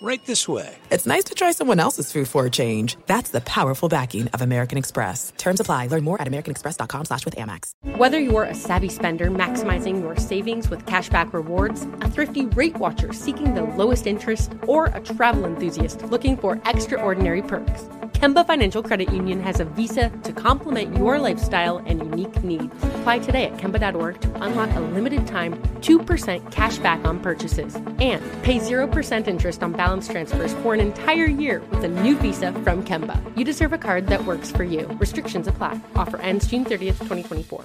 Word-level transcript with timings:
right 0.00 0.24
this 0.26 0.48
way. 0.48 0.76
It's 0.90 1.06
nice 1.06 1.24
to 1.24 1.34
try 1.34 1.52
someone 1.52 1.80
else's 1.80 2.10
food 2.10 2.28
for 2.28 2.46
a 2.46 2.50
change. 2.50 2.96
That's 3.06 3.30
the 3.30 3.40
powerful 3.40 3.88
backing 3.88 4.28
of 4.28 4.42
American 4.42 4.78
Express. 4.78 5.32
Terms 5.36 5.60
apply. 5.60 5.88
Learn 5.88 6.04
more 6.04 6.20
at 6.20 6.28
americanexpress.com 6.28 7.04
slash 7.04 7.24
with 7.24 7.36
Amex. 7.36 7.72
Whether 7.96 8.18
you're 8.20 8.44
a 8.44 8.54
savvy 8.54 8.88
spender 8.88 9.30
maximizing 9.30 10.00
your 10.00 10.16
savings 10.16 10.70
with 10.70 10.86
cashback 10.86 11.32
rewards, 11.32 11.82
a 12.00 12.10
thrifty 12.10 12.46
rate 12.46 12.76
watcher 12.76 13.12
seeking 13.12 13.54
the 13.54 13.62
lowest 13.62 14.06
interest, 14.06 14.52
or 14.66 14.86
a 14.86 15.00
travel 15.00 15.44
enthusiast 15.44 16.02
looking 16.04 16.36
for 16.36 16.60
extraordinary 16.64 17.42
perks, 17.42 17.88
Kemba 18.18 18.44
Financial 18.44 18.82
Credit 18.82 19.12
Union 19.12 19.40
has 19.40 19.60
a 19.60 19.64
visa 19.64 20.10
to 20.24 20.32
complement 20.32 20.96
your 20.96 21.20
lifestyle 21.20 21.78
and 21.86 22.00
unique 22.00 22.42
needs. 22.42 22.74
Apply 22.96 23.20
today 23.20 23.44
at 23.44 23.56
Kemba.org 23.58 24.20
to 24.20 24.42
unlock 24.42 24.74
a 24.74 24.80
limited 24.80 25.24
time 25.24 25.54
2% 25.80 26.50
cash 26.50 26.78
back 26.78 27.04
on 27.04 27.20
purchases 27.20 27.76
and 27.76 28.20
pay 28.42 28.58
0% 28.58 29.28
interest 29.28 29.62
on 29.62 29.70
balance 29.70 29.87
transfers 29.96 30.52
for 30.62 30.74
an 30.74 30.80
entire 30.80 31.24
year 31.26 31.62
with 31.70 31.84
a 31.84 31.88
new 31.88 32.16
visa 32.16 32.52
from 32.52 32.84
Kemba. 32.84 33.20
You 33.36 33.44
deserve 33.44 33.72
a 33.72 33.78
card 33.78 34.06
that 34.08 34.24
works 34.24 34.50
for 34.52 34.64
you. 34.64 34.86
Restrictions 35.00 35.46
apply. 35.46 35.80
Offer 35.96 36.18
ends 36.18 36.46
June 36.46 36.64
30th, 36.64 36.98
2024. 36.98 37.64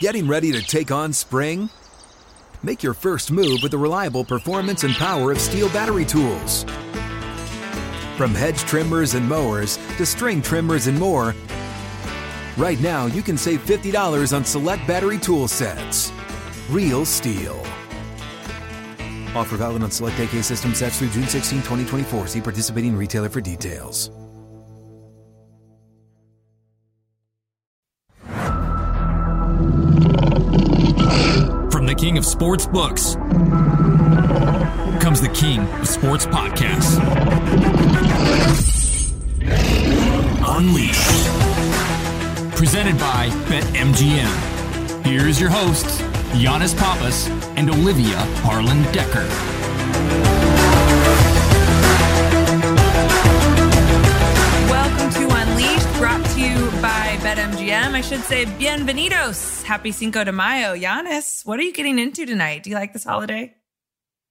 Getting 0.00 0.28
ready 0.28 0.52
to 0.52 0.62
take 0.62 0.92
on 0.92 1.12
spring? 1.12 1.70
Make 2.62 2.84
your 2.84 2.94
first 2.94 3.32
move 3.32 3.58
with 3.62 3.72
the 3.72 3.78
reliable 3.78 4.24
performance 4.24 4.84
and 4.84 4.94
power 4.94 5.32
of 5.32 5.38
STIHL 5.38 5.72
battery 5.72 6.04
tools. 6.04 6.64
From 8.16 8.34
hedge 8.34 8.60
trimmers 8.60 9.14
and 9.14 9.28
mowers 9.28 9.76
to 9.96 10.06
string 10.06 10.40
trimmers 10.40 10.86
and 10.86 10.98
more, 10.98 11.34
right 12.56 12.80
now 12.80 13.06
you 13.06 13.22
can 13.22 13.36
save 13.36 13.64
$50 13.64 14.36
on 14.36 14.44
select 14.44 14.86
battery 14.86 15.18
tool 15.18 15.48
sets. 15.48 16.12
Real 16.70 17.04
STIHL. 17.04 17.77
Offer 19.34 19.56
valid 19.56 19.82
on 19.82 19.90
select 19.90 20.18
AK 20.18 20.42
system 20.42 20.74
sets 20.74 20.98
through 20.98 21.10
June 21.10 21.26
16, 21.28 21.58
2024. 21.58 22.26
See 22.28 22.40
participating 22.40 22.96
retailer 22.96 23.28
for 23.28 23.40
details. 23.40 24.10
From 31.70 31.86
the 31.86 31.94
king 31.96 32.18
of 32.18 32.24
sports 32.24 32.66
books 32.66 33.14
comes 35.00 35.20
the 35.20 35.30
king 35.32 35.60
of 35.60 35.86
sports 35.86 36.26
podcasts. 36.26 36.98
Unleashed. 40.46 41.28
Presented 42.56 42.98
by 42.98 43.28
BetMGM. 43.46 45.06
Here's 45.06 45.40
your 45.40 45.50
hosts, 45.50 46.00
Yannis 46.32 46.76
Pappas 46.76 47.28
and 47.58 47.70
Olivia 47.70 48.18
Harlan 48.46 48.80
Dekker. 48.94 49.26
Welcome 54.70 55.10
to 55.10 55.36
Unleashed, 55.36 55.92
brought 55.98 56.24
to 56.34 56.40
you 56.40 56.70
by 56.80 57.16
BetMGM. 57.20 57.94
I 57.94 58.00
should 58.00 58.20
say, 58.20 58.44
bienvenidos. 58.44 59.64
Happy 59.64 59.90
Cinco 59.90 60.22
de 60.22 60.30
Mayo. 60.30 60.76
Yannis, 60.76 61.44
what 61.44 61.58
are 61.58 61.64
you 61.64 61.72
getting 61.72 61.98
into 61.98 62.24
tonight? 62.26 62.62
Do 62.62 62.70
you 62.70 62.76
like 62.76 62.92
this 62.92 63.02
holiday? 63.02 63.56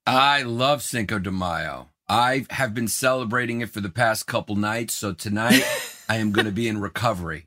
I 0.06 0.44
love 0.44 0.82
Cinco 0.82 1.20
de 1.20 1.30
Mayo. 1.30 1.90
I 2.08 2.46
have 2.50 2.74
been 2.74 2.88
celebrating 2.88 3.60
it 3.60 3.70
for 3.70 3.82
the 3.82 3.90
past 3.90 4.26
couple 4.26 4.56
nights. 4.56 4.94
So 4.94 5.12
tonight 5.12 5.64
I 6.10 6.16
am 6.16 6.32
going 6.32 6.46
to 6.46 6.54
be 6.54 6.70
in 6.70 6.80
recovery. 6.80 7.46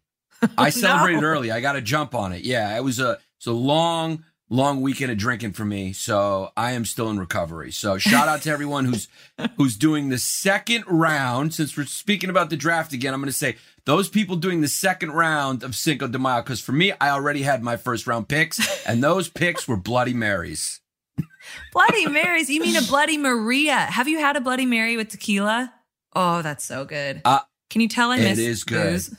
I 0.59 0.67
oh, 0.67 0.70
celebrated 0.70 1.22
No. 1.22 1.28
early. 1.28 1.50
I 1.50 1.62
got 1.62 1.72
to 1.72 1.81
jump 1.81 2.15
on 2.15 2.34
it. 2.34 2.42
Yeah, 2.44 2.77
it 2.77 2.84
was 2.84 3.00
a 3.00 3.19
it's 3.39 3.47
a 3.47 3.53
long, 3.53 4.25
long 4.53 4.81
weekend 4.83 5.11
of 5.12 5.17
drinking 5.17 5.53
for 5.53 5.65
me. 5.65 5.93
So 5.93 6.51
I 6.56 6.73
am 6.73 6.84
still 6.84 7.09
in 7.09 7.19
recovery. 7.19 7.70
So 7.70 7.97
shout 7.98 8.29
out 8.29 8.43
to 8.43 8.51
everyone 8.53 8.84
who's 8.84 9.09
who's 9.56 9.77
doing 9.77 10.09
the 10.09 10.19
second 10.19 10.84
round. 10.87 11.55
Since 11.55 11.77
we're 11.77 11.87
speaking 11.87 12.28
about 12.28 12.50
the 12.50 12.56
draft 12.56 12.93
again, 12.93 13.15
I'm 13.15 13.21
going 13.21 13.33
to 13.33 13.33
say 13.33 13.56
those 13.87 14.09
people 14.09 14.37
doing 14.37 14.60
the 14.60 14.69
second 14.69 15.12
round 15.12 15.62
of 15.62 15.75
Cinco 15.75 16.06
de 16.09 16.19
Mayo. 16.19 16.43
Because 16.43 16.60
for 16.60 16.72
me, 16.72 16.93
I 17.00 17.10
already 17.10 17.43
had 17.43 17.62
my 17.62 17.77
first 17.77 18.06
round 18.06 18.28
picks, 18.28 18.84
and 18.87 19.03
those 19.03 19.28
picks 19.28 19.66
were 19.66 19.77
Bloody 19.77 20.15
Marys. 20.15 20.81
Bloody 21.72 22.06
Marys. 22.09 22.50
You 22.50 22.60
mean 22.60 22.77
a 22.77 22.83
Bloody 22.83 23.16
Maria? 23.19 23.75
Have 23.77 24.09
you 24.09 24.19
had 24.19 24.37
a 24.37 24.41
Bloody 24.41 24.66
Mary 24.66 24.97
with 24.97 25.09
tequila? 25.09 25.72
Oh, 26.15 26.43
that's 26.43 26.65
so 26.65 26.84
good. 26.84 27.22
Uh, 27.25 27.41
Can 27.71 27.81
you 27.81 27.89
tell 27.89 28.10
I 28.10 28.19
it 28.19 28.25
miss 28.25 28.39
is 28.39 28.65
good. 28.65 28.93
booze? 28.93 29.15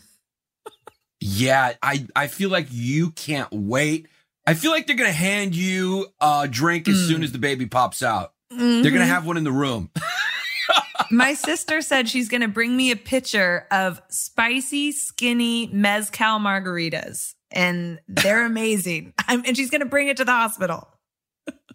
Yeah, 1.22 1.74
I 1.82 2.06
I 2.16 2.28
feel 2.28 2.50
like 2.50 2.68
you 2.72 3.12
can't 3.12 3.48
wait. 3.52 4.08
I 4.48 4.54
feel 4.54 4.72
like 4.72 4.88
they're 4.88 4.96
gonna 4.96 5.12
hand 5.12 5.56
you 5.56 6.08
a 6.20 6.48
drink 6.50 6.88
as 6.88 6.96
Mm. 6.96 7.08
soon 7.08 7.24
as 7.24 7.32
the 7.32 7.38
baby 7.40 7.66
pops 7.68 8.02
out. 8.04 8.34
Mm-hmm. 8.52 8.82
They're 8.82 8.92
gonna 8.92 9.06
have 9.06 9.26
one 9.26 9.38
in 9.38 9.44
the 9.44 9.52
room. 9.52 9.90
My 11.12 11.34
sister 11.34 11.82
said 11.82 12.08
she's 12.08 12.30
going 12.30 12.40
to 12.42 12.48
bring 12.48 12.78
me 12.78 12.92
a 12.92 12.96
picture 12.96 13.68
of 13.70 14.02
spicy, 14.10 14.94
skinny 14.94 15.68
mezcal 15.74 16.40
margaritas, 16.40 17.34
and 17.50 18.00
they're 18.08 18.46
amazing. 18.46 19.14
I'm, 19.28 19.44
and 19.46 19.58
she's 19.58 19.70
going 19.70 19.82
to 19.82 19.88
bring 19.88 20.08
it 20.08 20.16
to 20.18 20.26
the 20.26 20.32
hospital. 20.32 20.88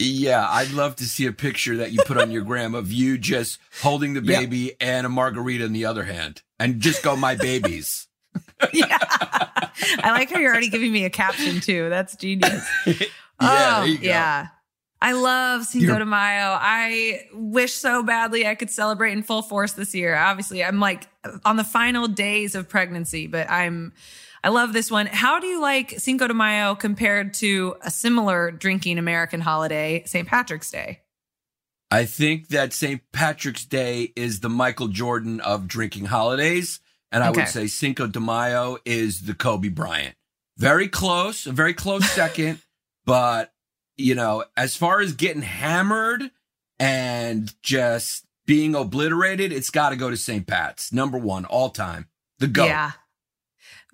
yeah, 0.00 0.46
I'd 0.48 0.70
love 0.70 0.96
to 0.96 1.04
see 1.04 1.26
a 1.26 1.32
picture 1.32 1.76
that 1.78 1.92
you 1.92 1.98
put 2.06 2.16
on 2.16 2.30
your 2.30 2.42
gram 2.44 2.74
of 2.74 2.90
you 2.92 3.18
just 3.18 3.58
holding 3.82 4.14
the 4.14 4.22
Yep. 4.22 4.40
baby 4.40 4.74
and 4.80 5.04
a 5.04 5.10
margarita 5.10 5.64
in 5.66 5.74
the 5.74 5.84
other 5.84 6.04
hand, 6.04 6.40
and 6.58 6.80
just 6.80 7.02
go, 7.02 7.14
"My 7.14 7.34
babies." 7.34 8.06
yeah. 8.72 8.98
I 9.00 10.10
like 10.12 10.30
how 10.30 10.38
you're 10.38 10.50
already 10.52 10.70
giving 10.70 10.92
me 10.92 11.04
a 11.04 11.10
caption 11.10 11.60
too. 11.60 11.88
That's 11.88 12.16
genius. 12.16 12.68
yeah, 12.86 12.94
oh, 13.40 13.80
there 13.80 13.86
you 13.86 13.98
go. 13.98 14.04
yeah. 14.04 14.48
I 15.00 15.12
love 15.12 15.66
Cinco 15.66 15.86
You're- 15.88 15.98
de 15.98 16.04
Mayo. 16.06 16.56
I 16.58 17.26
wish 17.34 17.74
so 17.74 18.02
badly 18.02 18.46
I 18.46 18.54
could 18.54 18.70
celebrate 18.70 19.12
in 19.12 19.22
full 19.22 19.42
force 19.42 19.72
this 19.72 19.94
year. 19.94 20.16
Obviously, 20.16 20.64
I'm 20.64 20.80
like 20.80 21.06
on 21.44 21.56
the 21.56 21.64
final 21.64 22.08
days 22.08 22.54
of 22.54 22.68
pregnancy, 22.68 23.26
but 23.26 23.50
I'm 23.50 23.92
I 24.42 24.48
love 24.48 24.72
this 24.72 24.90
one. 24.90 25.06
How 25.06 25.38
do 25.38 25.46
you 25.46 25.60
like 25.60 25.90
Cinco 25.98 26.28
de 26.28 26.34
Mayo 26.34 26.74
compared 26.74 27.34
to 27.34 27.76
a 27.82 27.90
similar 27.90 28.50
drinking 28.50 28.96
American 28.98 29.40
holiday, 29.40 30.02
St. 30.06 30.26
Patrick's 30.26 30.70
Day? 30.70 31.00
I 31.90 32.04
think 32.04 32.48
that 32.48 32.72
St. 32.72 33.00
Patrick's 33.12 33.64
Day 33.64 34.12
is 34.16 34.40
the 34.40 34.48
Michael 34.48 34.88
Jordan 34.88 35.40
of 35.40 35.68
drinking 35.68 36.06
holidays. 36.06 36.80
And 37.16 37.24
I 37.24 37.30
Okay. 37.30 37.40
would 37.40 37.48
say 37.48 37.66
Cinco 37.66 38.06
de 38.06 38.20
Mayo 38.20 38.76
is 38.84 39.22
the 39.22 39.32
Kobe 39.32 39.68
Bryant. 39.68 40.16
Very 40.58 40.86
close, 40.86 41.46
a 41.46 41.52
very 41.52 41.72
close 41.72 42.06
second. 42.10 42.60
But, 43.06 43.54
you 43.96 44.14
know, 44.14 44.44
as 44.54 44.76
far 44.76 45.00
as 45.00 45.14
getting 45.14 45.40
hammered 45.40 46.30
and 46.78 47.54
just 47.62 48.26
being 48.44 48.74
obliterated, 48.74 49.50
it's 49.50 49.70
got 49.70 49.90
to 49.90 49.96
go 49.96 50.10
to 50.10 50.16
St. 50.16 50.46
Pat's. 50.46 50.92
Number 50.92 51.16
one, 51.16 51.46
all 51.46 51.70
time. 51.70 52.08
The 52.38 52.48
GOAT. 52.48 52.66
Yeah. 52.66 52.90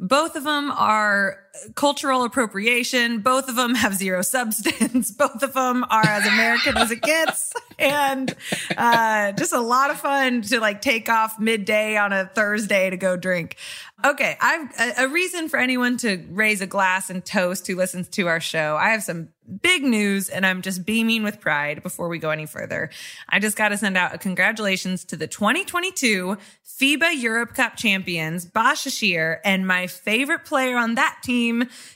Both 0.00 0.34
of 0.34 0.43
them 0.43 0.72
are 0.72 1.39
cultural 1.75 2.25
appropriation. 2.25 3.21
Both 3.21 3.49
of 3.49 3.57
them 3.57 3.75
have 3.75 3.95
zero 3.95 4.23
substance. 4.23 5.11
Both 5.19 5.43
of 5.43 5.53
them 5.53 5.85
are 5.91 6.07
as 6.07 6.27
American 6.27 6.77
as 6.77 6.91
it 6.91 7.03
gets. 7.03 7.53
And 7.79 8.33
uh, 8.77 9.33
just 9.33 9.53
a 9.53 9.61
lot 9.61 9.91
of 9.91 9.99
fun 9.99 10.43
to 10.43 10.61
like 10.61 10.83
take 10.83 11.09
off 11.09 11.41
midday 11.41 11.97
on 11.97 12.13
a 12.13 12.27
Thursday 12.27 12.91
to 12.91 12.97
go 12.97 13.17
drink. 13.17 13.57
Okay. 14.05 14.37
I've 14.41 14.71
a, 14.79 15.05
a 15.05 15.09
reason 15.09 15.49
for 15.49 15.59
anyone 15.59 15.97
to 15.99 16.25
raise 16.31 16.61
a 16.61 16.67
glass 16.67 17.11
and 17.11 17.25
toast 17.25 17.67
who 17.67 17.75
listens 17.75 18.09
to 18.11 18.29
our 18.29 18.39
show. 18.39 18.77
I 18.77 18.91
have 18.91 19.03
some 19.03 19.31
big 19.61 19.83
news 19.83 20.29
and 20.29 20.47
I'm 20.47 20.63
just 20.63 20.87
beaming 20.87 21.23
with 21.23 21.41
pride 21.41 21.83
before 21.83 22.09
we 22.09 22.19
go 22.19 22.31
any 22.31 22.47
further. 22.47 22.91
I 23.29 23.39
just 23.39 23.57
got 23.57 23.71
to 23.71 23.77
send 23.77 23.97
out 23.97 24.15
a 24.15 24.19
congratulations 24.19 25.05
to 25.07 25.17
the 25.17 25.27
2022 25.27 26.37
FIBA 26.65 27.21
Europe 27.21 27.55
Cup 27.55 27.77
champions, 27.77 28.47
Bahçeşehir, 28.47 29.39
and 29.45 29.67
my 29.67 29.87
favorite 29.87 30.45
player 30.45 30.77
on 30.77 30.95
that 30.95 31.19
team, 31.23 31.41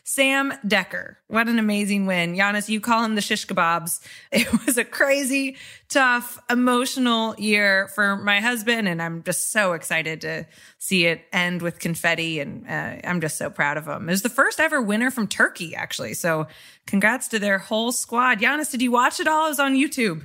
Sam 0.05 0.53
Dekker. 0.67 1.17
What 1.29 1.49
an 1.49 1.59
amazing 1.59 2.07
win. 2.07 2.35
Yannis, 2.37 2.69
you 2.69 2.81
call 2.81 3.05
him 3.05 3.15
the 3.15 3.21
shish 3.21 3.47
kebabs. 3.47 4.01
It 4.33 4.67
was 4.67 4.77
a 4.79 4.85
crazy, 4.85 5.57
tough, 5.89 6.39
emotional 6.51 7.35
year 7.39 7.89
for 7.95 8.17
my 8.17 8.41
husband. 8.41 8.89
And 8.89 9.01
I'm 9.01 9.23
just 9.23 9.51
so 9.53 9.73
excited 9.73 10.21
to 10.23 10.47
see 10.79 11.07
it 11.07 11.23
end 11.33 11.63
with 11.63 11.79
confetti. 11.79 12.41
And 12.41 12.67
uh, 12.69 13.07
I'm 13.09 13.21
just 13.21 13.39
so 13.39 13.49
proud 13.51 13.77
of 13.77 13.87
him. 13.87 14.09
It 14.09 14.13
was 14.13 14.23
the 14.23 14.29
first 14.29 14.61
ever 14.61 14.81
winner 14.83 15.11
from 15.11 15.27
Turkey, 15.29 15.75
actually. 15.75 16.15
So 16.15 16.47
congrats 16.87 17.29
to 17.29 17.39
their 17.39 17.59
whole 17.59 17.93
squad. 17.93 18.41
Yannis, 18.41 18.71
did 18.71 18.83
you 18.83 18.91
watch 18.93 19.21
it 19.21 19.27
all? 19.29 19.47
It 19.47 19.51
was 19.51 19.61
on 19.61 19.75
YouTube. 19.75 20.25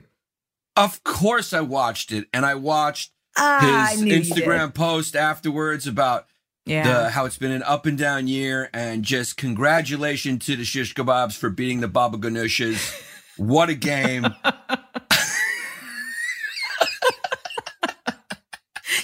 Of 0.76 1.04
course 1.04 1.54
I 1.54 1.62
watched 1.62 2.12
it. 2.12 2.28
And 2.34 2.46
I 2.46 2.56
watched 2.56 3.12
Ah, 3.38 3.88
his 3.92 4.02
did. 4.02 4.24
Instagram 4.24 4.74
post 4.74 5.16
afterwards 5.16 5.88
about 5.88 6.26
Yeah. 6.66 6.84
the, 7.04 7.10
how 7.10 7.26
it's 7.26 7.38
been 7.38 7.52
an 7.52 7.64
up 7.64 7.86
and 7.86 7.98
down 7.98 8.28
year, 8.28 8.70
and 8.74 9.04
just 9.04 9.36
congratulations 9.38 10.46
to 10.46 10.56
the 10.56 10.64
shish 10.64 10.94
kebabs 10.94 11.36
for 11.36 11.50
beating 11.50 11.82
the 11.82 11.88
Baba 11.88 12.18
Ganoushas. 12.18 13.02
What 13.38 13.70
a 13.70 13.76
game! 13.76 14.28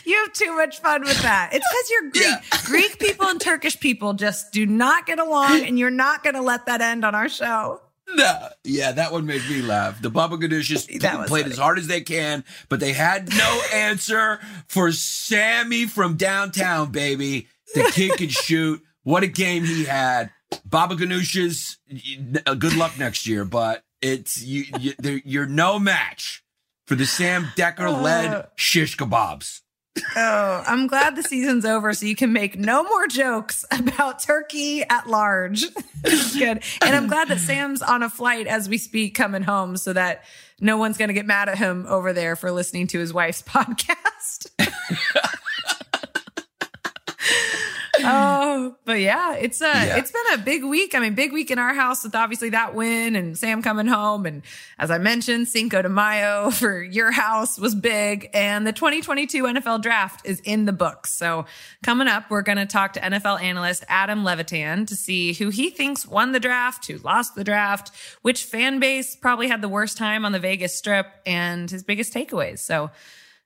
You 0.06 0.16
have 0.24 0.32
too 0.32 0.56
much 0.56 0.80
fun 0.80 1.02
with 1.02 1.22
that. 1.22 1.50
It's 1.52 1.66
because 1.68 1.90
you're 1.90 2.12
Greek. 2.12 2.24
Yeah. 2.24 2.60
Greek 2.66 2.98
people 2.98 3.28
and 3.28 3.42
Turkish 3.42 3.78
people 3.78 4.14
just 4.14 4.54
do 4.54 4.66
not 4.66 5.06
get 5.06 5.20
along, 5.20 5.66
and 5.66 5.78
you're 5.78 5.90
not 5.90 6.24
going 6.24 6.36
to 6.36 6.42
let 6.42 6.66
that 6.68 6.80
end 6.80 7.04
on 7.04 7.14
our 7.14 7.28
show. 7.28 7.82
No, 8.16 8.50
yeah, 8.64 8.94
that 8.94 9.12
one 9.12 9.26
made 9.26 9.42
me 9.50 9.62
laugh. 9.62 10.02
The 10.02 10.10
Baba 10.10 10.38
Ganoush's 10.38 10.86
played 10.86 11.02
funny. 11.02 11.44
as 11.44 11.58
hard 11.58 11.78
as 11.78 11.88
they 11.88 12.02
can, 12.02 12.46
but 12.70 12.80
they 12.80 12.94
had 12.94 13.30
no 13.30 13.62
answer 13.74 14.40
for 14.68 14.92
Sammy 14.92 15.86
from 15.86 16.16
downtown, 16.16 16.92
baby. 16.92 17.48
The 17.76 17.92
kid 17.94 18.18
can 18.18 18.30
shoot. 18.30 18.82
What 19.04 19.24
a 19.24 19.28
game 19.28 19.66
he 19.66 19.84
had. 19.84 20.32
Baba 20.66 20.96
Ganoush's, 20.96 21.78
uh, 22.46 22.54
good 22.54 22.76
luck 22.76 22.98
next 22.98 23.28
year, 23.28 23.44
but 23.44 23.84
it's 24.02 24.42
you, 24.42 24.66
you 24.80 25.22
you're 25.26 25.46
no 25.46 25.78
match 25.78 26.44
for 26.86 26.96
the 26.96 27.06
Sam 27.06 27.46
Dekker 27.58 28.02
led 28.02 28.34
uh, 28.34 28.44
shish 28.56 28.96
kebabs. 28.96 29.62
Oh, 30.16 30.64
I'm 30.66 30.88
glad 30.88 31.16
the 31.16 31.24
season's 31.24 31.66
over 31.66 31.94
so 31.94 32.06
you 32.06 32.16
can 32.16 32.34
make 32.34 32.58
no 32.58 32.84
more 32.84 33.08
jokes 33.08 33.66
about 33.72 34.22
turkey 34.22 34.84
at 34.84 35.08
large. 35.08 35.66
Good. 36.04 36.64
And 36.82 36.96
I'm 36.96 37.08
glad 37.08 37.28
that 37.30 37.40
Sam's 37.40 37.82
on 37.82 38.04
a 38.04 38.10
flight 38.10 38.48
as 38.48 38.70
we 38.70 38.78
speak 38.78 39.16
coming 39.16 39.44
home 39.44 39.78
so 39.78 39.94
that 39.94 40.24
no 40.60 40.78
one's 40.78 40.98
going 40.98 41.10
to 41.10 41.14
get 41.14 41.26
mad 41.26 41.50
at 41.50 41.58
him 41.58 41.86
over 41.88 42.14
there 42.14 42.36
for 42.36 42.52
listening 42.52 42.88
to 42.88 43.00
his 43.00 43.14
wife's 43.14 43.42
podcast 43.44 44.48
oh, 48.04 48.76
but 48.86 49.00
yeah, 49.00 49.36
it's 49.36 49.62
a 49.62 49.66
yeah. 49.66 49.98
it's 49.98 50.12
been 50.12 50.34
a 50.34 50.38
big 50.38 50.64
week. 50.64 50.96
I 50.96 51.00
mean, 51.00 51.16
big 51.16 51.34
week 51.34 51.52
in 51.52 51.60
our 51.60 51.74
house 51.74 52.04
with 52.04 52.16
obviously 52.16 52.50
that 52.52 52.76
win 52.76 53.16
and 53.16 53.38
Sam 53.38 53.62
coming 53.62 53.88
home, 53.88 54.26
and 54.26 54.42
as 54.80 54.92
I 54.92 54.98
mentioned, 54.98 55.48
Cinco 55.48 55.82
de 55.82 55.90
Mayo 55.90 56.50
for 56.52 56.82
your 56.82 57.12
house 57.12 57.60
was 57.60 57.76
big, 57.76 58.30
and 58.34 58.66
the 58.66 58.74
2022 58.74 59.44
NFL 59.44 59.82
Draft 59.82 60.26
is 60.26 60.40
in 60.42 60.66
the 60.66 60.74
books. 60.74 61.14
So 61.14 61.46
coming 61.84 62.08
up, 62.08 62.30
we're 62.30 62.42
going 62.42 62.58
to 62.58 62.66
talk 62.66 62.94
to 62.94 63.00
NFL 63.00 63.42
analyst 63.42 63.84
Adam 63.88 64.24
Levitan 64.24 64.86
to 64.88 64.96
see 64.96 65.34
who 65.34 65.50
he 65.50 65.70
thinks 65.70 66.08
won 66.08 66.32
the 66.32 66.40
draft, 66.40 66.88
who 66.88 66.98
lost 66.98 67.36
the 67.36 67.44
draft, 67.44 67.92
which 68.22 68.44
fan 68.44 68.80
base 68.80 69.16
probably 69.16 69.48
had 69.48 69.62
the 69.62 69.70
worst 69.70 69.98
time 69.98 70.26
on 70.26 70.32
the 70.32 70.40
Vegas 70.40 70.78
Strip, 70.78 71.08
and 71.26 71.70
his 71.70 71.84
biggest 71.84 72.14
takeaways. 72.14 72.60
So. 72.60 72.92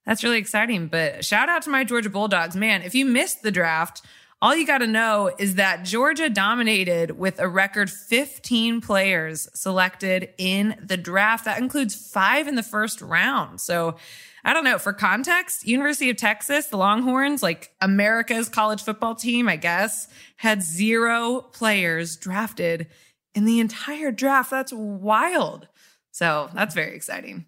That's 0.05 0.23
really 0.23 0.39
exciting. 0.39 0.87
But 0.87 1.23
shout 1.23 1.49
out 1.49 1.61
to 1.63 1.69
my 1.69 1.83
Georgia 1.83 2.09
Bulldogs. 2.09 2.55
Man, 2.55 2.81
if 2.81 2.95
you 2.95 3.05
missed 3.05 3.43
the 3.43 3.51
draft, 3.51 4.01
all 4.41 4.55
you 4.55 4.65
got 4.65 4.79
to 4.79 4.87
know 4.87 5.31
is 5.37 5.55
that 5.55 5.83
Georgia 5.83 6.29
dominated 6.29 7.11
with 7.11 7.39
a 7.39 7.47
record 7.47 7.91
15 7.91 8.81
players 8.81 9.47
selected 9.53 10.29
in 10.37 10.75
the 10.83 10.97
draft. 10.97 11.45
That 11.45 11.59
includes 11.59 11.93
five 11.93 12.47
in 12.47 12.55
the 12.55 12.63
first 12.63 13.01
round. 13.01 13.61
So 13.61 13.97
I 14.43 14.53
don't 14.53 14.63
know. 14.63 14.79
For 14.79 14.93
context, 14.93 15.67
University 15.67 16.09
of 16.09 16.17
Texas, 16.17 16.65
the 16.67 16.77
Longhorns, 16.77 17.43
like 17.43 17.71
America's 17.79 18.49
college 18.49 18.81
football 18.81 19.13
team, 19.13 19.47
I 19.47 19.57
guess, 19.57 20.07
had 20.37 20.63
zero 20.63 21.41
players 21.41 22.15
drafted 22.15 22.87
in 23.35 23.45
the 23.45 23.59
entire 23.59 24.11
draft. 24.11 24.49
That's 24.49 24.73
wild. 24.73 25.67
So 26.11 26.49
that's 26.55 26.73
very 26.73 26.95
exciting. 26.95 27.45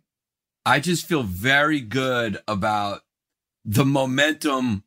I 0.66 0.80
just 0.80 1.08
feel 1.08 1.24
very 1.24 1.82
good 1.82 2.38
about 2.48 3.02
the 3.66 3.84
momentum 3.84 4.84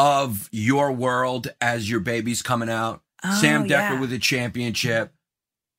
of 0.00 0.48
your 0.50 0.92
world 0.92 1.52
as 1.60 1.90
your 1.90 2.00
baby's 2.00 2.40
coming 2.40 2.70
out. 2.70 3.02
Oh, 3.22 3.38
Sam 3.38 3.64
Dekker 3.64 3.68
yeah. 3.68 4.00
with 4.00 4.14
a 4.14 4.18
championship. 4.18 5.12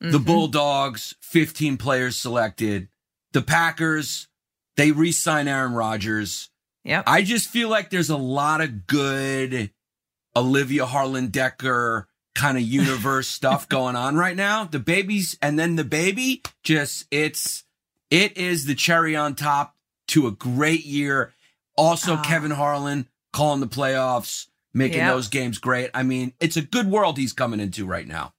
Mm-hmm. 0.01 0.11
The 0.11 0.19
Bulldogs, 0.19 1.15
15 1.21 1.77
players 1.77 2.17
selected. 2.17 2.87
The 3.33 3.41
Packers, 3.41 4.27
they 4.77 4.91
re 4.91 5.11
sign 5.11 5.47
Aaron 5.47 5.73
Rodgers. 5.73 6.51
Yep. 6.83 7.05
I 7.07 7.23
just 7.23 7.49
feel 7.49 7.67
like 7.67 7.89
there's 7.89 8.11
a 8.11 8.17
lot 8.17 8.61
of 8.61 8.85
good 8.85 9.71
Olivia 10.35 10.85
Harlan 10.85 11.29
Dekker 11.29 12.05
kind 12.35 12.57
of 12.59 12.63
universe 12.63 13.27
stuff 13.27 13.67
going 13.69 13.95
on 13.95 14.17
right 14.17 14.35
now. 14.35 14.65
The 14.65 14.79
babies, 14.79 15.35
and 15.41 15.57
then 15.57 15.77
the 15.77 15.83
baby, 15.83 16.43
just 16.63 17.07
it's 17.09 17.63
it 18.11 18.37
is 18.37 18.65
the 18.65 18.75
cherry 18.75 19.15
on 19.15 19.33
top 19.33 19.75
to 20.09 20.27
a 20.27 20.31
great 20.31 20.85
year. 20.85 21.33
Also, 21.75 22.17
oh. 22.17 22.21
Kevin 22.23 22.51
Harlan, 22.51 23.07
calling 23.33 23.59
the 23.59 23.67
playoffs, 23.67 24.47
making 24.73 24.99
yep. 24.99 25.13
those 25.13 25.27
games 25.27 25.57
great. 25.57 25.89
I 25.93 26.03
mean, 26.03 26.33
it's 26.39 26.57
a 26.57 26.61
good 26.61 26.87
world 26.87 27.17
he's 27.17 27.33
coming 27.33 27.59
into 27.59 27.85
right 27.85 28.07
now. 28.07 28.33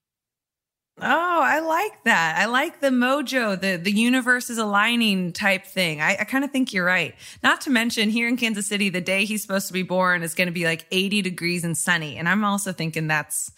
Oh, 1.00 1.40
I 1.42 1.60
like 1.60 2.04
that. 2.04 2.36
I 2.38 2.44
like 2.44 2.80
the 2.80 2.90
mojo, 2.90 3.58
the 3.58 3.76
the 3.76 3.90
universe 3.90 4.50
is 4.50 4.58
aligning 4.58 5.32
type 5.32 5.64
thing. 5.64 6.00
I, 6.00 6.18
I 6.20 6.24
kind 6.24 6.44
of 6.44 6.50
think 6.50 6.72
you're 6.72 6.84
right. 6.84 7.14
Not 7.42 7.62
to 7.62 7.70
mention 7.70 8.10
here 8.10 8.28
in 8.28 8.36
Kansas 8.36 8.66
City, 8.66 8.90
the 8.90 9.00
day 9.00 9.24
he's 9.24 9.42
supposed 9.42 9.66
to 9.68 9.72
be 9.72 9.82
born 9.82 10.22
is 10.22 10.34
going 10.34 10.46
to 10.46 10.52
be 10.52 10.64
like 10.64 10.86
80 10.90 11.22
degrees 11.22 11.64
and 11.64 11.76
sunny. 11.76 12.18
And 12.18 12.28
I'm 12.28 12.44
also 12.44 12.72
thinking 12.72 13.06
that's 13.06 13.50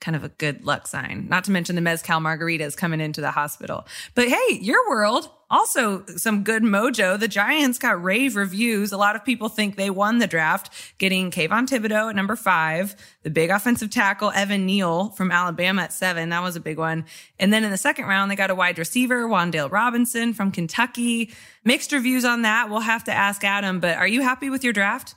kind 0.00 0.16
of 0.16 0.24
a 0.24 0.28
good 0.30 0.64
luck 0.64 0.86
sign. 0.86 1.26
Not 1.28 1.44
to 1.44 1.50
mention 1.50 1.76
the 1.76 1.82
mezcal 1.82 2.20
margaritas 2.20 2.76
coming 2.76 3.00
into 3.00 3.20
the 3.20 3.30
hospital. 3.30 3.86
But 4.14 4.28
hey, 4.28 4.58
your 4.60 4.88
world 4.88 5.30
also 5.50 6.04
some 6.16 6.44
good 6.44 6.62
mojo. 6.62 7.18
The 7.18 7.28
Giants 7.28 7.78
got 7.78 8.02
rave 8.02 8.36
reviews. 8.36 8.92
A 8.92 8.96
lot 8.96 9.16
of 9.16 9.24
people 9.24 9.48
think 9.48 9.76
they 9.76 9.90
won 9.90 10.18
the 10.18 10.26
draft, 10.26 10.72
getting 10.98 11.30
Kayvon 11.30 11.66
Thibodeaux 11.66 12.10
at 12.10 12.16
number 12.16 12.36
five, 12.36 12.94
the 13.24 13.30
big 13.30 13.50
offensive 13.50 13.90
tackle 13.90 14.30
Evan 14.30 14.64
Neal 14.64 15.10
from 15.10 15.32
Alabama 15.32 15.82
at 15.82 15.92
seven. 15.92 16.28
That 16.28 16.42
was 16.42 16.56
a 16.56 16.60
big 16.60 16.78
one. 16.78 17.04
And 17.38 17.52
then 17.52 17.64
in 17.64 17.70
the 17.70 17.76
second 17.76 18.06
round, 18.06 18.30
they 18.30 18.36
got 18.36 18.50
a 18.50 18.54
wide 18.54 18.78
receiver, 18.78 19.28
Wan'Dale 19.28 19.70
Robinson 19.70 20.32
from 20.32 20.52
Kentucky. 20.52 21.32
Mixed 21.64 21.92
reviews 21.92 22.24
on 22.24 22.42
that. 22.42 22.70
We'll 22.70 22.80
have 22.80 23.04
to 23.04 23.12
ask 23.12 23.42
Adam, 23.44 23.80
but 23.80 23.96
are 23.96 24.08
you 24.08 24.22
happy 24.22 24.50
with 24.50 24.62
your 24.62 24.72
draft? 24.72 25.16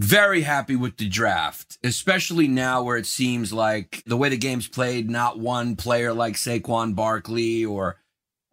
Very 0.00 0.40
happy 0.40 0.76
with 0.76 0.96
the 0.96 1.08
draft, 1.08 1.78
especially 1.84 2.48
now 2.48 2.82
where 2.82 2.96
it 2.96 3.06
seems 3.06 3.52
like 3.52 4.02
the 4.06 4.16
way 4.16 4.30
the 4.30 4.36
game's 4.38 4.66
played, 4.66 5.10
not 5.10 5.38
one 5.38 5.76
player 5.76 6.14
like 6.14 6.34
Saquon 6.34 6.94
Barkley 6.94 7.66
or 7.66 7.98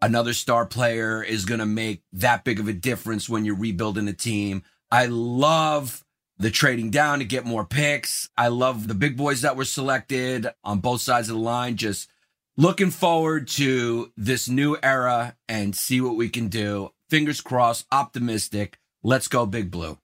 another 0.02 0.34
star 0.34 0.66
player 0.66 1.24
is 1.24 1.46
going 1.46 1.62
to 1.62 1.66
make 1.66 2.04
that 2.12 2.44
big 2.44 2.60
of 2.60 2.68
a 2.68 2.74
difference 2.74 3.30
when 3.30 3.46
you're 3.46 3.56
rebuilding 3.56 4.10
a 4.10 4.14
team. 4.14 4.62
I 4.92 5.06
love 5.06 6.04
the 6.38 6.52
trading 6.52 6.92
down 6.92 7.20
to 7.20 7.26
get 7.26 7.46
more 7.46 7.66
picks. 7.66 8.30
I 8.38 8.50
love 8.50 8.90
the 8.90 8.94
big 8.94 9.16
boys 9.16 9.42
that 9.42 9.56
were 9.56 9.66
selected 9.66 10.48
on 10.66 10.80
both 10.80 11.00
sides 11.02 11.30
of 11.30 11.38
the 11.38 11.42
line. 11.42 11.78
Just 11.78 12.10
looking 12.58 12.92
forward 12.92 13.48
to 13.50 14.12
this 14.18 14.50
new 14.50 14.78
era 14.84 15.38
and 15.48 15.74
see 15.74 16.02
what 16.02 16.18
we 16.18 16.28
can 16.28 16.50
do. 16.50 16.92
Fingers 17.10 17.40
crossed, 17.40 17.86
optimistic. 17.90 18.80
Let's 19.02 19.30
go, 19.30 19.46
Big 19.46 19.72
Blue. 19.72 19.98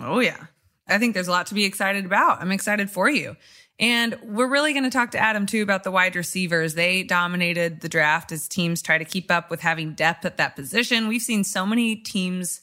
Oh, 0.00 0.20
yeah. 0.20 0.46
I 0.88 0.98
think 0.98 1.14
there's 1.14 1.28
a 1.28 1.32
lot 1.32 1.46
to 1.46 1.54
be 1.54 1.64
excited 1.64 2.04
about. 2.04 2.40
I'm 2.40 2.52
excited 2.52 2.90
for 2.90 3.08
you. 3.08 3.36
And 3.78 4.16
we're 4.22 4.48
really 4.48 4.72
going 4.72 4.84
to 4.84 4.90
talk 4.90 5.10
to 5.12 5.18
Adam 5.18 5.46
too 5.46 5.62
about 5.62 5.82
the 5.82 5.90
wide 5.90 6.14
receivers. 6.14 6.74
They 6.74 7.02
dominated 7.02 7.80
the 7.80 7.88
draft 7.88 8.30
as 8.30 8.46
teams 8.46 8.82
try 8.82 8.98
to 8.98 9.04
keep 9.04 9.30
up 9.30 9.50
with 9.50 9.60
having 9.60 9.94
depth 9.94 10.24
at 10.24 10.36
that 10.36 10.56
position. 10.56 11.08
We've 11.08 11.22
seen 11.22 11.42
so 11.42 11.66
many 11.66 11.96
teams 11.96 12.60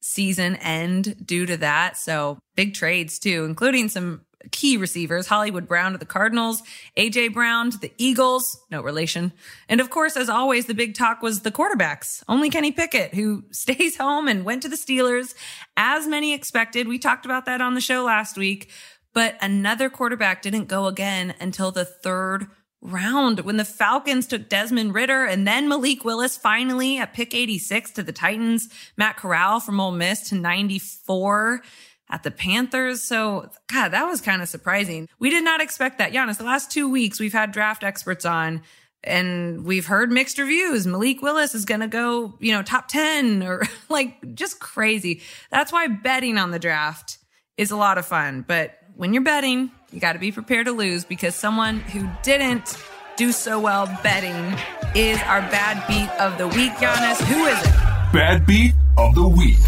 season 0.00 0.56
end 0.56 1.16
due 1.24 1.46
to 1.46 1.56
that. 1.58 1.96
So 1.96 2.38
big 2.54 2.74
trades 2.74 3.18
too, 3.18 3.44
including 3.44 3.88
some 3.88 4.22
key 4.50 4.76
receivers, 4.76 5.26
Hollywood 5.26 5.66
Brown 5.66 5.92
to 5.92 5.98
the 5.98 6.06
Cardinals, 6.06 6.62
AJ 6.96 7.34
Brown 7.34 7.70
to 7.70 7.78
the 7.78 7.92
Eagles, 7.98 8.60
no 8.70 8.80
relation. 8.80 9.32
And 9.68 9.80
of 9.80 9.90
course, 9.90 10.16
as 10.16 10.28
always, 10.28 10.66
the 10.66 10.74
big 10.74 10.94
talk 10.94 11.22
was 11.22 11.40
the 11.40 11.50
quarterbacks. 11.50 12.22
Only 12.28 12.50
Kenny 12.50 12.72
Pickett, 12.72 13.14
who 13.14 13.44
stays 13.50 13.96
home 13.96 14.28
and 14.28 14.44
went 14.44 14.62
to 14.62 14.68
the 14.68 14.76
Steelers, 14.76 15.34
as 15.76 16.06
many 16.06 16.34
expected. 16.34 16.88
We 16.88 16.98
talked 16.98 17.24
about 17.24 17.46
that 17.46 17.60
on 17.60 17.74
the 17.74 17.80
show 17.80 18.04
last 18.04 18.36
week, 18.36 18.70
but 19.12 19.36
another 19.40 19.90
quarterback 19.90 20.42
didn't 20.42 20.66
go 20.66 20.86
again 20.86 21.34
until 21.40 21.72
the 21.72 21.84
third 21.84 22.46
round 22.80 23.40
when 23.40 23.56
the 23.56 23.64
Falcons 23.64 24.28
took 24.28 24.48
Desmond 24.48 24.94
Ridder 24.94 25.24
and 25.24 25.46
then 25.46 25.68
Malik 25.68 26.04
Willis 26.04 26.36
finally 26.36 26.98
at 26.98 27.12
pick 27.12 27.34
86 27.34 27.90
to 27.92 28.04
the 28.04 28.12
Titans, 28.12 28.68
Matt 28.96 29.16
Corral 29.16 29.58
from 29.58 29.80
Ole 29.80 29.90
Miss 29.90 30.28
to 30.28 30.36
94 30.36 31.62
at 32.10 32.22
the 32.22 32.30
Panthers. 32.30 33.02
So, 33.02 33.50
God, 33.72 33.88
that 33.90 34.04
was 34.04 34.20
kind 34.20 34.42
of 34.42 34.48
surprising. 34.48 35.08
We 35.18 35.30
did 35.30 35.44
not 35.44 35.60
expect 35.60 35.98
that. 35.98 36.12
Yannis, 36.12 36.38
the 36.38 36.44
last 36.44 36.70
two 36.70 36.88
weeks 36.88 37.20
we've 37.20 37.32
had 37.32 37.52
draft 37.52 37.84
experts 37.84 38.24
on 38.24 38.62
and 39.04 39.64
we've 39.64 39.86
heard 39.86 40.10
mixed 40.10 40.38
reviews. 40.38 40.86
Malik 40.86 41.22
Willis 41.22 41.54
is 41.54 41.64
going 41.64 41.80
to 41.80 41.88
go, 41.88 42.34
you 42.40 42.52
know, 42.52 42.62
top 42.62 42.88
10 42.88 43.42
or 43.42 43.62
like 43.88 44.34
just 44.34 44.60
crazy. 44.60 45.22
That's 45.50 45.72
why 45.72 45.86
betting 45.88 46.38
on 46.38 46.50
the 46.50 46.58
draft 46.58 47.18
is 47.56 47.70
a 47.70 47.76
lot 47.76 47.98
of 47.98 48.06
fun. 48.06 48.44
But 48.46 48.78
when 48.96 49.12
you're 49.12 49.22
betting, 49.22 49.70
you 49.92 50.00
got 50.00 50.14
to 50.14 50.18
be 50.18 50.32
prepared 50.32 50.66
to 50.66 50.72
lose 50.72 51.04
because 51.04 51.34
someone 51.34 51.80
who 51.80 52.08
didn't 52.22 52.76
do 53.16 53.32
so 53.32 53.58
well 53.58 53.86
betting 54.02 54.56
is 54.94 55.20
our 55.22 55.40
bad 55.42 55.86
beat 55.88 56.08
of 56.20 56.38
the 56.38 56.46
week, 56.48 56.72
Yannis. 56.74 57.20
Who 57.24 57.46
is 57.46 57.58
it? 57.60 58.12
Bad 58.12 58.46
beat 58.46 58.74
of 58.96 59.14
the 59.14 59.28
week. 59.28 59.58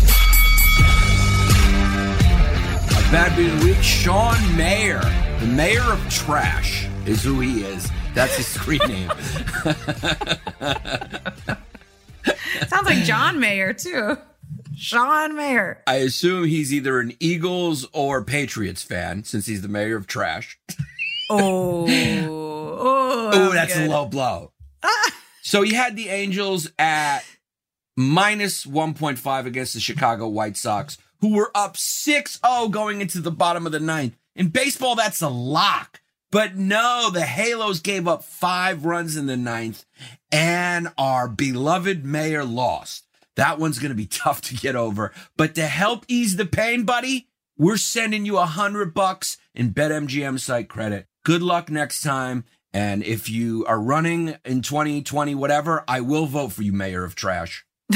Bad 3.11 3.37
Beat 3.37 3.49
of 3.53 3.61
the 3.61 3.67
Week, 3.67 3.83
Sean 3.83 4.57
Mayer, 4.57 5.01
the 5.41 5.47
mayor 5.47 5.83
of 5.83 6.09
trash, 6.09 6.87
is 7.07 7.25
who 7.25 7.41
he 7.41 7.63
is. 7.65 7.91
That's 8.15 8.37
his 8.37 8.47
screen 8.47 8.79
name. 8.87 9.11
Sounds 12.69 12.87
like 12.87 13.03
John 13.05 13.41
Mayer, 13.41 13.73
too. 13.73 14.17
Sean 14.77 15.35
Mayer. 15.37 15.83
I 15.89 15.97
assume 15.97 16.45
he's 16.47 16.73
either 16.73 17.01
an 17.01 17.15
Eagles 17.19 17.85
or 17.93 18.23
Patriots 18.25 18.83
fan 18.85 19.25
since 19.25 19.47
he's 19.47 19.63
the 19.63 19.69
mayor 19.69 19.97
of 19.97 20.07
trash. 20.07 20.59
Oh, 21.29 21.87
oh, 21.89 23.31
Oh, 23.33 23.53
that's 23.53 23.75
good. 23.77 23.89
a 23.89 23.91
low 23.91 24.07
blow. 24.07 24.53
so 25.43 25.63
he 25.63 25.75
had 25.75 25.97
the 25.97 26.09
Angels 26.09 26.71
at 26.79 27.21
minus 27.97 28.65
1.5 28.65 29.47
against 29.47 29.75
the 29.75 29.81
Chicago 29.81 30.29
White 30.29 30.57
Sox, 30.57 30.97
who 31.21 31.35
were 31.35 31.51
up 31.55 31.77
6 31.77 32.41
0 32.45 32.69
going 32.69 33.01
into 33.01 33.21
the 33.21 33.31
bottom 33.31 33.67
of 33.67 33.73
the 33.73 33.81
ninth. 33.81 34.17
In 34.35 34.49
baseball, 34.49 34.95
that's 34.95 35.21
a 35.21 35.29
lock. 35.29 36.01
But 36.31 36.57
no, 36.57 37.11
the 37.13 37.23
Halos 37.23 37.81
gave 37.81 38.07
up 38.07 38.23
five 38.23 38.85
runs 38.85 39.17
in 39.17 39.27
the 39.27 39.37
ninth, 39.37 39.85
and 40.31 40.89
our 40.97 41.27
beloved 41.27 42.05
mayor 42.05 42.45
lost. 42.45 43.07
That 43.35 43.59
one's 43.59 43.79
going 43.79 43.91
to 43.91 43.97
be 43.97 44.07
tough 44.11 44.41
to 44.43 44.55
get 44.55 44.77
over. 44.77 45.13
But 45.37 45.55
to 45.57 45.67
help 45.67 46.05
ease 46.09 46.37
the 46.37 46.47
pain, 46.47 46.85
buddy, 46.85 47.29
we're 47.59 47.77
sending 47.77 48.25
you 48.25 48.39
a 48.39 48.47
hundred 48.47 48.95
bucks 48.95 49.37
in 49.55 49.75
BetMGM 49.75 50.39
site 50.39 50.69
credit. 50.69 51.07
Good 51.25 51.43
luck 51.43 51.71
next 51.71 52.03
time. 52.03 52.45
And 52.73 53.03
if 53.03 53.29
you 53.29 53.67
are 53.67 53.81
running 53.81 54.37
in 54.45 54.63
2020, 54.63 55.35
whatever, 55.35 55.85
I 55.89 56.01
will 56.01 56.27
vote 56.27 56.53
for 56.53 56.63
you, 56.63 56.73
Mayor 56.73 57.03
of 57.05 57.17
Trash. 57.17 57.67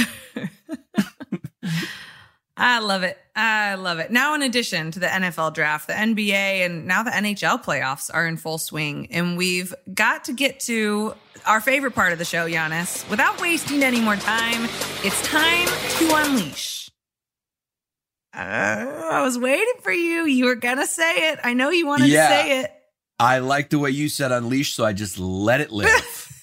I 2.67 2.79
love 2.79 3.03
it. 3.03 3.19
I 3.37 3.75
love 3.75 3.99
it. 3.99 4.11
Now, 4.11 4.35
in 4.35 4.41
addition 4.41 4.91
to 4.93 4.99
the 4.99 5.07
NFL 5.07 5.53
draft, 5.53 5.87
the 5.87 5.93
NBA 5.93 6.65
and 6.65 6.87
now 6.87 7.03
the 7.03 7.11
NHL 7.11 7.63
playoffs 7.63 8.11
are 8.13 8.27
in 8.27 8.39
full 8.39 8.57
swing. 8.57 9.09
And 9.11 9.37
we've 9.37 9.75
got 9.93 10.25
to 10.25 10.33
get 10.33 10.61
to 10.61 11.15
our 11.45 11.61
favorite 11.61 11.95
part 11.95 12.15
of 12.15 12.19
the 12.19 12.25
show, 12.25 12.49
Yannis. 12.49 13.07
Without 13.11 13.39
wasting 13.39 13.83
any 13.83 14.01
more 14.01 14.17
time, 14.17 14.65
it's 15.03 15.21
time 15.29 15.67
to 15.99 16.15
unleash. 16.15 16.91
Uh, 18.35 18.39
I 19.13 19.23
was 19.23 19.39
waiting 19.39 19.75
for 19.83 19.93
you. 19.93 20.25
You 20.25 20.47
were 20.47 20.55
going 20.57 20.79
to 20.79 20.87
say 20.87 21.33
it. 21.33 21.41
I 21.45 21.53
know 21.53 21.69
you 21.69 21.87
wanted 21.87 22.09
Yeah. 22.09 22.29
to 22.29 22.35
say 22.35 22.61
it. 22.61 22.73
I 23.21 23.41
like 23.41 23.69
the 23.69 23.79
way 23.79 23.91
you 23.91 24.09
said 24.09 24.33
unleash, 24.33 24.73
so 24.73 24.87
I 24.87 24.95
just 24.95 25.19
let 25.19 25.61
it 25.61 25.71
live. 25.71 25.91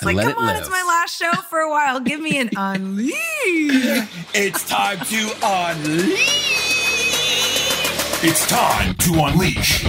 It's 0.00 0.04
like, 0.04 0.16
come 0.16 0.30
it 0.30 0.38
on, 0.38 0.54
it's 0.54 0.70
my 0.70 0.84
last 0.86 1.18
show 1.18 1.32
for 1.50 1.58
a 1.58 1.68
while. 1.68 1.98
Give 1.98 2.20
me 2.20 2.38
an 2.38 2.50
unleash. 2.56 3.10
it's 4.32 4.62
time 4.62 5.00
to 5.06 5.32
unleash. 5.42 6.14
It's 8.22 8.46
time 8.46 8.94
to 8.94 9.24
unleash. 9.24 9.82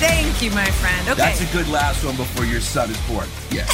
Thank 0.00 0.42
you, 0.42 0.50
my 0.50 0.66
friend. 0.66 1.08
Okay. 1.08 1.16
That's 1.16 1.50
a 1.50 1.56
good 1.56 1.66
last 1.68 2.04
one 2.04 2.14
before 2.16 2.44
your 2.44 2.60
son 2.60 2.90
is 2.90 3.00
born. 3.08 3.26
Yeah. 3.50 3.64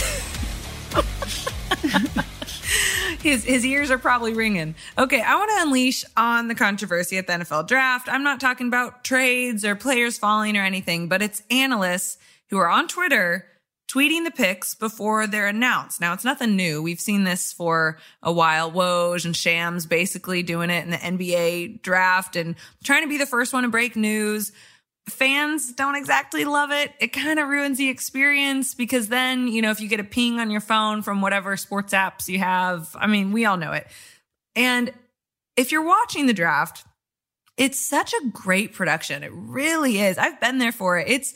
his 3.21 3.45
his 3.45 3.66
ears 3.66 3.90
are 3.90 3.99
probably 3.99 4.33
ringing. 4.33 4.76
Okay, 4.97 5.23
I 5.23 5.35
want 5.35 5.50
to 5.57 5.62
unleash 5.66 6.04
on 6.16 6.47
the 6.47 6.54
controversy 6.54 7.19
at 7.19 7.26
the 7.26 7.33
NFL 7.33 7.66
draft. 7.66 8.09
I'm 8.09 8.23
not 8.23 8.38
talking 8.38 8.69
about 8.69 9.02
trades 9.02 9.64
or 9.64 9.75
players 9.75 10.19
falling 10.19 10.57
or 10.57 10.62
anything, 10.62 11.09
but 11.09 11.21
it's 11.21 11.42
analysts 11.50 12.16
who 12.50 12.59
are 12.59 12.69
on 12.69 12.87
Twitter 12.87 13.49
tweeting 13.92 14.25
the 14.25 14.30
picks 14.30 14.75
before 14.75 15.26
they're 15.26 15.49
announced. 15.49 16.00
Now, 16.00 16.12
it's 16.12 16.25
nothing 16.25 16.56
new. 16.56 16.82
We've 16.82 17.00
seen 17.00 17.25
this 17.25 17.52
for 17.52 17.99
a 18.22 18.32
while. 18.32 18.70
Woj 18.72 19.25
and 19.25 19.37
Shams 19.37 19.87
basically 19.87 20.42
doing 20.42 20.70
it 20.70 20.84
in 20.84 20.90
the 20.90 20.96
NBA 20.96 21.82
draft 21.82 22.37
and 22.37 22.54
trying 22.84 23.02
to 23.02 23.08
be 23.08 23.18
the 23.18 23.26
first 23.26 23.52
one 23.52 23.64
to 23.64 23.68
break 23.68 23.96
news 23.96 24.52
fans 25.08 25.72
don't 25.72 25.96
exactly 25.96 26.44
love 26.44 26.70
it. 26.70 26.92
It 27.00 27.08
kind 27.08 27.38
of 27.38 27.49
ruins 27.49 27.78
the 27.78 27.88
experience 27.88 28.75
because 28.75 29.08
then, 29.08 29.49
you 29.49 29.62
know, 29.62 29.70
if 29.70 29.80
you 29.80 29.88
get 29.88 30.00
a 30.00 30.04
ping 30.04 30.38
on 30.38 30.50
your 30.50 30.61
phone 30.61 31.02
from 31.02 31.20
whatever 31.20 31.56
sports 31.56 31.92
apps 31.92 32.28
you 32.28 32.38
have, 32.38 32.94
I 32.99 33.06
mean, 33.06 33.32
we 33.32 33.44
all 33.44 33.56
know 33.56 33.72
it. 33.72 33.87
And 34.54 34.92
if 35.56 35.72
you're 35.72 35.84
watching 35.84 36.26
the 36.26 36.32
draft, 36.32 36.84
it's 37.56 37.78
such 37.78 38.12
a 38.12 38.28
great 38.28 38.75
production. 38.75 39.22
It 39.22 39.32
really 39.34 39.99
is. 39.99 40.18
I've 40.18 40.40
been 40.40 40.58
there 40.58 40.72
for 40.72 40.99
it. 40.99 41.08
It's 41.08 41.34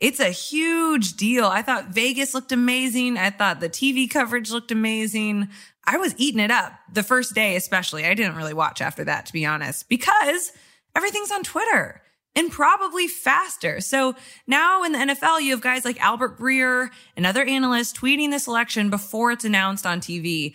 it's 0.00 0.20
a 0.20 0.30
huge 0.30 1.16
deal. 1.16 1.46
I 1.46 1.62
thought 1.62 1.88
Vegas 1.88 2.34
looked 2.34 2.52
amazing. 2.52 3.16
I 3.16 3.30
thought 3.30 3.60
the 3.60 3.70
TV 3.70 4.08
coverage 4.08 4.50
looked 4.50 4.70
amazing. 4.70 5.48
I 5.84 5.96
was 5.96 6.14
eating 6.18 6.40
it 6.40 6.50
up 6.50 6.72
the 6.92 7.02
first 7.02 7.34
day, 7.34 7.56
especially. 7.56 8.04
I 8.04 8.14
didn't 8.14 8.36
really 8.36 8.54
watch 8.54 8.80
after 8.80 9.04
that, 9.04 9.26
to 9.26 9.32
be 9.32 9.46
honest, 9.46 9.88
because 9.88 10.52
everything's 10.94 11.30
on 11.30 11.42
Twitter 11.42 12.02
and 12.34 12.52
probably 12.52 13.08
faster. 13.08 13.80
So 13.80 14.14
now 14.46 14.84
in 14.84 14.92
the 14.92 14.98
NFL, 14.98 15.40
you 15.40 15.52
have 15.52 15.62
guys 15.62 15.84
like 15.84 16.00
Albert 16.00 16.38
Breer 16.38 16.90
and 17.16 17.26
other 17.26 17.42
analysts 17.42 17.94
tweeting 17.94 18.30
the 18.30 18.38
selection 18.38 18.90
before 18.90 19.32
it's 19.32 19.44
announced 19.44 19.86
on 19.86 20.00
TV. 20.00 20.54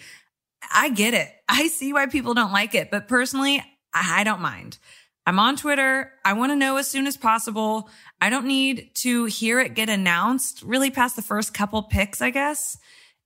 I 0.72 0.90
get 0.90 1.16
it. 1.16 1.30
I 1.50 1.68
see 1.68 1.92
why 1.92 2.06
people 2.06 2.36
don't 2.36 2.52
like 2.52 2.76
it, 2.76 2.92
but 2.92 3.08
personally, 3.08 3.64
I 3.94 4.24
don't 4.24 4.42
mind. 4.42 4.78
I'm 5.25 5.40
on 5.40 5.56
Twitter. 5.56 6.12
I 6.25 6.34
want 6.34 6.51
to 6.51 6.56
know 6.56 6.78
as 6.78 6.88
soon 6.88 7.08
as 7.08 7.16
possible. 7.16 7.90
I 8.20 8.30
don't 8.30 8.46
need 8.46 8.92
to 8.96 9.25
hear 9.25 9.60
it 9.60 9.75
get 9.75 9.90
announced 9.90 10.63
really 10.63 10.92
past 10.92 11.16
the 11.16 11.22
first 11.22 11.54
couple 11.54 11.84
picks, 11.84 12.22
I 12.22 12.32
guess. 12.32 12.78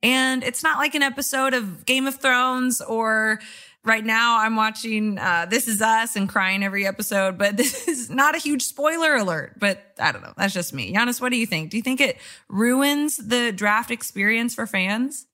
And 0.03 0.43
it's 0.43 0.61
not 0.61 0.77
like 0.77 0.93
an 0.93 1.03
episode 1.03 1.53
of 1.53 1.85
Game 1.85 2.05
of 2.05 2.15
Thrones 2.15 2.81
or 2.81 3.39
right 3.85 4.03
now 4.03 4.39
I'm 4.39 4.55
watching 4.55 5.17
uh, 5.17 5.45
This 5.49 5.67
Is 5.67 5.81
Us 5.81 6.15
and 6.15 6.27
crying 6.27 6.63
every 6.63 6.85
episode, 6.85 7.37
but 7.37 7.55
this 7.57 7.87
is 7.87 8.09
not 8.09 8.35
a 8.35 8.39
huge 8.39 8.63
spoiler 8.63 9.15
alert. 9.15 9.53
But 9.59 9.93
I 9.99 10.11
don't 10.11 10.21
know. 10.21 10.33
That's 10.37 10.53
just 10.53 10.73
me. 10.73 10.93
Yannis, 10.93 11.21
what 11.21 11.31
do 11.31 11.37
you 11.37 11.45
think? 11.45 11.71
Do 11.71 11.77
you 11.77 11.83
think 11.83 12.01
it 12.01 12.17
ruins 12.49 13.17
the 13.17 13.51
draft 13.51 13.91
experience 13.91 14.53
for 14.53 14.67
fans? 14.67 15.27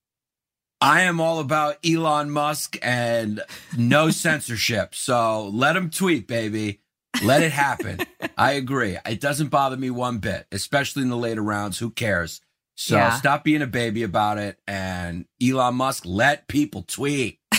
I 0.82 1.02
am 1.02 1.20
all 1.22 1.40
about 1.40 1.78
Elon 1.86 2.32
Musk 2.32 2.78
and 2.82 3.42
no 3.78 4.10
censorship. 4.12 4.96
So 4.96 5.48
let 5.50 5.76
him 5.76 5.90
tweet, 5.92 6.28
baby. 6.28 6.80
Let 7.24 7.44
it 7.44 7.52
happen. 7.52 8.00
I 8.38 8.54
agree. 8.54 8.98
It 9.06 9.20
doesn't 9.22 9.50
bother 9.50 9.78
me 9.78 9.90
one 9.92 10.18
bit, 10.20 10.48
especially 10.52 11.04
in 11.04 11.10
the 11.10 11.18
later 11.18 11.44
rounds. 11.44 11.78
Who 11.80 11.92
cares? 11.92 12.42
So 12.76 12.96
Yeah. 12.96 13.12
stop 13.12 13.44
being 13.44 13.62
a 13.62 13.68
baby 13.68 14.02
about 14.02 14.38
it. 14.40 14.58
And 14.68 15.26
Elon 15.42 15.76
Musk, 15.76 16.04
let 16.06 16.48
people 16.48 16.82
tweet. 16.84 17.38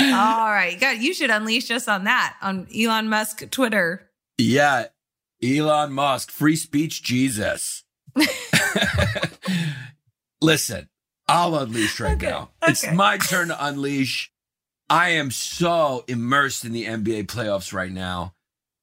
All 0.00 0.50
right. 0.50 0.76
God, 0.78 0.98
you 0.98 1.14
should 1.14 1.30
unleash 1.30 1.70
us 1.70 1.88
on 1.88 2.04
that 2.04 2.36
on 2.42 2.66
Elon 2.76 3.08
Musk 3.08 3.48
Twitter. 3.50 4.10
Yeah. 4.36 4.86
Elon 5.42 5.92
Musk, 5.92 6.30
free 6.30 6.56
speech 6.56 7.02
Jesus. 7.02 7.84
Listen, 10.42 10.88
I'll 11.28 11.54
unleash 11.56 12.00
right 12.00 12.16
Okay, 12.16 12.28
now. 12.28 12.50
It's 12.62 12.90
my 12.92 13.16
turn 13.16 13.48
to 13.48 13.64
unleash. 13.64 14.32
I 14.90 15.10
am 15.10 15.30
so 15.30 16.04
immersed 16.08 16.64
in 16.64 16.72
the 16.72 16.84
NBA 16.84 17.26
playoffs 17.26 17.72
right 17.72 17.92
now. 17.92 18.34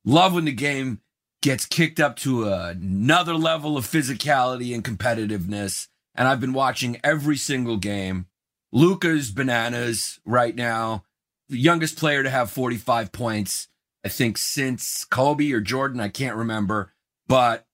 Love 0.06 0.34
when 0.34 0.46
the 0.46 0.52
game 0.52 1.02
gets 1.42 1.66
kicked 1.66 2.00
up 2.00 2.16
to 2.18 2.52
another 2.52 3.36
level 3.36 3.78
of 3.78 3.86
physicality 3.86 4.74
and 4.74 4.84
competitiveness. 4.84 5.88
And 6.16 6.28
I've 6.28 6.40
been 6.40 6.54
watching 6.54 7.00
every 7.04 7.38
single 7.38 7.78
game. 7.78 8.26
Luka's 8.72 9.32
bananas 9.32 10.20
right 10.26 10.56
now. 10.56 11.04
The 11.50 11.58
youngest 11.58 11.98
player 11.98 12.24
to 12.24 12.30
have 12.30 12.52
45 12.52 13.12
points, 13.12 13.68
I 14.06 14.10
think, 14.10 14.38
since 14.38 15.04
Kobe 15.06 15.52
or 15.52 15.62
Jordan. 15.62 16.00
I 16.00 16.10
can't 16.10 16.36
remember. 16.36 16.94
But 17.28 17.66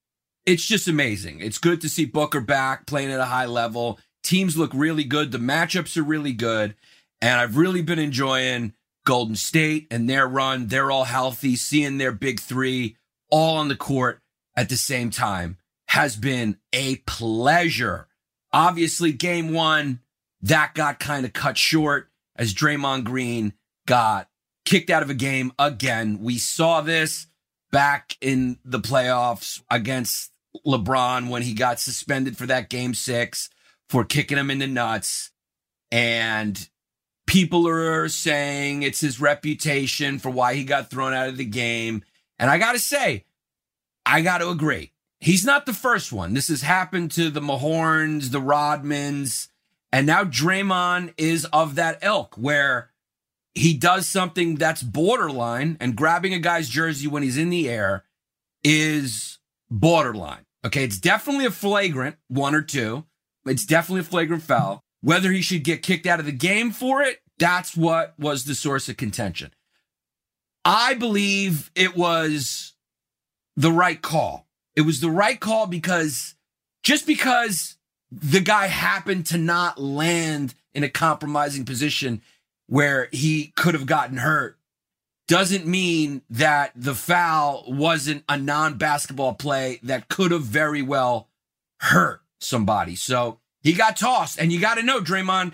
it's 0.46 0.66
just 0.66 0.88
amazing. 0.88 1.42
It's 1.42 1.58
good 1.58 1.82
to 1.82 1.90
see 1.90 2.06
Booker 2.06 2.42
back 2.42 2.86
playing 2.86 3.12
at 3.12 3.20
a 3.20 3.26
high 3.26 3.46
level. 3.46 4.00
Teams 4.24 4.58
look 4.58 4.72
really 4.74 5.04
good. 5.04 5.32
The 5.32 5.38
matchups 5.38 5.98
are 5.98 6.04
really 6.04 6.34
good. 6.34 6.76
And 7.22 7.40
I've 7.40 7.58
really 7.58 7.82
been 7.82 8.00
enjoying 8.00 8.74
Golden 9.06 9.36
State 9.36 9.88
and 9.90 10.10
their 10.10 10.28
run. 10.28 10.68
They're 10.68 10.92
all 10.92 11.06
healthy. 11.06 11.56
Seeing 11.56 11.98
their 11.98 12.12
big 12.12 12.40
three 12.40 12.98
all 13.30 13.58
on 13.58 13.68
the 13.68 13.76
court 13.76 14.22
at 14.56 14.70
the 14.70 14.78
same 14.78 15.10
time 15.10 15.58
has 15.88 16.16
been 16.16 16.58
a 16.74 16.98
pleasure. 17.08 18.08
Obviously, 18.52 19.12
game 19.12 19.54
one, 19.54 20.02
that 20.42 20.74
got 20.74 21.00
kind 21.00 21.26
of 21.26 21.34
cut 21.34 21.58
short 21.58 22.10
as 22.36 22.54
Draymond 22.54 23.04
Green 23.04 23.54
got 23.88 24.30
kicked 24.66 24.90
out 24.90 25.04
of 25.04 25.10
a 25.10 25.16
game 25.16 25.52
again. 25.58 26.20
We 26.22 26.38
saw 26.38 26.82
this 26.82 27.28
back 27.72 28.18
in 28.22 28.60
the 28.64 28.80
playoffs 28.80 29.62
against 29.70 30.32
LeBron 30.66 31.30
when 31.30 31.42
he 31.42 31.54
got 31.54 31.80
suspended 31.80 32.38
for 32.38 32.46
that 32.46 32.70
game 32.70 32.94
six 32.94 33.50
for 33.90 34.04
kicking 34.04 34.38
him 34.38 34.52
in 34.52 34.60
the 34.60 34.68
nuts. 34.68 35.32
And 35.92 36.70
people 37.28 37.68
are 37.68 38.08
saying 38.10 38.84
it's 38.84 39.02
his 39.02 39.20
reputation 39.20 40.20
for 40.20 40.30
why 40.30 40.56
he 40.56 40.64
got 40.64 40.90
thrown 40.90 41.14
out 41.14 41.30
of 41.30 41.38
the 41.38 41.46
game. 41.46 42.04
And 42.40 42.50
I 42.50 42.58
got 42.58 42.74
to 42.74 42.80
say, 42.80 43.26
I 44.06 44.22
got 44.22 44.40
to 44.40 44.50
agree. 44.50 44.92
He's 45.20 45.46
not 45.46 45.66
the 45.66 45.74
first 45.74 46.12
one. 46.12 46.34
This 46.34 46.50
has 46.50 46.62
happened 46.62 47.12
to 47.12 47.30
the 47.30 47.40
Mahorns, 47.42 48.32
the 48.32 48.42
Rodmans, 48.42 49.48
and 49.92 50.06
now 50.06 50.24
Draymond 50.24 51.14
is 51.18 51.46
of 51.46 51.76
that 51.76 52.00
ilk 52.04 52.36
where 52.36 52.92
he 53.56 53.74
does 53.74 54.08
something 54.08 54.56
that's 54.56 54.84
borderline 54.84 55.78
and 55.80 55.96
grabbing 55.96 56.34
a 56.34 56.40
guy's 56.40 56.68
jersey 56.68 57.08
when 57.08 57.24
he's 57.24 57.38
in 57.38 57.50
the 57.50 57.70
air 57.70 58.04
is 58.64 59.40
borderline. 59.72 60.45
Okay. 60.66 60.84
It's 60.84 60.98
definitely 60.98 61.46
a 61.46 61.52
flagrant 61.52 62.18
one 62.28 62.56
or 62.56 62.62
two. 62.62 63.06
It's 63.46 63.66
definitely 63.66 64.02
a 64.02 64.06
flagrant 64.06 64.44
foul, 64.44 64.84
Whether 65.02 65.32
he 65.32 65.42
should 65.42 65.64
get 65.64 65.84
kicked 65.84 66.08
out 66.08 66.20
of 66.20 66.26
the 66.26 66.32
game 66.32 66.72
for 66.72 67.04
it, 67.04 67.20
that's 67.38 67.78
what 67.78 68.16
was 68.18 68.46
the 68.46 68.56
source 68.56 68.90
of 68.90 68.98
contention. 68.98 69.52
I 70.64 70.96
believe 70.96 71.70
it 71.76 71.96
was 71.96 72.74
the 73.56 73.72
right 73.72 74.02
call. 74.02 74.48
It 74.76 74.82
was 74.82 75.00
the 75.00 75.12
right 75.12 75.40
call 75.40 75.68
because 75.68 76.34
just 76.82 77.06
because 77.06 77.78
the 78.12 78.40
guy 78.40 78.68
happened 78.68 79.28
to 79.28 79.38
not 79.38 79.80
land 79.80 80.56
in 80.74 80.84
a 80.84 80.90
compromising 80.90 81.66
position 81.66 82.22
where 82.68 83.10
he 83.12 83.54
could 83.56 83.76
have 83.76 83.86
gotten 83.86 84.18
hurt 84.18 84.58
doesn't 85.28 85.66
mean 85.66 86.22
that 86.30 86.72
the 86.76 86.96
foul 86.96 87.64
wasn't 87.68 88.24
a 88.30 88.38
non 88.38 88.78
basketball 88.78 89.34
play 89.34 89.80
that 89.84 90.08
could 90.08 90.32
have 90.32 90.44
very 90.44 90.82
well 90.82 91.30
hurt 91.80 92.22
somebody. 92.40 92.96
So 92.96 93.40
he 93.64 93.74
got 93.74 93.98
tossed. 93.98 94.40
And 94.40 94.52
you 94.52 94.60
got 94.60 94.76
to 94.76 94.84
know, 94.84 95.02
Draymond, 95.02 95.54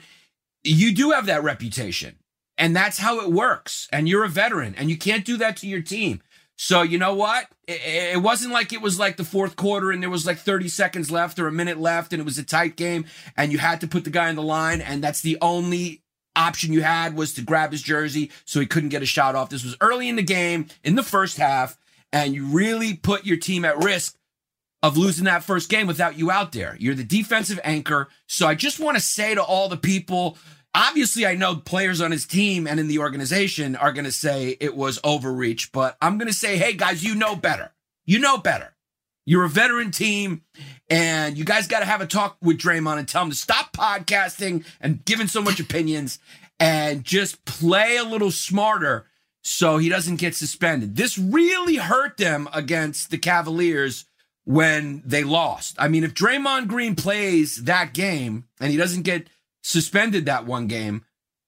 you 0.63 0.93
do 0.93 1.11
have 1.11 1.27
that 1.27 1.43
reputation. 1.43 2.17
And 2.57 2.75
that's 2.75 2.99
how 2.99 3.21
it 3.21 3.31
works. 3.31 3.87
And 3.91 4.07
you're 4.07 4.25
a 4.25 4.29
veteran 4.29 4.75
and 4.75 4.89
you 4.89 4.97
can't 4.97 5.25
do 5.25 5.37
that 5.37 5.57
to 5.57 5.67
your 5.67 5.81
team. 5.81 6.21
So 6.57 6.83
you 6.83 6.99
know 6.99 7.15
what? 7.15 7.47
It, 7.67 7.81
it, 8.15 8.21
wasn't 8.21 8.53
like 8.53 8.71
it 8.71 8.81
was 8.81 8.99
like 8.99 9.17
the 9.17 9.23
fourth 9.23 9.55
quarter 9.55 9.89
and 9.89 10.03
there 10.03 10.11
was 10.11 10.27
like 10.27 10.37
30 10.37 10.67
seconds 10.67 11.09
left 11.09 11.39
or 11.39 11.47
a 11.47 11.51
minute 11.51 11.79
left 11.79 12.13
and 12.13 12.19
it 12.19 12.25
was 12.25 12.37
a 12.37 12.43
tight 12.43 12.75
game 12.75 13.05
and 13.35 13.51
you 13.51 13.57
had 13.57 13.81
to 13.81 13.87
put 13.87 14.03
the 14.03 14.11
guy 14.11 14.29
in 14.29 14.35
the 14.35 14.43
line 14.43 14.79
and 14.79 15.03
that's 15.03 15.21
the 15.21 15.39
only 15.41 16.03
option 16.35 16.73
you 16.73 16.81
had 16.81 17.15
was 17.15 17.33
to 17.33 17.41
grab 17.41 17.71
his 17.71 17.81
jersey 17.81 18.31
so 18.45 18.59
he 18.59 18.65
couldn't 18.65 18.89
get 18.89 19.01
a 19.01 19.05
shot 19.05 19.35
off. 19.35 19.49
This 19.49 19.63
was 19.63 19.75
early 19.81 20.09
in 20.09 20.15
the 20.15 20.23
game 20.23 20.67
in 20.83 20.95
the 20.95 21.03
first 21.03 21.37
half 21.37 21.77
and 22.13 22.33
you 22.33 22.45
really 22.45 22.95
put 22.95 23.25
your 23.25 23.37
team 23.37 23.65
at 23.65 23.83
risk 23.83 24.17
of 24.83 24.97
losing 24.97 25.25
that 25.25 25.43
first 25.43 25.69
game 25.69 25.87
without 25.87 26.17
you 26.17 26.31
out 26.31 26.51
there. 26.51 26.75
You're 26.79 26.95
the 26.95 27.03
defensive 27.03 27.59
anchor. 27.63 28.09
So 28.27 28.47
I 28.47 28.55
just 28.55 28.79
want 28.79 28.97
to 28.97 29.03
say 29.03 29.35
to 29.35 29.43
all 29.43 29.69
the 29.69 29.77
people 29.77 30.37
obviously 30.73 31.25
I 31.25 31.35
know 31.35 31.55
players 31.55 32.01
on 32.01 32.11
his 32.11 32.25
team 32.25 32.67
and 32.67 32.79
in 32.79 32.87
the 32.87 32.99
organization 32.99 33.75
are 33.75 33.91
going 33.91 34.05
to 34.05 34.11
say 34.11 34.57
it 34.59 34.75
was 34.75 34.99
overreach, 35.03 35.71
but 35.71 35.97
I'm 36.01 36.17
going 36.17 36.27
to 36.27 36.33
say, 36.33 36.57
hey 36.57 36.73
guys, 36.73 37.03
you 37.03 37.15
know 37.15 37.35
better. 37.35 37.71
You 38.05 38.19
know 38.19 38.37
better. 38.37 38.73
You're 39.31 39.45
a 39.45 39.49
veteran 39.49 39.91
team, 39.91 40.41
and 40.89 41.37
you 41.37 41.45
guys 41.45 41.65
got 41.65 41.79
to 41.79 41.85
have 41.85 42.01
a 42.01 42.05
talk 42.05 42.35
with 42.41 42.57
Draymond 42.57 42.97
and 42.97 43.07
tell 43.07 43.23
him 43.23 43.29
to 43.29 43.35
stop 43.37 43.71
podcasting 43.71 44.65
and 44.81 45.05
giving 45.05 45.27
so 45.27 45.41
much 45.41 45.57
opinions 45.57 46.19
and 46.59 47.05
just 47.05 47.45
play 47.45 47.95
a 47.95 48.03
little 48.03 48.31
smarter 48.31 49.05
so 49.41 49.77
he 49.77 49.87
doesn't 49.87 50.17
get 50.17 50.35
suspended. 50.35 50.97
This 50.97 51.17
really 51.17 51.77
hurt 51.77 52.17
them 52.17 52.49
against 52.51 53.09
the 53.09 53.17
Cavaliers 53.17 54.03
when 54.43 55.01
they 55.05 55.23
lost. 55.23 55.77
I 55.79 55.87
mean, 55.87 56.03
if 56.03 56.13
Draymond 56.13 56.67
Green 56.67 56.97
plays 56.97 57.63
that 57.63 57.93
game 57.93 58.49
and 58.59 58.69
he 58.69 58.75
doesn't 58.75 59.03
get 59.03 59.29
suspended 59.63 60.25
that 60.25 60.45
one 60.45 60.67
game, 60.67 61.05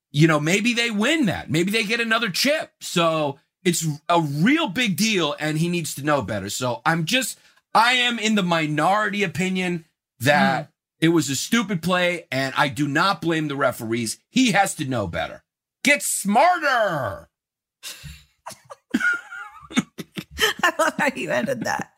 you 0.10 0.30
know, 0.30 0.40
maybe 0.40 0.74
they 0.74 0.90
win 0.90 1.26
that. 1.26 1.52
Maybe 1.52 1.70
they 1.70 1.84
get 1.84 2.00
another 2.00 2.30
chip. 2.30 2.72
So 2.80 3.40
it's 3.66 3.86
a 4.08 4.22
real 4.22 4.70
big 4.70 4.96
deal 4.96 5.36
and 5.38 5.58
he 5.58 5.68
needs 5.68 5.94
to 5.96 6.06
know 6.06 6.22
better. 6.22 6.50
So 6.50 6.82
I'm 6.86 7.04
just, 7.04 7.38
I 7.74 7.94
am 7.94 8.20
in 8.20 8.36
the 8.36 8.44
minority 8.44 9.24
opinion 9.24 9.86
that 10.20 10.66
mm. 10.66 10.70
it 11.00 11.10
was 11.10 11.30
a 11.30 11.36
stupid 11.36 11.82
play 11.82 12.28
and 12.32 12.54
I 12.58 12.68
do 12.70 12.88
not 12.88 13.22
blame 13.22 13.48
the 13.48 13.56
referees. 13.56 14.20
He 14.30 14.52
has 14.52 14.76
to 14.76 14.86
know 14.86 15.08
better. 15.08 15.44
Get 15.84 16.04
smarter. 16.04 17.30
I 20.64 20.74
love 20.78 20.94
how 20.98 21.10
you 21.16 21.32
ended 21.32 21.64
that. 21.66 21.92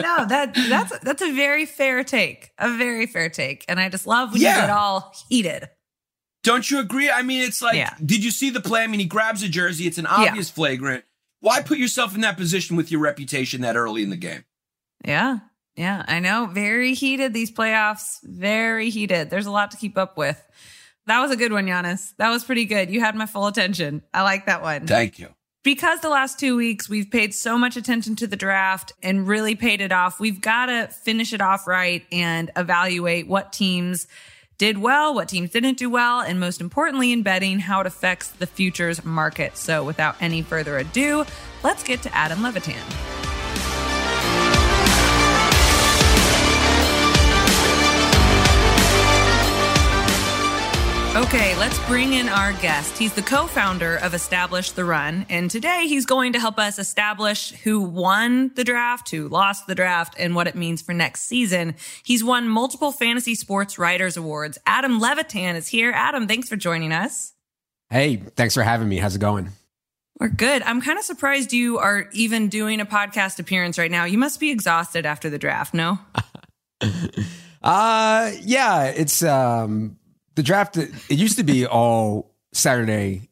No, 0.00 0.24
that 0.26 0.54
that's 0.54 0.98
that's 1.00 1.22
a 1.22 1.32
very 1.32 1.66
fair 1.66 2.04
take. 2.04 2.50
A 2.58 2.76
very 2.76 3.06
fair 3.06 3.28
take. 3.28 3.64
And 3.68 3.80
I 3.80 3.88
just 3.88 4.06
love 4.06 4.32
when 4.32 4.40
yeah. 4.40 4.56
you 4.56 4.60
get 4.62 4.70
all 4.70 5.14
heated. 5.28 5.68
Don't 6.42 6.70
you 6.70 6.80
agree? 6.80 7.10
I 7.10 7.22
mean, 7.22 7.42
it's 7.42 7.60
like, 7.60 7.76
yeah. 7.76 7.94
did 8.04 8.24
you 8.24 8.30
see 8.30 8.50
the 8.50 8.60
play? 8.60 8.82
I 8.82 8.86
mean, 8.86 9.00
he 9.00 9.06
grabs 9.06 9.42
a 9.42 9.48
jersey. 9.48 9.86
It's 9.86 9.98
an 9.98 10.06
obvious 10.06 10.48
yeah. 10.48 10.54
flagrant. 10.54 11.04
Why 11.40 11.62
put 11.62 11.78
yourself 11.78 12.14
in 12.14 12.22
that 12.22 12.36
position 12.36 12.76
with 12.76 12.90
your 12.90 13.00
reputation 13.00 13.60
that 13.60 13.76
early 13.76 14.02
in 14.02 14.10
the 14.10 14.16
game? 14.16 14.44
Yeah. 15.04 15.38
Yeah. 15.76 16.04
I 16.06 16.20
know. 16.20 16.46
Very 16.46 16.94
heated, 16.94 17.32
these 17.32 17.50
playoffs. 17.50 18.18
Very 18.22 18.90
heated. 18.90 19.30
There's 19.30 19.46
a 19.46 19.50
lot 19.50 19.70
to 19.72 19.76
keep 19.76 19.96
up 19.96 20.16
with. 20.16 20.42
That 21.06 21.20
was 21.20 21.30
a 21.30 21.36
good 21.36 21.52
one, 21.52 21.66
Yannis. 21.66 22.14
That 22.18 22.30
was 22.30 22.44
pretty 22.44 22.66
good. 22.66 22.90
You 22.90 23.00
had 23.00 23.14
my 23.14 23.26
full 23.26 23.46
attention. 23.46 24.02
I 24.12 24.22
like 24.22 24.46
that 24.46 24.62
one. 24.62 24.86
Thank 24.86 25.18
you 25.18 25.34
because 25.62 26.00
the 26.00 26.08
last 26.08 26.38
two 26.38 26.56
weeks 26.56 26.88
we've 26.88 27.10
paid 27.10 27.34
so 27.34 27.58
much 27.58 27.76
attention 27.76 28.16
to 28.16 28.26
the 28.26 28.36
draft 28.36 28.92
and 29.02 29.26
really 29.28 29.54
paid 29.54 29.80
it 29.80 29.92
off, 29.92 30.20
we've 30.20 30.40
got 30.40 30.66
to 30.66 30.88
finish 30.88 31.32
it 31.32 31.40
off 31.40 31.66
right 31.66 32.04
and 32.10 32.50
evaluate 32.56 33.28
what 33.28 33.52
teams 33.52 34.06
did 34.58 34.78
well, 34.78 35.14
what 35.14 35.28
teams 35.28 35.50
didn't 35.50 35.78
do 35.78 35.88
well, 35.88 36.20
and 36.20 36.38
most 36.38 36.60
importantly, 36.60 37.12
in 37.12 37.22
betting, 37.22 37.60
how 37.60 37.80
it 37.80 37.86
affects 37.86 38.28
the 38.28 38.46
futures 38.46 39.04
market. 39.04 39.56
So 39.56 39.84
without 39.84 40.16
any 40.20 40.42
further 40.42 40.76
ado, 40.76 41.24
let's 41.62 41.82
get 41.82 42.02
to 42.02 42.14
Adam 42.14 42.42
Levitan. 42.42 43.29
Okay, 51.16 51.56
let's 51.56 51.76
bring 51.88 52.12
in 52.12 52.28
our 52.28 52.52
guest. 52.52 52.96
He's 52.96 53.12
the 53.12 53.20
co-founder 53.22 53.96
of 53.96 54.14
Establish 54.14 54.70
the 54.70 54.84
Run, 54.84 55.26
and 55.28 55.50
today 55.50 55.86
he's 55.88 56.06
going 56.06 56.34
to 56.34 56.38
help 56.38 56.56
us 56.56 56.78
establish 56.78 57.50
who 57.50 57.80
won 57.80 58.52
the 58.54 58.62
draft, 58.62 59.10
who 59.10 59.26
lost 59.26 59.66
the 59.66 59.74
draft, 59.74 60.14
and 60.20 60.36
what 60.36 60.46
it 60.46 60.54
means 60.54 60.82
for 60.82 60.94
next 60.94 61.22
season. 61.22 61.74
He's 62.04 62.22
won 62.22 62.48
multiple 62.48 62.92
fantasy 62.92 63.34
sports 63.34 63.76
writers 63.76 64.16
awards. 64.16 64.56
Adam 64.66 65.00
Levitan 65.00 65.56
is 65.56 65.66
here. 65.66 65.90
Adam, 65.92 66.28
thanks 66.28 66.48
for 66.48 66.54
joining 66.54 66.92
us. 66.92 67.32
Hey, 67.90 68.14
thanks 68.36 68.54
for 68.54 68.62
having 68.62 68.88
me. 68.88 68.98
How's 68.98 69.16
it 69.16 69.20
going? 69.20 69.48
We're 70.20 70.28
good. 70.28 70.62
I'm 70.62 70.80
kind 70.80 70.96
of 70.96 71.04
surprised 71.04 71.52
you 71.52 71.78
are 71.78 72.08
even 72.12 72.48
doing 72.48 72.80
a 72.80 72.86
podcast 72.86 73.40
appearance 73.40 73.78
right 73.78 73.90
now. 73.90 74.04
You 74.04 74.18
must 74.18 74.38
be 74.38 74.50
exhausted 74.50 75.04
after 75.06 75.28
the 75.28 75.38
draft, 75.38 75.74
no? 75.74 75.98
uh 77.62 78.30
yeah, 78.42 78.84
it's 78.84 79.24
um 79.24 79.96
the 80.34 80.42
draft 80.42 80.76
it 80.76 80.92
used 81.08 81.38
to 81.38 81.44
be 81.44 81.66
all 81.66 82.34
Saturday 82.52 83.30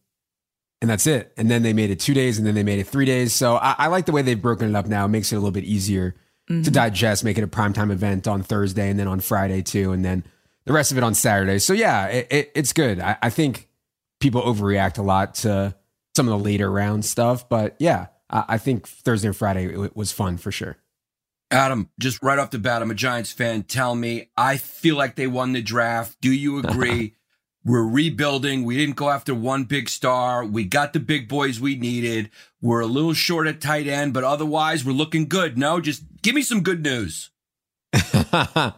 and 0.80 0.88
that's 0.88 1.06
it. 1.06 1.32
And 1.36 1.50
then 1.50 1.62
they 1.62 1.72
made 1.72 1.90
it 1.90 2.00
two 2.00 2.14
days 2.14 2.38
and 2.38 2.46
then 2.46 2.54
they 2.54 2.62
made 2.62 2.78
it 2.78 2.86
three 2.86 3.04
days. 3.04 3.32
So 3.32 3.56
I, 3.56 3.74
I 3.78 3.86
like 3.88 4.06
the 4.06 4.12
way 4.12 4.22
they've 4.22 4.40
broken 4.40 4.68
it 4.68 4.76
up 4.76 4.86
now. 4.86 5.06
It 5.06 5.08
makes 5.08 5.32
it 5.32 5.36
a 5.36 5.38
little 5.38 5.50
bit 5.50 5.64
easier 5.64 6.14
mm-hmm. 6.48 6.62
to 6.62 6.70
digest, 6.70 7.24
make 7.24 7.38
it 7.38 7.44
a 7.44 7.48
primetime 7.48 7.90
event 7.90 8.28
on 8.28 8.42
Thursday 8.42 8.88
and 8.88 8.98
then 8.98 9.08
on 9.08 9.20
Friday 9.20 9.62
too. 9.62 9.92
And 9.92 10.04
then 10.04 10.24
the 10.66 10.72
rest 10.72 10.92
of 10.92 10.98
it 10.98 11.04
on 11.04 11.14
Saturday. 11.14 11.58
So 11.58 11.72
yeah, 11.72 12.06
it, 12.06 12.26
it, 12.30 12.52
it's 12.54 12.72
good. 12.72 13.00
I, 13.00 13.16
I, 13.22 13.30
think 13.30 13.68
people 14.20 14.42
overreact 14.42 14.98
a 14.98 15.02
lot 15.02 15.34
to 15.36 15.74
some 16.14 16.28
of 16.28 16.38
the 16.38 16.44
later 16.44 16.70
round 16.70 17.04
stuff. 17.04 17.48
But 17.48 17.74
yeah, 17.78 18.06
I, 18.30 18.44
I 18.48 18.58
think 18.58 18.86
Thursday 18.86 19.28
and 19.28 19.36
Friday 19.36 19.64
it 19.66 19.96
was 19.96 20.12
fun 20.12 20.36
for 20.36 20.52
sure. 20.52 20.76
Adam, 21.50 21.90
just 21.98 22.22
right 22.22 22.38
off 22.38 22.50
the 22.50 22.58
bat, 22.58 22.82
I'm 22.82 22.90
a 22.90 22.94
Giants 22.94 23.32
fan. 23.32 23.62
Tell 23.62 23.94
me, 23.94 24.30
I 24.36 24.58
feel 24.58 24.96
like 24.96 25.16
they 25.16 25.26
won 25.26 25.52
the 25.52 25.62
draft. 25.62 26.20
Do 26.20 26.32
you 26.32 26.58
agree? 26.58 27.14
We're 27.64 27.86
rebuilding. 27.86 28.64
We 28.64 28.76
didn't 28.76 28.96
go 28.96 29.10
after 29.10 29.34
one 29.34 29.64
big 29.64 29.88
star. 29.88 30.44
We 30.44 30.64
got 30.64 30.92
the 30.92 31.00
big 31.00 31.28
boys 31.28 31.60
we 31.60 31.76
needed. 31.76 32.30
We're 32.62 32.80
a 32.80 32.86
little 32.86 33.12
short 33.12 33.46
at 33.46 33.60
tight 33.60 33.86
end, 33.86 34.14
but 34.14 34.24
otherwise 34.24 34.84
we're 34.84 34.92
looking 34.92 35.28
good. 35.28 35.58
No, 35.58 35.78
just 35.80 36.02
give 36.22 36.34
me 36.34 36.40
some 36.40 36.62
good 36.62 36.82
news. 36.82 37.30
well, 37.92 38.74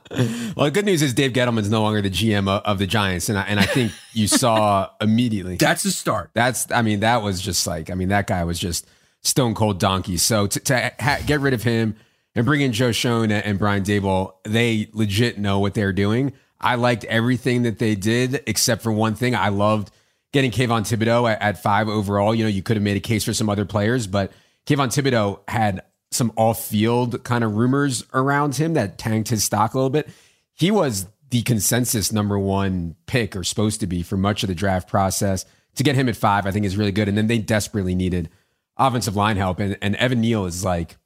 the 0.56 0.70
good 0.72 0.86
news 0.86 1.02
is 1.02 1.14
Dave 1.14 1.32
Gettleman's 1.32 1.70
no 1.70 1.82
longer 1.82 2.00
the 2.00 2.10
GM 2.10 2.48
of 2.48 2.78
the 2.78 2.86
Giants, 2.86 3.28
and 3.28 3.38
I, 3.38 3.42
and 3.42 3.60
I 3.60 3.66
think 3.66 3.92
you 4.12 4.26
saw 4.26 4.88
immediately. 5.00 5.56
That's 5.56 5.84
the 5.84 5.90
start. 5.90 6.30
That's, 6.34 6.70
I 6.72 6.82
mean, 6.82 7.00
that 7.00 7.22
was 7.22 7.40
just 7.40 7.66
like, 7.66 7.90
I 7.90 7.94
mean, 7.94 8.08
that 8.08 8.26
guy 8.26 8.42
was 8.44 8.58
just 8.58 8.88
stone 9.22 9.54
cold 9.54 9.78
donkey. 9.78 10.16
So 10.16 10.48
to, 10.48 10.60
to 10.60 10.92
ha- 10.98 11.20
get 11.26 11.40
rid 11.40 11.54
of 11.54 11.62
him, 11.62 11.96
and 12.40 12.46
bring 12.46 12.62
in 12.62 12.72
Joe 12.72 12.90
Schoen 12.90 13.30
and 13.30 13.58
Brian 13.58 13.84
Daboll. 13.84 14.32
they 14.44 14.88
legit 14.94 15.38
know 15.38 15.58
what 15.58 15.74
they're 15.74 15.92
doing. 15.92 16.32
I 16.58 16.76
liked 16.76 17.04
everything 17.04 17.64
that 17.64 17.78
they 17.78 17.94
did 17.94 18.42
except 18.46 18.82
for 18.82 18.90
one 18.90 19.14
thing. 19.14 19.34
I 19.34 19.50
loved 19.50 19.90
getting 20.32 20.50
Kayvon 20.50 20.82
Thibodeaux 20.82 21.30
at, 21.30 21.42
at 21.42 21.62
five 21.62 21.88
overall. 21.88 22.34
You 22.34 22.44
know, 22.44 22.48
you 22.48 22.62
could 22.62 22.76
have 22.76 22.82
made 22.82 22.96
a 22.96 23.00
case 23.00 23.24
for 23.24 23.34
some 23.34 23.50
other 23.50 23.66
players, 23.66 24.06
but 24.06 24.32
Kayvon 24.66 24.88
Thibodeaux 24.88 25.40
had 25.48 25.82
some 26.10 26.32
off-field 26.36 27.24
kind 27.24 27.44
of 27.44 27.56
rumors 27.56 28.04
around 28.14 28.56
him 28.56 28.72
that 28.72 28.96
tanked 28.96 29.28
his 29.28 29.44
stock 29.44 29.74
a 29.74 29.76
little 29.76 29.90
bit. 29.90 30.08
He 30.54 30.70
was 30.70 31.06
the 31.28 31.42
consensus 31.42 32.10
number 32.10 32.38
one 32.38 32.96
pick 33.06 33.36
or 33.36 33.44
supposed 33.44 33.80
to 33.80 33.86
be 33.86 34.02
for 34.02 34.16
much 34.16 34.42
of 34.42 34.48
the 34.48 34.54
draft 34.54 34.88
process. 34.88 35.44
To 35.76 35.82
get 35.82 35.94
him 35.94 36.08
at 36.08 36.16
five, 36.16 36.46
I 36.46 36.52
think 36.52 36.64
is 36.64 36.76
really 36.76 36.90
good. 36.90 37.06
And 37.06 37.18
then 37.18 37.26
they 37.26 37.38
desperately 37.38 37.94
needed 37.94 38.30
offensive 38.78 39.14
line 39.14 39.36
help. 39.36 39.60
And, 39.60 39.76
and 39.82 39.94
Evan 39.96 40.22
Neal 40.22 40.46
is 40.46 40.64
like 40.64 40.96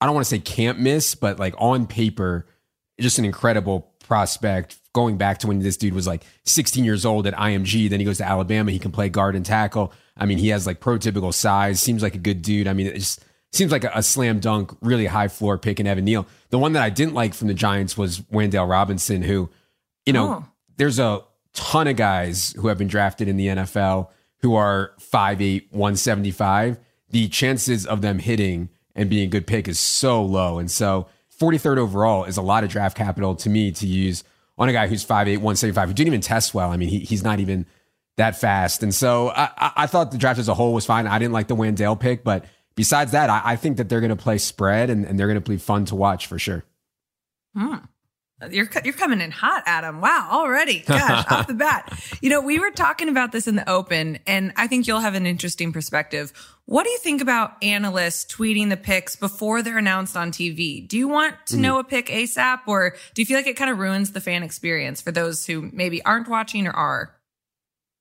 I 0.00 0.06
don't 0.06 0.14
want 0.14 0.26
to 0.26 0.30
say 0.30 0.38
can't 0.38 0.80
miss, 0.80 1.14
but 1.14 1.38
like 1.38 1.54
on 1.58 1.86
paper, 1.86 2.46
just 2.98 3.18
an 3.18 3.24
incredible 3.24 3.92
prospect. 4.00 4.76
Going 4.92 5.18
back 5.18 5.38
to 5.38 5.46
when 5.46 5.60
this 5.60 5.76
dude 5.76 5.94
was 5.94 6.06
like 6.06 6.24
16 6.44 6.84
years 6.84 7.06
old 7.06 7.26
at 7.26 7.34
IMG, 7.34 7.88
then 7.88 8.00
he 8.00 8.06
goes 8.06 8.18
to 8.18 8.24
Alabama. 8.26 8.72
He 8.72 8.78
can 8.78 8.90
play 8.90 9.08
guard 9.08 9.36
and 9.36 9.46
tackle. 9.46 9.92
I 10.16 10.26
mean, 10.26 10.38
he 10.38 10.48
has 10.48 10.66
like 10.66 10.80
prototypical 10.80 11.32
size. 11.32 11.80
Seems 11.80 12.02
like 12.02 12.14
a 12.14 12.18
good 12.18 12.42
dude. 12.42 12.66
I 12.66 12.72
mean, 12.72 12.88
it 12.88 12.94
just 12.94 13.24
seems 13.52 13.70
like 13.70 13.84
a, 13.84 13.92
a 13.94 14.02
slam 14.02 14.40
dunk, 14.40 14.76
really 14.80 15.06
high 15.06 15.28
floor 15.28 15.58
pick 15.58 15.78
in 15.78 15.86
Evan 15.86 16.04
Neal. 16.04 16.26
The 16.50 16.58
one 16.58 16.72
that 16.72 16.82
I 16.82 16.90
didn't 16.90 17.14
like 17.14 17.34
from 17.34 17.48
the 17.48 17.54
Giants 17.54 17.96
was 17.96 18.20
Wan'Dale 18.20 18.68
Robinson, 18.68 19.22
who, 19.22 19.48
you 20.06 20.12
know, 20.12 20.28
oh. 20.28 20.44
there's 20.76 20.98
a 20.98 21.22
ton 21.52 21.86
of 21.86 21.96
guys 21.96 22.52
who 22.56 22.68
have 22.68 22.78
been 22.78 22.88
drafted 22.88 23.28
in 23.28 23.36
the 23.36 23.46
NFL 23.46 24.08
who 24.38 24.54
are 24.54 24.92
5'8, 24.98 25.70
175. 25.70 26.78
The 27.10 27.28
chances 27.28 27.86
of 27.86 28.02
them 28.02 28.18
hitting 28.18 28.70
and 28.94 29.08
being 29.08 29.24
a 29.24 29.30
good 29.30 29.46
pick 29.46 29.68
is 29.68 29.78
so 29.78 30.22
low. 30.22 30.58
And 30.58 30.70
so 30.70 31.06
43rd 31.40 31.78
overall 31.78 32.24
is 32.24 32.36
a 32.36 32.42
lot 32.42 32.64
of 32.64 32.70
draft 32.70 32.96
capital 32.96 33.34
to 33.36 33.50
me 33.50 33.72
to 33.72 33.86
use 33.86 34.24
on 34.58 34.68
a 34.68 34.72
guy 34.72 34.86
who's 34.86 35.04
5'8, 35.04 35.38
175, 35.38 35.88
who 35.88 35.94
didn't 35.94 36.08
even 36.08 36.20
test 36.20 36.52
well. 36.52 36.70
I 36.70 36.76
mean, 36.76 36.88
he, 36.88 36.98
he's 37.00 37.22
not 37.22 37.40
even 37.40 37.66
that 38.16 38.36
fast. 38.36 38.82
And 38.82 38.94
so 38.94 39.30
I, 39.30 39.72
I, 39.76 39.86
thought 39.86 40.10
the 40.10 40.18
draft 40.18 40.38
as 40.38 40.48
a 40.48 40.54
whole 40.54 40.74
was 40.74 40.84
fine. 40.84 41.06
I 41.06 41.18
didn't 41.18 41.32
like 41.32 41.48
the 41.48 41.56
Wan'Dale 41.56 41.98
pick, 41.98 42.22
but 42.22 42.44
besides 42.74 43.12
that, 43.12 43.30
I, 43.30 43.40
I 43.44 43.56
think 43.56 43.78
that 43.78 43.88
they're 43.88 44.00
going 44.00 44.10
to 44.10 44.16
play 44.16 44.36
spread 44.36 44.90
and, 44.90 45.06
and 45.06 45.18
they're 45.18 45.26
going 45.26 45.40
to 45.40 45.50
be 45.50 45.56
fun 45.56 45.86
to 45.86 45.96
watch 45.96 46.26
for 46.26 46.38
sure. 46.38 46.64
Hmm. 47.56 47.76
You're 48.48 48.68
you're 48.84 48.94
coming 48.94 49.20
in 49.20 49.30
hot, 49.30 49.62
Adam. 49.66 50.00
Wow, 50.00 50.28
already. 50.32 50.80
Gosh, 50.80 51.26
off 51.30 51.46
the 51.46 51.54
bat. 51.54 51.92
You 52.22 52.28
know, 52.30 52.40
we 52.42 52.58
were 52.58 52.70
talking 52.70 53.08
about 53.08 53.32
this 53.32 53.46
in 53.48 53.56
the 53.56 53.68
open, 53.68 54.18
and 54.26 54.52
I 54.56 54.66
think 54.66 54.86
you'll 54.86 55.00
have 55.00 55.14
an 55.14 55.26
interesting 55.26 55.72
perspective. 55.72 56.32
What 56.66 56.84
do 56.84 56.90
you 56.90 56.98
think 56.98 57.20
about 57.22 57.52
analysts 57.62 58.32
tweeting 58.32 58.68
the 58.68 58.76
picks 58.76 59.16
before 59.16 59.62
they're 59.62 59.78
announced 59.78 60.16
on 60.16 60.30
TV? 60.32 60.86
Do 60.86 60.96
you 60.98 61.08
want 61.08 61.34
to 61.46 61.54
Mm-hmm. 61.54 61.62
know 61.62 61.78
a 61.78 61.84
pick 61.84 62.06
ASAP, 62.06 62.60
or 62.66 62.94
do 63.14 63.22
you 63.22 63.26
feel 63.26 63.36
like 63.38 63.46
it 63.46 63.56
kind 63.56 63.70
of 63.70 63.78
ruins 63.78 64.12
the 64.12 64.20
fan 64.20 64.42
experience 64.42 65.00
for 65.00 65.12
those 65.12 65.46
who 65.46 65.70
maybe 65.72 66.04
aren't 66.04 66.28
watching 66.28 66.66
or 66.66 66.72
are? 66.72 67.14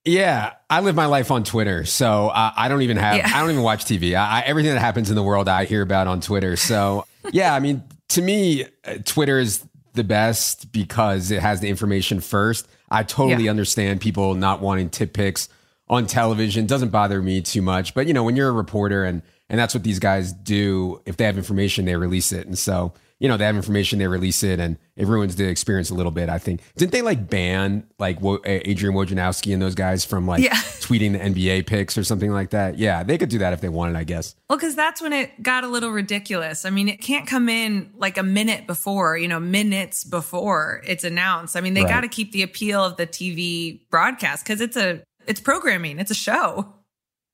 Yeah, 0.06 0.54
I 0.69 0.80
live 0.82 0.95
my 0.95 1.06
life 1.08 1.30
on 1.32 1.43
Twitter, 1.43 1.86
so 1.86 2.30
I, 2.30 2.54
I 2.56 2.67
don't 2.67 2.82
even 2.82 2.97
have 2.97 3.17
Yeah. 3.17 3.30
I 3.34 3.41
don't 3.41 3.52
even 3.52 3.63
watch 3.63 3.86
TV. 3.86 4.15
I, 4.15 4.39
I, 4.39 4.41
everything 4.41 4.73
that 4.73 4.80
happens 4.80 5.10
in 5.10 5.15
the 5.15 5.23
world, 5.23 5.47
I 5.49 5.65
hear 5.65 5.82
about 5.82 6.08
on 6.08 6.21
Twitter. 6.21 6.56
So 6.56 7.06
yeah, 7.32 7.54
I 7.54 7.60
mean, 7.60 7.84
to 8.10 8.21
me, 8.21 8.65
uh, 8.86 8.95
Twitter 9.06 9.39
is 9.39 9.63
the 9.99 10.03
best 10.05 10.71
because 10.71 11.29
it 11.29 11.41
has 11.41 11.59
the 11.59 11.67
information 11.69 12.21
first. 12.21 12.67
I 12.89 13.03
totally 13.03 13.43
Yeah. 13.45 13.51
understand 13.51 13.99
people 14.01 14.33
not 14.33 14.62
wanting 14.62 14.89
tip 14.89 15.12
picks 15.13 15.49
on 15.89 16.07
television. 16.07 16.65
Doesn't 16.65 16.89
bother 16.89 17.21
me 17.21 17.41
too 17.41 17.62
much, 17.62 17.93
but 17.93 18.07
you 18.07 18.13
know, 18.13 18.23
when 18.23 18.35
you're 18.35 18.49
a 18.49 18.53
reporter 18.53 19.03
and 19.03 19.21
and 19.51 19.59
that's 19.59 19.73
what 19.73 19.83
these 19.83 19.97
guys 19.99 20.31
do. 20.31 21.01
If 21.07 21.17
they 21.17 21.25
have 21.25 21.35
information, 21.38 21.85
they 21.85 21.95
release 21.95 22.31
it, 22.31 22.45
and 22.45 22.55
so 22.57 22.93
you 23.19 23.27
know 23.27 23.38
they 23.38 23.45
have 23.45 23.55
information, 23.55 23.99
they 23.99 24.08
release 24.08 24.43
it, 24.43 24.60
and 24.60 24.77
it 24.95 25.05
ruins 25.08 25.36
the 25.36 25.47
experience 25.47 25.89
a 25.89 25.93
little 25.93 26.12
bit. 26.12 26.29
I 26.29 26.38
think 26.38 26.62
didn't 26.77 26.91
they 26.91 27.01
like 27.01 27.29
ban 27.29 27.86
like 27.99 28.21
Wo- 28.21 28.39
Adrian 28.45 28.95
Wojnarowski 28.95 29.53
and 29.53 29.62
those 29.62 29.75
guys 29.75 30.05
from 30.05 30.25
like 30.27 30.41
Yeah. 30.43 30.53
tweeting 30.79 31.12
the 31.13 31.19
NBA 31.19 31.67
picks 31.67 31.97
or 31.97 32.03
something 32.03 32.32
like 32.32 32.49
that? 32.51 32.77
Yeah, 32.77 33.03
they 33.03 33.17
could 33.17 33.29
do 33.29 33.39
that 33.39 33.53
if 33.53 33.62
they 33.62 33.69
wanted, 33.69 33.95
I 33.95 34.03
guess. 34.03 34.36
Well, 34.49 34.58
because 34.58 34.75
that's 34.75 35.01
when 35.01 35.13
it 35.13 35.43
got 35.43 35.63
a 35.63 35.67
little 35.67 35.91
ridiculous. 35.91 36.65
I 36.65 36.69
mean, 36.69 36.88
it 36.88 37.01
can't 37.01 37.27
come 37.27 37.49
in 37.49 37.91
like 37.97 38.17
a 38.17 38.23
minute 38.23 38.65
before, 38.67 39.17
you 39.17 39.27
know, 39.27 39.39
minutes 39.39 40.03
before 40.03 40.82
it's 40.86 41.03
announced. 41.03 41.55
I 41.55 41.62
mean, 41.62 41.73
they 41.73 41.84
Right. 41.84 41.89
got 41.89 42.01
to 42.01 42.08
keep 42.08 42.32
the 42.32 42.41
appeal 42.43 42.84
of 42.84 42.97
the 42.97 43.05
TV 43.08 43.82
broadcast 43.91 44.43
because 44.45 44.62
it's 44.62 44.77
a 44.77 45.01
it's 45.27 45.41
programming, 45.41 45.99
it's 45.99 46.10
a 46.12 46.15
show. 46.15 46.73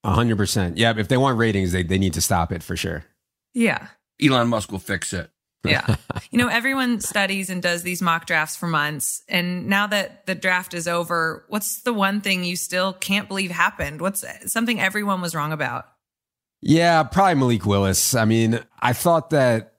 A 0.03 0.11
hundred 0.11 0.37
percent. 0.37 0.77
Yeah, 0.77 0.93
if 0.97 1.07
they 1.07 1.17
want 1.17 1.37
ratings, 1.37 1.71
they 1.71 1.83
they 1.83 1.97
need 1.97 2.13
to 2.13 2.21
stop 2.21 2.51
it 2.51 2.61
for 2.63 2.75
sure. 2.75 3.05
Yeah. 3.53 3.87
Elon 4.21 4.47
Musk 4.49 4.71
will 4.71 4.79
fix 4.79 5.13
it. 5.13 5.29
Yeah. 5.71 5.95
you 6.31 6.37
know, 6.37 6.47
everyone 6.47 6.99
studies 6.99 7.49
and 7.49 7.61
does 7.61 7.83
these 7.83 8.01
mock 8.01 8.25
drafts 8.25 8.55
for 8.55 8.67
months. 8.67 9.23
And 9.27 9.67
now 9.67 9.87
that 9.87 10.25
the 10.25 10.35
draft 10.35 10.73
is 10.73 10.87
over, 10.87 11.45
what's 11.49 11.81
the 11.81 11.93
one 11.93 12.21
thing 12.21 12.43
you 12.43 12.55
still 12.55 12.93
can't 12.93 13.27
believe 13.27 13.51
happened? 13.51 14.01
What's 14.01 14.23
something 14.45 14.79
everyone 14.79 15.21
was 15.21 15.35
wrong 15.35 15.51
about? 15.51 15.87
Yeah, 16.61 17.03
probably 17.03 17.35
Malik 17.35 17.65
Willis. 17.65 18.15
I 18.15 18.25
mean, 18.25 18.59
I 18.79 18.93
thought 18.93 19.29
that 19.29 19.75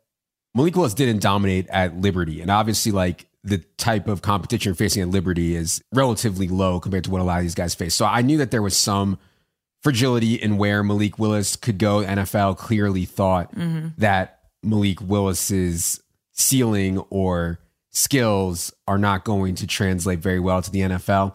Malik 0.55 0.77
Willis 0.77 0.95
didn't 0.95 1.21
dominate 1.21 1.69
at 1.69 1.97
Liberty. 1.97 2.41
And 2.41 2.51
obviously, 2.51 2.93
like 2.93 3.27
the 3.43 3.59
type 3.77 4.09
of 4.09 4.23
competition 4.23 4.71
you're 4.71 4.75
facing 4.75 5.03
at 5.03 5.09
Liberty 5.09 5.55
is 5.55 5.83
relatively 5.93 6.49
low 6.49 6.81
compared 6.81 7.05
to 7.05 7.11
what 7.11 7.21
a 7.21 7.25
lot 7.25 7.39
of 7.39 7.43
these 7.43 7.55
guys 7.55 7.75
face. 7.75 7.95
So 7.95 8.05
I 8.07 8.23
knew 8.23 8.39
that 8.39 8.51
there 8.51 8.63
was 8.63 8.77
some 8.77 9.19
fragility 9.83 10.35
in 10.35 10.57
where 10.57 10.83
Malik 10.83 11.19
Willis 11.19 11.55
could 11.55 11.79
go. 11.79 11.99
NFL 11.99 12.57
clearly 12.57 13.05
thought 13.05 13.55
mm-hmm. 13.55 13.89
that 13.99 14.36
Malik 14.67 15.01
Willis's 15.01 16.03
ceiling 16.33 16.99
or 17.11 17.61
skills 17.91 18.73
are 18.87 18.99
not 18.99 19.25
going 19.25 19.55
to 19.55 19.67
translate 19.67 20.19
very 20.19 20.41
well 20.41 20.61
to 20.61 20.71
the 20.71 20.81
NFL. 20.81 21.35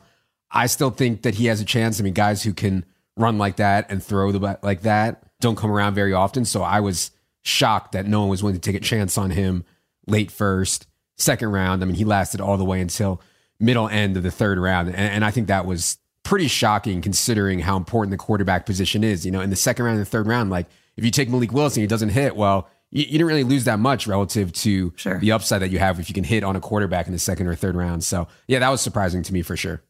I 0.51 0.67
still 0.67 0.91
think 0.91 1.23
that 1.23 1.35
he 1.35 1.45
has 1.45 1.61
a 1.61 1.65
chance. 1.65 1.99
I 1.99 2.03
mean, 2.03 2.13
guys 2.13 2.43
who 2.43 2.53
can 2.53 2.85
run 3.17 3.37
like 3.37 3.55
that 3.55 3.89
and 3.89 4.03
throw 4.03 4.31
the 4.31 4.59
like 4.61 4.81
that 4.81 5.23
don't 5.41 5.57
come 5.57 5.71
around 5.71 5.95
very 5.95 6.13
often. 6.13 6.45
So 6.45 6.61
I 6.61 6.79
was 6.79 7.11
shocked 7.41 7.91
that 7.93 8.05
no 8.05 8.21
one 8.21 8.29
was 8.29 8.43
willing 8.43 8.59
to 8.59 8.71
take 8.71 8.79
a 8.79 8.83
chance 8.83 9.17
on 9.17 9.31
him 9.31 9.65
late 10.07 10.31
first, 10.31 10.87
second 11.17 11.49
round. 11.49 11.81
I 11.81 11.85
mean, 11.85 11.95
he 11.95 12.05
lasted 12.05 12.39
all 12.39 12.57
the 12.57 12.63
way 12.63 12.79
until 12.79 13.21
middle 13.59 13.89
end 13.89 14.15
of 14.15 14.23
the 14.23 14.31
third 14.31 14.57
round. 14.57 14.89
And, 14.89 14.97
and 14.97 15.25
I 15.25 15.31
think 15.31 15.47
that 15.47 15.65
was 15.65 15.97
pretty 16.23 16.47
shocking 16.47 17.01
considering 17.01 17.59
how 17.59 17.75
important 17.75 18.11
the 18.11 18.17
quarterback 18.17 18.65
position 18.65 19.03
is. 19.03 19.25
You 19.25 19.31
know, 19.31 19.41
in 19.41 19.49
the 19.49 19.55
second 19.55 19.85
round 19.85 19.97
and 19.97 20.05
the 20.05 20.09
third 20.09 20.27
round, 20.27 20.49
like 20.49 20.67
if 20.95 21.03
you 21.03 21.11
take 21.11 21.29
Malik 21.29 21.51
Willis 21.51 21.75
and 21.75 21.81
he 21.81 21.87
doesn't 21.87 22.09
hit, 22.09 22.35
well, 22.35 22.69
you, 22.91 23.03
you 23.03 23.11
didn't 23.13 23.27
really 23.27 23.43
lose 23.43 23.63
that 23.65 23.79
much 23.79 24.05
relative 24.07 24.51
to 24.53 24.93
Sure. 24.95 25.19
the 25.19 25.31
upside 25.31 25.61
that 25.61 25.69
you 25.71 25.79
have 25.79 25.99
if 25.99 26.09
you 26.09 26.13
can 26.13 26.23
hit 26.23 26.43
on 26.43 26.55
a 26.55 26.59
quarterback 26.61 27.07
in 27.07 27.13
the 27.13 27.19
second 27.19 27.47
or 27.47 27.55
third 27.55 27.75
round. 27.75 28.03
So 28.03 28.27
yeah, 28.47 28.59
that 28.59 28.69
was 28.69 28.81
surprising 28.81 29.23
to 29.23 29.33
me 29.33 29.41
for 29.41 29.55
sure. 29.57 29.81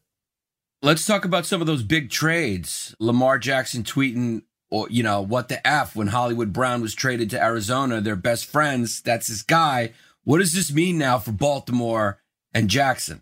Let's 0.81 1.05
talk 1.05 1.25
about 1.25 1.45
some 1.45 1.61
of 1.61 1.67
those 1.67 1.83
big 1.83 2.09
trades. 2.09 2.95
Lamar 2.99 3.37
Jackson 3.37 3.83
tweeting, 3.83 4.43
or 4.71 4.87
you 4.89 5.03
know, 5.03 5.21
what 5.21 5.47
the 5.47 5.65
f 5.67 5.95
when 5.95 6.07
Hollywood 6.07 6.51
Brown 6.53 6.81
was 6.81 6.95
traded 6.95 7.29
to 7.31 7.43
Arizona. 7.43 8.01
They're 8.01 8.15
best 8.15 8.45
friends. 8.45 9.01
That's 9.01 9.27
his 9.27 9.43
guy. 9.43 9.91
What 10.23 10.39
does 10.39 10.53
this 10.53 10.71
mean 10.71 10.97
now 10.97 11.19
for 11.19 11.31
Baltimore 11.31 12.19
and 12.53 12.69
Jackson? 12.69 13.21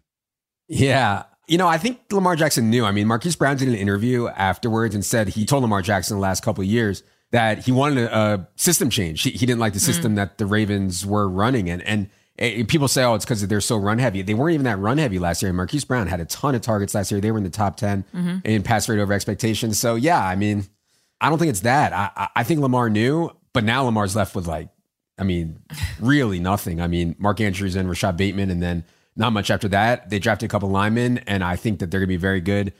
Yeah. 0.67 1.23
You 1.47 1.57
know, 1.57 1.67
I 1.67 1.77
think 1.77 1.99
Lamar 2.11 2.35
Jackson 2.35 2.69
knew. 2.69 2.85
I 2.85 2.91
mean, 2.91 3.07
Marquise 3.07 3.35
Brown 3.35 3.57
did 3.57 3.67
an 3.67 3.73
interview 3.75 4.27
afterwards 4.27 4.93
and 4.93 5.03
said 5.03 5.29
he 5.29 5.45
told 5.45 5.63
Lamar 5.63 5.81
Jackson 5.81 6.15
the 6.17 6.21
last 6.21 6.43
couple 6.43 6.61
of 6.61 6.67
years 6.69 7.01
that 7.31 7.59
he 7.59 7.71
wanted 7.71 8.05
a, 8.05 8.17
a 8.17 8.47
system 8.55 8.89
change. 8.89 9.21
He, 9.21 9.31
he 9.31 9.45
didn't 9.45 9.59
like 9.59 9.73
the 9.73 9.79
hmm. 9.79 9.85
system 9.85 10.15
that 10.15 10.37
the 10.37 10.45
Ravens 10.45 11.05
were 11.05 11.27
running. 11.29 11.69
And, 11.69 11.81
and 11.83 12.09
eh, 12.37 12.63
people 12.67 12.87
say, 12.87 13.03
oh, 13.03 13.15
it's 13.15 13.25
because 13.25 13.45
they're 13.47 13.61
so 13.61 13.77
run 13.77 13.99
heavy. 13.99 14.21
They 14.21 14.33
weren't 14.33 14.55
even 14.55 14.63
that 14.65 14.79
run 14.79 14.97
heavy 14.97 15.19
last 15.19 15.41
year. 15.41 15.49
And 15.49 15.57
Marquise 15.57 15.85
Brown 15.85 16.07
had 16.07 16.19
a 16.19 16.25
ton 16.25 16.55
of 16.55 16.61
targets 16.61 16.95
last 16.95 17.11
year. 17.11 17.21
They 17.21 17.31
were 17.31 17.37
in 17.37 17.43
the 17.43 17.49
top 17.49 17.77
10 17.77 18.05
mm-hmm. 18.13 18.37
in 18.45 18.63
pass 18.63 18.89
rate 18.89 18.99
over 18.99 19.13
expectations. 19.13 19.79
So, 19.79 19.95
yeah, 19.95 20.23
I 20.23 20.35
mean, 20.35 20.65
I 21.21 21.29
don't 21.29 21.37
think 21.37 21.49
it's 21.49 21.61
that. 21.61 21.93
I, 21.93 22.09
I- 22.15 22.29
I 22.37 22.43
think 22.43 22.61
Lamar 22.61 22.89
knew, 22.89 23.29
but 23.53 23.63
now 23.63 23.83
Lamar's 23.83 24.15
left 24.15 24.35
with 24.35 24.47
like, 24.47 24.69
I 25.17 25.23
mean, 25.23 25.59
really 25.99 26.39
nothing. 26.39 26.81
I 26.81 26.87
mean, 26.87 27.15
Mark 27.19 27.41
Andrews 27.41 27.75
and 27.75 27.89
Rashod 27.89 28.17
Bateman, 28.17 28.49
and 28.49 28.61
then 28.61 28.85
not 29.15 29.33
much 29.33 29.51
after 29.51 29.67
that. 29.67 30.09
They 30.09 30.17
drafted 30.17 30.49
a 30.49 30.49
couple 30.49 30.69
linemen, 30.69 31.19
and 31.19 31.43
I 31.43 31.57
think 31.57 31.79
that 31.79 31.91
they're 31.91 31.99
going 31.99 32.07
to 32.07 32.13
be 32.13 32.17
very 32.17 32.41
good 32.41 32.73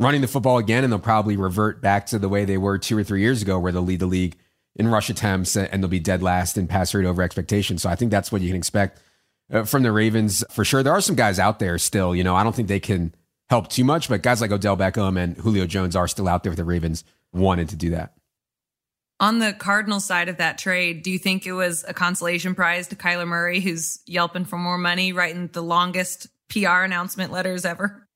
running 0.00 0.22
the 0.22 0.26
football 0.26 0.58
again, 0.58 0.82
and 0.82 0.92
they'll 0.92 0.98
probably 0.98 1.36
revert 1.36 1.80
back 1.80 2.06
to 2.06 2.18
the 2.18 2.28
way 2.28 2.44
they 2.44 2.58
were 2.58 2.78
two 2.78 2.98
or 2.98 3.04
three 3.04 3.20
years 3.20 3.42
ago, 3.42 3.58
where 3.58 3.70
they'll 3.70 3.82
lead 3.82 4.00
the 4.00 4.06
league 4.06 4.36
in 4.74 4.88
rush 4.88 5.10
attempts 5.10 5.56
and 5.56 5.82
they'll 5.82 5.90
be 5.90 6.00
dead 6.00 6.22
last 6.22 6.56
in 6.56 6.66
pass 6.66 6.94
rate 6.94 7.04
over 7.04 7.22
expectations. 7.22 7.82
So 7.82 7.90
I 7.90 7.96
think 7.96 8.10
that's 8.10 8.32
what 8.32 8.40
you 8.40 8.48
can 8.48 8.56
expect 8.56 9.00
uh, 9.52 9.64
from 9.64 9.82
the 9.82 9.92
Ravens 9.92 10.44
for 10.50 10.64
sure. 10.64 10.82
There 10.82 10.92
are 10.92 11.00
some 11.00 11.16
guys 11.16 11.38
out 11.38 11.58
there 11.58 11.76
still. 11.76 12.14
You 12.14 12.24
know, 12.24 12.34
I 12.34 12.42
don't 12.42 12.54
think 12.54 12.68
they 12.68 12.80
can 12.80 13.14
help 13.48 13.68
too 13.68 13.84
much, 13.84 14.08
but 14.08 14.22
guys 14.22 14.40
like 14.40 14.52
Odell 14.52 14.76
Beckham 14.76 15.18
and 15.18 15.36
Julio 15.36 15.66
Jones 15.66 15.96
are 15.96 16.08
still 16.08 16.28
out 16.28 16.44
there 16.44 16.52
if 16.52 16.56
the 16.56 16.64
Ravens 16.64 17.04
wanted 17.32 17.68
to 17.70 17.76
do 17.76 17.90
that. 17.90 18.14
On 19.18 19.38
the 19.38 19.52
Cardinal 19.52 20.00
side 20.00 20.30
of 20.30 20.38
that 20.38 20.56
trade, 20.56 21.02
do 21.02 21.10
you 21.10 21.18
think 21.18 21.46
it 21.46 21.52
was 21.52 21.84
a 21.86 21.92
consolation 21.92 22.54
prize 22.54 22.88
to 22.88 22.96
Kyler 22.96 23.28
Murray, 23.28 23.60
who's 23.60 23.98
yelping 24.06 24.46
for 24.46 24.56
more 24.56 24.78
money, 24.78 25.12
writing 25.12 25.48
the 25.48 25.62
longest 25.62 26.28
PR 26.48 26.84
announcement 26.84 27.30
letters 27.30 27.66
ever? 27.66 28.08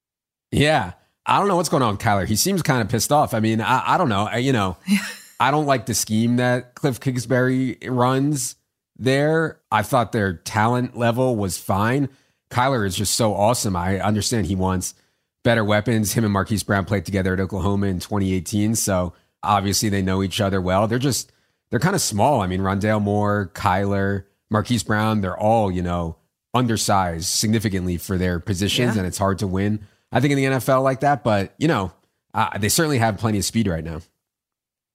Yeah. 0.51 0.93
I 1.27 1.39
don't 1.39 1.49
know 1.49 1.57
what's 1.57 1.69
going 1.69 1.83
on 1.83 1.95
with 1.95 2.01
Kyler. 2.03 2.27
He 2.27 2.37
seems 2.37 2.63
kind 2.63 2.83
of 2.83 2.89
pissed 2.89 3.11
off. 3.13 3.33
I 3.35 3.41
mean, 3.41 3.61
I, 3.61 3.95
I 3.95 3.99
don't 3.99 4.09
know. 4.09 4.29
I, 4.31 4.39
you 4.39 4.53
know, 4.53 4.77
I 5.41 5.51
don't 5.51 5.67
like 5.67 5.87
the 5.87 5.95
scheme 5.95 6.37
that 6.37 6.75
Cliff 6.75 7.01
Kingsbury 7.01 7.79
runs 7.87 8.57
there. 8.97 9.61
I 9.73 9.83
thought 9.83 10.13
their 10.13 10.35
talent 10.35 10.97
level 10.97 11.37
was 11.37 11.57
fine. 11.59 12.09
Kyler 12.51 12.87
is 12.87 12.95
just 12.95 13.15
so 13.15 13.35
awesome. 13.35 13.75
I 13.75 14.01
understand 14.01 14.47
he 14.47 14.55
wants 14.55 14.95
better 15.43 15.65
weapons. 15.65 16.13
Him 16.13 16.25
and 16.25 16.33
Marquise 16.33 16.63
Brown 16.63 16.85
played 16.85 17.05
together 17.05 17.33
at 17.35 17.41
Oklahoma 17.41 17.87
in 17.87 17.99
2018. 18.01 18.75
So 18.77 19.13
obviously 19.43 19.89
they 19.89 20.03
know 20.03 20.23
each 20.23 20.41
other 20.41 20.61
well. 20.61 20.87
They're 20.87 20.99
just, 20.99 21.33
they're 21.71 21.81
kind 21.81 21.95
of 21.97 22.01
small. 22.03 22.41
I 22.43 22.47
mean, 22.47 22.61
Rondale 22.61 23.03
Moore, 23.03 23.51
Kyler, 23.55 24.25
Marquise 24.51 24.83
Brown, 24.85 25.21
they're 25.21 25.37
all, 25.39 25.71
you 25.71 25.83
know, 25.83 26.17
undersized 26.53 27.27
significantly 27.29 27.97
for 27.97 28.17
their 28.17 28.39
positions, 28.39 28.95
Yeah. 28.95 29.01
and 29.01 29.07
it's 29.09 29.19
hard 29.19 29.39
to 29.41 29.47
win. 29.47 29.87
I 30.15 30.21
think 30.21 30.31
in 30.31 30.37
the 30.39 30.45
NFL 30.45 30.83
like 30.83 31.01
that, 31.01 31.25
but 31.25 31.55
you 31.59 31.69
know, 31.69 31.93
uh, 32.33 32.57
they 32.57 32.69
certainly 32.69 32.99
have 32.99 33.19
plenty 33.19 33.39
of 33.39 33.45
speed 33.45 33.67
right 33.67 33.85
now. 33.85 34.01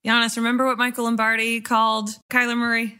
Yannis, 0.05 0.37
remember 0.37 0.65
what 0.65 0.77
Michael 0.77 1.03
Lombardi 1.03 1.59
called 1.59 2.09
Kyler 2.31 2.57
Murray? 2.57 2.97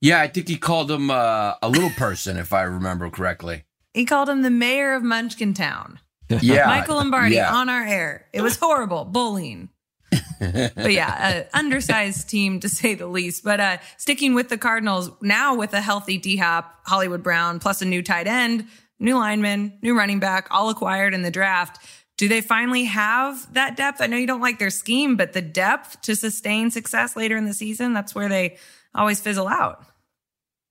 Yeah, 0.00 0.20
I 0.20 0.28
think 0.28 0.46
he 0.46 0.56
called 0.56 0.90
him 0.90 1.10
uh, 1.10 1.54
a 1.60 1.68
little 1.68 1.90
person, 1.90 2.36
if 2.36 2.52
I 2.52 2.62
remember 2.62 3.10
correctly. 3.10 3.64
He 3.94 4.04
called 4.04 4.28
him 4.28 4.42
the 4.42 4.50
mayor 4.50 4.94
of 4.94 5.02
Munchkin 5.02 5.54
Town. 5.54 6.00
Yeah, 6.40 6.66
Michael 6.66 6.96
Lombardi 6.96 7.36
yeah. 7.36 7.54
on 7.54 7.68
our 7.68 7.84
air. 7.84 8.26
It 8.32 8.42
was 8.42 8.56
horrible, 8.56 9.04
bullying. 9.04 9.68
but 10.40 10.92
yeah, 10.92 11.46
uh, 11.52 11.56
undersized 11.56 12.28
team 12.28 12.58
to 12.60 12.68
say 12.68 12.94
the 12.94 13.06
least. 13.06 13.44
But 13.44 13.60
uh, 13.60 13.78
sticking 13.96 14.34
with 14.34 14.48
the 14.48 14.58
Cardinals 14.58 15.10
now 15.22 15.54
with 15.54 15.72
a 15.72 15.80
healthy 15.80 16.18
D 16.18 16.36
Hop, 16.36 16.80
Hollywood 16.84 17.22
Brown, 17.22 17.60
plus 17.60 17.80
a 17.80 17.84
new 17.84 18.02
tight 18.02 18.26
end, 18.26 18.66
new 18.98 19.16
lineman, 19.16 19.78
new 19.82 19.96
running 19.96 20.18
back, 20.20 20.48
all 20.50 20.70
acquired 20.70 21.14
in 21.14 21.22
the 21.22 21.30
draft. 21.30 21.84
Do 22.16 22.28
they 22.28 22.40
finally 22.40 22.84
have 22.84 23.52
that 23.54 23.76
depth? 23.76 24.00
I 24.00 24.06
know 24.06 24.16
you 24.16 24.26
don't 24.26 24.40
like 24.40 24.58
their 24.58 24.70
scheme, 24.70 25.16
but 25.16 25.34
the 25.34 25.42
depth 25.42 26.00
to 26.02 26.16
sustain 26.16 26.70
success 26.70 27.14
later 27.14 27.36
in 27.36 27.44
the 27.44 27.52
season, 27.52 27.92
that's 27.92 28.14
where 28.14 28.28
they 28.28 28.56
always 28.94 29.20
fizzle 29.20 29.48
out. 29.48 29.84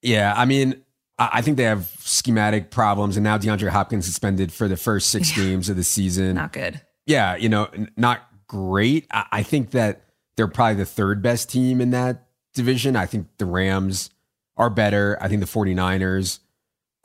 Yeah, 0.01 0.33
I 0.35 0.45
mean, 0.45 0.83
I 1.17 1.41
think 1.41 1.57
they 1.57 1.63
have 1.63 1.85
schematic 1.99 2.71
problems, 2.71 3.15
and 3.15 3.23
now 3.23 3.37
DeAndre 3.37 3.69
Hopkins 3.69 4.05
suspended 4.05 4.51
for 4.51 4.67
the 4.67 4.77
first 4.77 5.09
six 5.09 5.35
Yeah. 5.37 5.43
games 5.43 5.69
of 5.69 5.75
the 5.77 5.83
season. 5.83 6.35
Not 6.35 6.51
good. 6.51 6.81
Yeah, 7.05 7.35
you 7.35 7.49
know, 7.49 7.69
not 7.95 8.21
great. 8.47 9.05
I, 9.11 9.25
I 9.31 9.43
think 9.43 9.71
that 9.71 10.01
they're 10.35 10.47
probably 10.47 10.75
the 10.75 10.85
third 10.85 11.21
best 11.21 11.49
team 11.49 11.79
in 11.79 11.91
that 11.91 12.25
division. 12.53 12.95
I 12.95 13.05
think 13.05 13.27
the 13.37 13.45
Rams 13.45 14.09
are 14.57 14.69
better. 14.69 15.17
I 15.21 15.27
think 15.27 15.41
the 15.41 15.47
49ers 15.47 16.39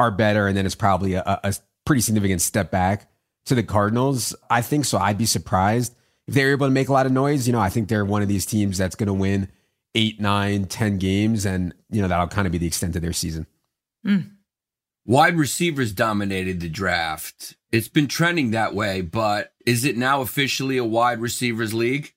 are 0.01 0.11
better. 0.11 0.49
And 0.49 0.57
then 0.57 0.65
it's 0.65 0.75
probably 0.75 1.15
a, 1.15 1.23
a 1.27 1.55
pretty 1.85 2.01
significant 2.01 2.41
step 2.41 2.71
back 2.71 3.11
to 3.45 3.55
the 3.55 3.63
Cardinals. 3.63 4.35
I 4.49 4.63
think 4.63 4.87
so. 4.87 4.99
I'd 4.99 5.19
be 5.19 5.27
surprised 5.27 5.95
if 6.27 6.35
they're 6.35 6.53
able 6.53 6.67
to 6.67 6.73
make 6.73 6.89
a 6.89 6.93
lot 6.93 7.05
of 7.05 7.13
noise. 7.13 7.47
You 7.47 7.53
know, 7.53 7.61
I 7.61 7.69
think 7.69 7.89
they're 7.89 8.05
one 8.05 8.23
of 8.23 8.29
these 8.29 8.47
teams 8.47 8.79
that's 8.79 8.97
going 8.97 9.09
to 9.09 9.13
win 9.13 9.49
eight, 9.95 10.19
nine, 10.19 10.65
ten 10.65 10.97
games. 10.97 11.45
And, 11.45 11.75
you 11.91 12.01
know, 12.01 12.09
that'll 12.09 12.29
kind 12.29 12.47
of 12.47 12.53
be 12.53 12.59
the 12.59 12.67
extent 12.67 12.97
of 12.97 13.03
their 13.03 13.13
season. 13.13 13.47
Hmm. 14.05 14.21
Wide 15.05 15.37
receivers 15.37 15.93
dominated 15.93 16.61
the 16.61 16.69
draft. 16.69 17.57
It's 17.71 17.89
been 17.89 18.09
trending 18.09 18.53
that 18.53 18.75
way, 18.75 19.03
but 19.03 19.53
is 19.67 19.85
it 19.85 19.97
now 19.97 20.23
officially 20.23 20.79
a 20.79 20.85
wide 20.85 21.21
receivers 21.21 21.75
league? 21.75 22.15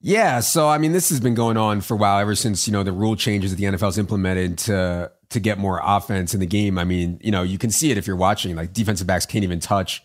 Yeah, 0.00 0.40
so 0.40 0.68
I 0.68 0.76
mean, 0.76 0.92
this 0.92 1.08
has 1.08 1.20
been 1.20 1.34
going 1.34 1.56
on 1.56 1.80
for 1.80 1.94
a 1.94 1.96
while, 1.96 2.18
ever 2.18 2.34
since 2.34 2.66
you 2.66 2.74
know 2.74 2.82
the 2.82 2.92
rule 2.92 3.16
changes 3.16 3.50
that 3.52 3.56
the 3.56 3.64
NFL's 3.64 3.96
implemented 3.96 4.58
to 4.58 5.10
to 5.30 5.40
get 5.40 5.58
more 5.58 5.80
offense 5.82 6.34
in 6.34 6.40
the 6.40 6.46
game. 6.46 6.78
I 6.78 6.84
mean, 6.84 7.20
you 7.22 7.30
know, 7.30 7.42
you 7.42 7.58
can 7.58 7.70
see 7.70 7.90
it 7.90 7.98
if 7.98 8.06
you're 8.06 8.16
watching. 8.16 8.56
Like 8.56 8.72
defensive 8.72 9.06
backs 9.06 9.26
can't 9.26 9.44
even 9.44 9.60
touch 9.60 10.02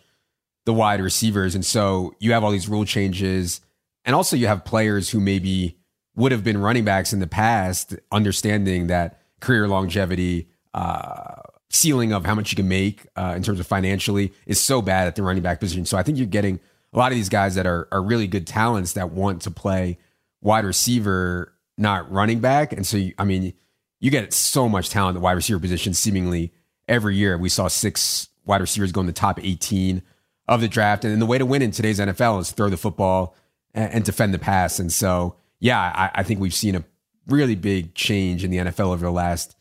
the 0.65 0.73
wide 0.73 1.01
receivers, 1.01 1.55
and 1.55 1.65
so 1.65 2.13
you 2.19 2.33
have 2.33 2.43
all 2.43 2.51
these 2.51 2.67
rule 2.67 2.85
changes, 2.85 3.61
and 4.05 4.15
also 4.15 4.35
you 4.35 4.47
have 4.47 4.65
players 4.65 5.09
who 5.09 5.19
maybe 5.19 5.77
would 6.15 6.31
have 6.31 6.43
been 6.43 6.57
running 6.57 6.83
backs 6.83 7.13
in 7.13 7.19
the 7.19 7.27
past, 7.27 7.95
understanding 8.11 8.87
that 8.87 9.21
career 9.39 9.67
longevity, 9.67 10.49
uh, 10.73 11.35
ceiling 11.69 12.11
of 12.11 12.25
how 12.25 12.35
much 12.35 12.51
you 12.51 12.55
can 12.55 12.67
make 12.67 13.05
uh, 13.15 13.33
in 13.35 13.43
terms 13.43 13.59
of 13.59 13.67
financially 13.67 14.33
is 14.45 14.59
so 14.59 14.81
bad 14.81 15.07
at 15.07 15.15
the 15.15 15.23
running 15.23 15.43
back 15.43 15.59
position. 15.59 15.85
So 15.85 15.97
I 15.97 16.03
think 16.03 16.17
you're 16.17 16.27
getting 16.27 16.59
a 16.91 16.97
lot 16.97 17.11
of 17.11 17.15
these 17.15 17.29
guys 17.29 17.55
that 17.55 17.65
are 17.65 17.87
are 17.91 18.01
really 18.01 18.27
good 18.27 18.47
talents 18.47 18.93
that 18.93 19.11
want 19.11 19.41
to 19.43 19.51
play 19.51 19.97
wide 20.41 20.65
receiver, 20.65 21.53
not 21.77 22.11
running 22.11 22.39
back. 22.39 22.73
And 22.73 22.85
so, 22.85 22.97
you, 22.97 23.13
I 23.17 23.23
mean, 23.23 23.53
you 23.99 24.11
get 24.11 24.33
so 24.33 24.69
much 24.69 24.89
talent 24.89 25.17
at 25.17 25.21
wide 25.21 25.33
receiver 25.33 25.59
position 25.59 25.93
seemingly 25.93 26.53
every 26.87 27.15
year. 27.15 27.37
We 27.37 27.49
saw 27.49 27.67
six 27.67 28.29
wide 28.45 28.61
receivers 28.61 28.91
go 28.91 29.01
in 29.01 29.07
the 29.07 29.13
top 29.13 29.39
18 29.43 30.01
of 30.47 30.61
the 30.61 30.67
draft. 30.67 31.05
And 31.05 31.21
the 31.21 31.25
way 31.25 31.37
to 31.37 31.45
win 31.45 31.61
in 31.61 31.71
today's 31.71 31.99
NFL 31.99 32.41
is 32.41 32.51
throw 32.51 32.69
the 32.69 32.77
football 32.77 33.35
and, 33.73 33.93
and 33.93 34.03
defend 34.03 34.33
the 34.33 34.39
pass. 34.39 34.79
And 34.79 34.91
so, 34.91 35.35
yeah, 35.59 35.79
I, 35.79 36.11
I 36.15 36.23
think 36.23 36.39
we've 36.39 36.53
seen 36.53 36.75
a 36.75 36.83
really 37.27 37.55
big 37.55 37.93
change 37.93 38.43
in 38.43 38.51
the 38.51 38.57
NFL 38.57 38.93
over 38.93 39.05
the 39.05 39.11
last 39.11 39.55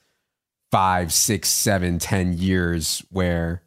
five, 0.70 1.12
six, 1.12 1.48
seven, 1.48 1.98
ten 1.98 2.32
years 2.32 3.04
where 3.10 3.62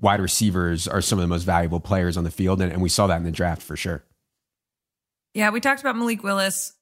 wide 0.00 0.20
receivers 0.20 0.88
are 0.88 1.00
some 1.00 1.18
of 1.18 1.22
the 1.22 1.28
most 1.28 1.44
valuable 1.44 1.80
players 1.80 2.16
on 2.16 2.24
the 2.24 2.30
field. 2.30 2.60
And, 2.60 2.72
and 2.72 2.82
we 2.82 2.88
saw 2.88 3.06
that 3.06 3.16
in 3.16 3.24
the 3.24 3.30
draft 3.30 3.62
for 3.62 3.76
sure. 3.76 4.04
Yeah, 5.34 5.50
we 5.50 5.60
talked 5.60 5.80
about 5.80 5.96
Malik 5.96 6.22
Willis. 6.22 6.74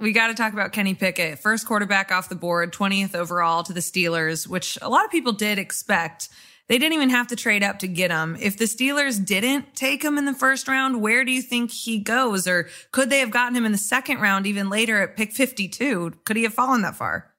We 0.00 0.12
got 0.12 0.26
to 0.26 0.34
talk 0.34 0.52
about 0.52 0.72
Kenny 0.72 0.94
Pickett, 0.94 1.38
first 1.38 1.66
quarterback 1.66 2.10
off 2.10 2.28
the 2.28 2.34
board, 2.34 2.72
20th 2.72 3.14
overall 3.14 3.62
to 3.62 3.72
the 3.72 3.80
Steelers, 3.80 4.46
which 4.46 4.76
a 4.82 4.88
lot 4.88 5.04
of 5.04 5.10
people 5.10 5.32
did 5.32 5.58
expect. 5.58 6.28
They 6.66 6.78
didn't 6.78 6.94
even 6.94 7.10
have 7.10 7.28
to 7.28 7.36
trade 7.36 7.62
up 7.62 7.78
to 7.80 7.86
get 7.86 8.10
him. 8.10 8.36
If 8.40 8.56
the 8.56 8.64
Steelers 8.64 9.24
didn't 9.24 9.74
take 9.76 10.02
him 10.02 10.18
in 10.18 10.24
the 10.24 10.34
first 10.34 10.66
round, 10.66 11.00
where 11.00 11.24
do 11.24 11.30
you 11.30 11.42
think 11.42 11.70
he 11.70 12.00
goes? 12.00 12.48
Or 12.48 12.68
could 12.90 13.10
they 13.10 13.20
have 13.20 13.30
gotten 13.30 13.56
him 13.56 13.64
in 13.64 13.72
the 13.72 13.78
second 13.78 14.20
round, 14.20 14.46
even 14.46 14.68
later 14.68 15.00
at 15.00 15.16
pick 15.16 15.32
52? 15.32 16.12
Could 16.24 16.36
he 16.36 16.42
have 16.42 16.54
fallen 16.54 16.82
that 16.82 16.96
far? 16.96 17.32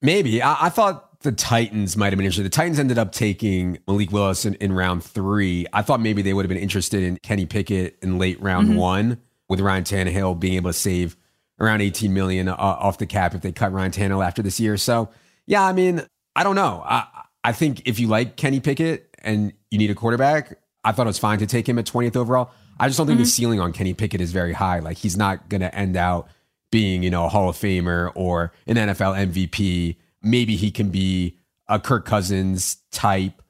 Maybe. 0.00 0.40
I, 0.40 0.66
I 0.66 0.68
thought 0.70 1.20
the 1.20 1.32
Titans 1.32 1.96
might 1.96 2.12
have 2.12 2.16
been 2.16 2.26
interested. 2.26 2.44
The 2.44 2.50
Titans 2.50 2.78
ended 2.78 2.98
up 2.98 3.12
taking 3.12 3.78
Malik 3.88 4.12
Willis 4.12 4.44
in, 4.44 4.54
in 4.54 4.72
round 4.72 5.02
three. 5.02 5.66
I 5.72 5.82
thought 5.82 6.00
maybe 6.00 6.22
they 6.22 6.32
would 6.32 6.44
have 6.44 6.50
been 6.50 6.58
interested 6.58 7.02
in 7.02 7.18
Kenny 7.22 7.46
Pickett 7.46 7.98
in 8.02 8.18
late 8.18 8.40
round 8.40 8.68
mm-hmm. 8.68 8.78
one, 8.78 9.20
with 9.48 9.60
Ryan 9.60 9.84
Tannehill 9.84 10.38
being 10.38 10.54
able 10.54 10.70
to 10.70 10.78
save 10.78 11.16
around 11.60 11.80
18 11.80 12.12
million 12.12 12.48
uh, 12.48 12.54
off 12.56 12.98
the 12.98 13.06
cap 13.06 13.34
if 13.34 13.42
they 13.42 13.52
cut 13.52 13.72
Ryan 13.72 13.92
Tannehill 13.92 14.24
after 14.24 14.42
this 14.42 14.58
year. 14.58 14.76
So, 14.76 15.08
yeah, 15.46 15.64
I 15.64 15.72
mean, 15.72 16.02
I 16.34 16.42
don't 16.42 16.56
know. 16.56 16.82
I, 16.84 17.06
I 17.42 17.52
think 17.52 17.82
if 17.86 17.98
you 17.98 18.08
like 18.08 18.36
Kenny 18.36 18.60
Pickett 18.60 19.14
and 19.22 19.52
you 19.70 19.78
need 19.78 19.90
a 19.90 19.94
quarterback, 19.94 20.58
I 20.84 20.92
thought 20.92 21.06
it 21.06 21.08
was 21.08 21.18
fine 21.18 21.38
to 21.38 21.46
take 21.46 21.68
him 21.68 21.78
at 21.78 21.86
20th 21.86 22.16
overall. 22.16 22.50
I 22.78 22.88
just 22.88 22.98
don't 22.98 23.06
think 23.06 23.18
the 23.18 23.26
ceiling 23.26 23.60
on 23.60 23.72
Kenny 23.72 23.94
Pickett 23.94 24.20
is 24.20 24.32
very 24.32 24.52
high. 24.52 24.80
Like 24.80 24.96
he's 24.96 25.16
not 25.16 25.48
going 25.48 25.60
to 25.60 25.72
end 25.74 25.96
out 25.96 26.28
being, 26.72 27.02
you 27.02 27.10
know, 27.10 27.24
a 27.24 27.28
Hall 27.28 27.48
of 27.48 27.56
Famer 27.56 28.10
or 28.14 28.52
an 28.66 28.76
NFL 28.76 29.32
MVP. 29.32 29.96
Maybe 30.22 30.56
he 30.56 30.70
can 30.70 30.90
be 30.90 31.38
a 31.68 31.78
Kirk 31.78 32.04
Cousins 32.04 32.78
type 32.90 33.42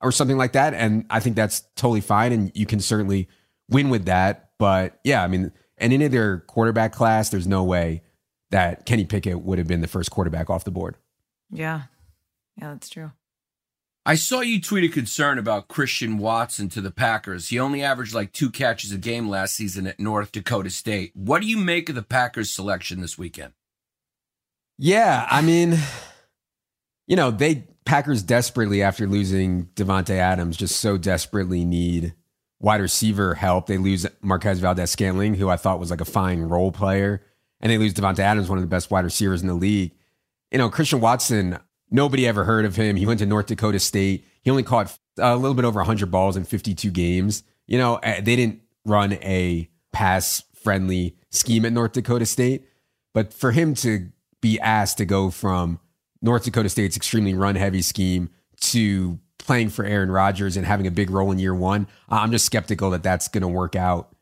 or 0.00 0.10
something 0.10 0.38
like 0.38 0.52
that. 0.52 0.72
And 0.72 1.04
I 1.10 1.20
think 1.20 1.36
that's 1.36 1.60
totally 1.76 2.00
fine. 2.00 2.32
And 2.32 2.52
you 2.54 2.64
can 2.64 2.80
certainly 2.80 3.28
win 3.68 3.90
with 3.90 4.06
that. 4.06 4.50
But 4.58 4.98
yeah, 5.04 5.22
I 5.22 5.26
mean, 5.26 5.52
and 5.80 5.92
in 5.92 6.10
their 6.10 6.40
quarterback 6.40 6.92
class, 6.92 7.30
there's 7.30 7.46
no 7.46 7.64
way 7.64 8.02
that 8.50 8.86
Kenny 8.86 9.04
Pickett 9.04 9.40
would 9.40 9.58
have 9.58 9.66
been 9.66 9.80
the 9.80 9.86
first 9.86 10.10
quarterback 10.10 10.50
off 10.50 10.64
the 10.64 10.70
board. 10.70 10.96
Yeah. 11.50 11.82
Yeah, 12.56 12.72
that's 12.72 12.88
true. 12.88 13.12
I 14.06 14.14
saw 14.14 14.40
you 14.40 14.60
tweet 14.60 14.84
a 14.84 14.88
concern 14.88 15.38
about 15.38 15.68
Christian 15.68 16.18
Watson 16.18 16.68
to 16.70 16.80
the 16.80 16.90
Packers. 16.90 17.48
He 17.48 17.58
only 17.58 17.82
averaged 17.82 18.14
like 18.14 18.32
two 18.32 18.50
catches 18.50 18.92
a 18.92 18.98
game 18.98 19.28
last 19.28 19.54
season 19.54 19.86
at 19.86 20.00
North 20.00 20.32
Dakota 20.32 20.70
State. 20.70 21.12
What 21.14 21.42
do 21.42 21.46
you 21.46 21.58
make 21.58 21.88
of 21.88 21.94
the 21.94 22.02
Packers 22.02 22.50
selection 22.50 23.00
this 23.00 23.18
weekend? 23.18 23.52
Yeah, 24.78 25.26
I 25.30 25.42
mean, 25.42 25.78
you 27.06 27.14
know, 27.14 27.30
they 27.30 27.68
Packers 27.84 28.22
desperately 28.22 28.82
after 28.82 29.06
losing 29.06 29.66
Davante 29.74 30.16
Adams 30.16 30.56
just 30.56 30.80
so 30.80 30.96
desperately 30.96 31.64
need 31.64 32.14
wide 32.60 32.80
receiver 32.80 33.34
help. 33.34 33.66
They 33.66 33.78
lose 33.78 34.06
Marquez 34.20 34.60
Valdes-Scantling, 34.60 35.34
who 35.34 35.48
I 35.48 35.56
thought 35.56 35.80
was 35.80 35.90
like 35.90 36.00
a 36.00 36.06
fine 36.06 36.42
role 36.42 36.70
player, 36.70 37.22
and 37.60 37.72
they 37.72 37.78
lose 37.78 37.94
Davante 37.94 38.20
Adams, 38.20 38.48
one 38.48 38.58
of 38.58 38.62
the 38.62 38.68
best 38.68 38.90
wide 38.90 39.04
receivers 39.04 39.40
in 39.42 39.48
the 39.48 39.54
league. 39.54 39.92
You 40.50 40.58
know, 40.58 40.68
Christian 40.68 41.00
Watson, 41.00 41.58
nobody 41.90 42.26
ever 42.26 42.44
heard 42.44 42.64
of 42.64 42.76
him. 42.76 42.96
He 42.96 43.06
went 43.06 43.20
to 43.20 43.26
North 43.26 43.46
Dakota 43.46 43.80
State. 43.80 44.24
He 44.42 44.50
only 44.50 44.62
caught 44.62 44.96
a 45.18 45.36
little 45.36 45.54
bit 45.54 45.64
over 45.64 45.80
100 45.80 46.10
balls 46.10 46.36
in 46.36 46.44
52 46.44 46.90
games. 46.90 47.42
You 47.66 47.78
know, 47.78 47.96
eh, 47.96 48.20
they 48.20 48.36
didn't 48.36 48.60
run 48.84 49.14
a 49.14 49.68
pass 49.92 50.42
friendly 50.54 51.16
scheme 51.30 51.64
at 51.64 51.72
North 51.72 51.92
Dakota 51.92 52.26
State, 52.26 52.66
but 53.14 53.32
for 53.32 53.52
him 53.52 53.74
to 53.76 54.10
be 54.40 54.58
asked 54.60 54.98
to 54.98 55.04
go 55.04 55.30
from 55.30 55.78
North 56.22 56.44
Dakota 56.44 56.68
State's 56.68 56.96
extremely 56.96 57.34
run 57.34 57.54
heavy 57.54 57.82
scheme 57.82 58.30
to 58.60 59.18
playing 59.46 59.70
for 59.70 59.84
Aaron 59.84 60.10
Rodgers 60.10 60.56
and 60.56 60.66
having 60.66 60.86
a 60.86 60.90
big 60.90 61.10
role 61.10 61.30
in 61.32 61.38
year 61.38 61.54
one, 61.54 61.86
I'm 62.08 62.30
just 62.30 62.46
skeptical 62.46 62.90
that 62.90 63.02
that's 63.02 63.28
going 63.28 63.42
to 63.42 63.48
work 63.48 63.74
out 63.76 64.14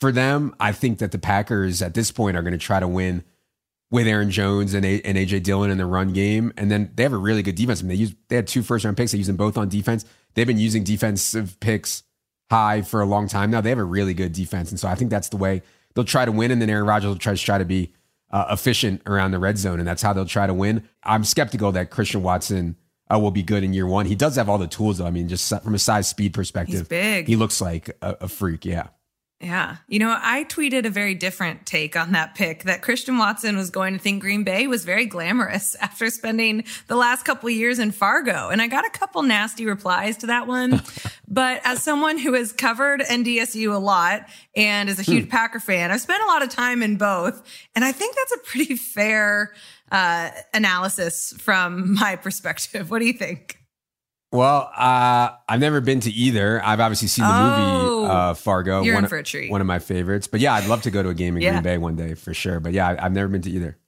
for 0.00 0.12
them. 0.12 0.54
I 0.60 0.72
think 0.72 0.98
that 0.98 1.12
the 1.12 1.18
Packers 1.18 1.82
at 1.82 1.94
this 1.94 2.10
point 2.10 2.36
are 2.36 2.42
going 2.42 2.52
to 2.52 2.58
try 2.58 2.80
to 2.80 2.88
win 2.88 3.24
with 3.90 4.06
Aaron 4.06 4.30
Jones 4.30 4.74
and, 4.74 4.84
a- 4.84 5.00
and 5.02 5.16
AJ 5.16 5.42
Dillon 5.44 5.70
in 5.70 5.78
the 5.78 5.86
run 5.86 6.12
game, 6.12 6.52
and 6.56 6.70
then 6.70 6.90
they 6.94 7.02
have 7.02 7.12
a 7.12 7.18
really 7.18 7.42
good 7.42 7.54
defense. 7.54 7.80
I 7.80 7.82
mean, 7.84 7.88
they 7.88 7.94
use 7.94 8.14
they 8.28 8.36
had 8.36 8.46
two 8.46 8.62
first 8.62 8.84
round 8.84 8.96
picks. 8.96 9.12
They 9.12 9.18
use 9.18 9.26
them 9.28 9.36
both 9.36 9.56
on 9.56 9.68
defense. 9.68 10.04
They've 10.34 10.46
been 10.46 10.58
using 10.58 10.84
defensive 10.84 11.58
picks 11.60 12.02
high 12.50 12.82
for 12.82 13.00
a 13.00 13.06
long 13.06 13.28
time 13.28 13.50
now. 13.50 13.60
They 13.60 13.70
have 13.70 13.78
a 13.78 13.84
really 13.84 14.14
good 14.14 14.32
defense, 14.32 14.70
and 14.70 14.78
so 14.78 14.88
I 14.88 14.94
think 14.94 15.10
that's 15.10 15.30
the 15.30 15.36
way 15.38 15.62
they'll 15.94 16.04
try 16.04 16.24
to 16.24 16.32
win. 16.32 16.50
And 16.50 16.60
then 16.60 16.68
Aaron 16.70 16.86
Rodgers 16.86 17.08
will 17.08 17.16
try 17.16 17.34
to 17.34 17.42
try 17.42 17.58
to 17.58 17.64
be 17.64 17.92
uh, 18.30 18.46
efficient 18.50 19.00
around 19.06 19.30
the 19.30 19.38
red 19.38 19.56
zone, 19.56 19.78
and 19.78 19.88
that's 19.88 20.02
how 20.02 20.12
they'll 20.12 20.26
try 20.26 20.46
to 20.46 20.54
win. 20.54 20.86
I'm 21.02 21.24
skeptical 21.24 21.72
that 21.72 21.90
Christian 21.90 22.22
Watson 22.22 22.76
uh, 23.12 23.18
will 23.18 23.30
be 23.30 23.42
good 23.42 23.64
in 23.64 23.72
year 23.72 23.86
one. 23.86 24.06
He 24.06 24.14
does 24.14 24.36
have 24.36 24.48
all 24.48 24.58
the 24.58 24.66
tools, 24.66 24.98
though. 24.98 25.06
I 25.06 25.10
mean, 25.10 25.28
just 25.28 25.48
from 25.62 25.74
a 25.74 25.78
size 25.78 26.08
speed 26.08 26.34
perspective, 26.34 26.80
He's 26.80 26.88
big. 26.88 27.26
He 27.26 27.36
looks 27.36 27.60
like 27.60 27.96
a, 28.02 28.16
a 28.22 28.28
freak. 28.28 28.64
Yeah. 28.64 28.88
Yeah. 29.40 29.76
You 29.86 30.00
know, 30.00 30.18
I 30.20 30.44
tweeted 30.44 30.84
a 30.84 30.90
very 30.90 31.14
different 31.14 31.64
take 31.64 31.94
on 31.94 32.10
that 32.10 32.34
pick 32.34 32.64
that 32.64 32.82
Christian 32.82 33.18
Watson 33.18 33.56
was 33.56 33.70
going 33.70 33.92
to 33.94 34.00
think 34.00 34.20
Green 34.20 34.42
Bay 34.42 34.66
was 34.66 34.84
very 34.84 35.06
glamorous 35.06 35.74
after 35.80 36.10
spending 36.10 36.64
the 36.88 36.96
last 36.96 37.24
couple 37.24 37.48
of 37.48 37.54
years 37.54 37.78
in 37.78 37.92
Fargo. 37.92 38.48
And 38.48 38.60
I 38.60 38.66
got 38.66 38.84
a 38.84 38.90
couple 38.90 39.22
nasty 39.22 39.64
replies 39.64 40.16
to 40.18 40.26
that 40.26 40.48
one. 40.48 40.82
but 41.28 41.60
as 41.64 41.82
someone 41.84 42.18
who 42.18 42.32
has 42.34 42.52
covered 42.52 43.00
NDSU 43.00 43.72
a 43.72 43.78
lot 43.78 44.28
and 44.56 44.88
is 44.88 44.98
a 44.98 45.02
huge 45.02 45.28
Packer 45.28 45.60
fan, 45.60 45.92
I've 45.92 46.00
spent 46.00 46.22
a 46.22 46.26
lot 46.26 46.42
of 46.42 46.48
time 46.48 46.82
in 46.82 46.96
both. 46.96 47.40
And 47.76 47.84
I 47.84 47.92
think 47.92 48.16
that's 48.16 48.32
a 48.32 48.44
pretty 48.44 48.74
fair 48.74 49.52
uh, 49.90 50.30
analysis 50.54 51.34
from 51.38 51.94
my 52.00 52.16
perspective. 52.16 52.90
What 52.90 52.98
do 53.00 53.06
you 53.06 53.12
think? 53.12 53.56
Well, 54.30 54.70
uh, 54.76 55.30
I've 55.48 55.60
never 55.60 55.80
been 55.80 56.00
to 56.00 56.10
either. 56.10 56.62
I've 56.62 56.80
obviously 56.80 57.08
seen 57.08 57.24
the 57.24 57.30
Oh. 57.32 58.00
movie 58.02 58.10
uh, 58.12 58.34
Fargo. 58.34 58.82
You're 58.82 58.94
one 58.94 59.02
in 59.02 59.04
of- 59.06 59.10
for 59.10 59.16
a 59.18 59.22
treat. 59.22 59.50
One 59.50 59.60
of 59.62 59.66
my 59.66 59.78
favorites. 59.78 60.26
But 60.26 60.40
yeah, 60.40 60.52
I'd 60.54 60.66
love 60.68 60.82
to 60.82 60.90
go 60.90 61.02
to 61.02 61.08
a 61.08 61.14
game 61.14 61.36
in 61.36 61.42
Yeah. 61.42 61.52
Green 61.52 61.62
Bay 61.62 61.78
one 61.78 61.96
day 61.96 62.14
for 62.14 62.34
sure. 62.34 62.60
But 62.60 62.72
yeah, 62.74 62.94
I've 63.00 63.12
never 63.12 63.28
been 63.28 63.42
to 63.42 63.50
either. 63.50 63.78